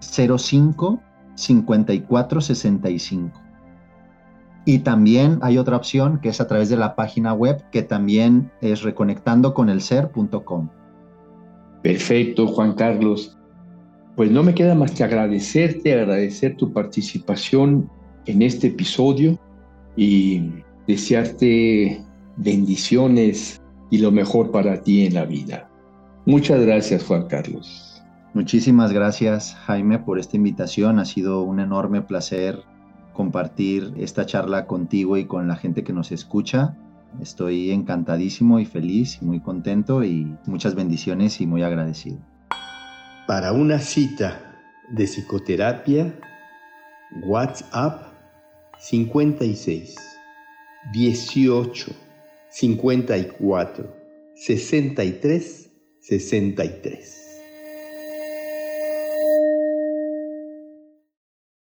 05 0.00 1.00
5465. 1.34 3.41
Y 4.64 4.80
también 4.80 5.38
hay 5.42 5.58
otra 5.58 5.76
opción 5.76 6.20
que 6.20 6.28
es 6.28 6.40
a 6.40 6.46
través 6.46 6.68
de 6.68 6.76
la 6.76 6.94
página 6.94 7.32
web 7.34 7.62
que 7.70 7.82
también 7.82 8.50
es 8.60 8.82
reconectandoconelser.com. 8.82 10.68
Perfecto, 11.82 12.46
Juan 12.46 12.74
Carlos. 12.74 13.36
Pues 14.14 14.30
no 14.30 14.42
me 14.42 14.54
queda 14.54 14.74
más 14.74 14.92
que 14.92 15.02
agradecerte, 15.02 15.94
agradecer 15.94 16.56
tu 16.56 16.72
participación 16.72 17.90
en 18.26 18.42
este 18.42 18.68
episodio 18.68 19.38
y 19.96 20.50
desearte 20.86 22.04
bendiciones 22.36 23.60
y 23.90 23.98
lo 23.98 24.12
mejor 24.12 24.50
para 24.50 24.82
ti 24.82 25.06
en 25.06 25.14
la 25.14 25.24
vida. 25.24 25.68
Muchas 26.24 26.60
gracias, 26.60 27.04
Juan 27.04 27.26
Carlos. 27.26 28.02
Muchísimas 28.34 28.92
gracias 28.92 29.54
Jaime 29.66 29.98
por 29.98 30.18
esta 30.18 30.36
invitación. 30.36 30.98
Ha 30.98 31.04
sido 31.04 31.42
un 31.42 31.60
enorme 31.60 32.00
placer 32.00 32.62
compartir 33.12 33.94
esta 33.96 34.26
charla 34.26 34.66
contigo 34.66 35.16
y 35.16 35.26
con 35.26 35.48
la 35.48 35.56
gente 35.56 35.84
que 35.84 35.92
nos 35.92 36.12
escucha. 36.12 36.76
Estoy 37.20 37.70
encantadísimo 37.70 38.58
y 38.58 38.64
feliz 38.64 39.18
y 39.20 39.24
muy 39.24 39.40
contento 39.40 40.02
y 40.02 40.36
muchas 40.46 40.74
bendiciones 40.74 41.40
y 41.40 41.46
muy 41.46 41.62
agradecido. 41.62 42.18
Para 43.26 43.52
una 43.52 43.78
cita 43.78 44.40
de 44.90 45.06
psicoterapia, 45.06 46.14
WhatsApp 47.24 48.12
56 48.78 49.96
18 50.92 51.92
54 52.50 53.96
63 54.34 55.70
63. 56.00 57.21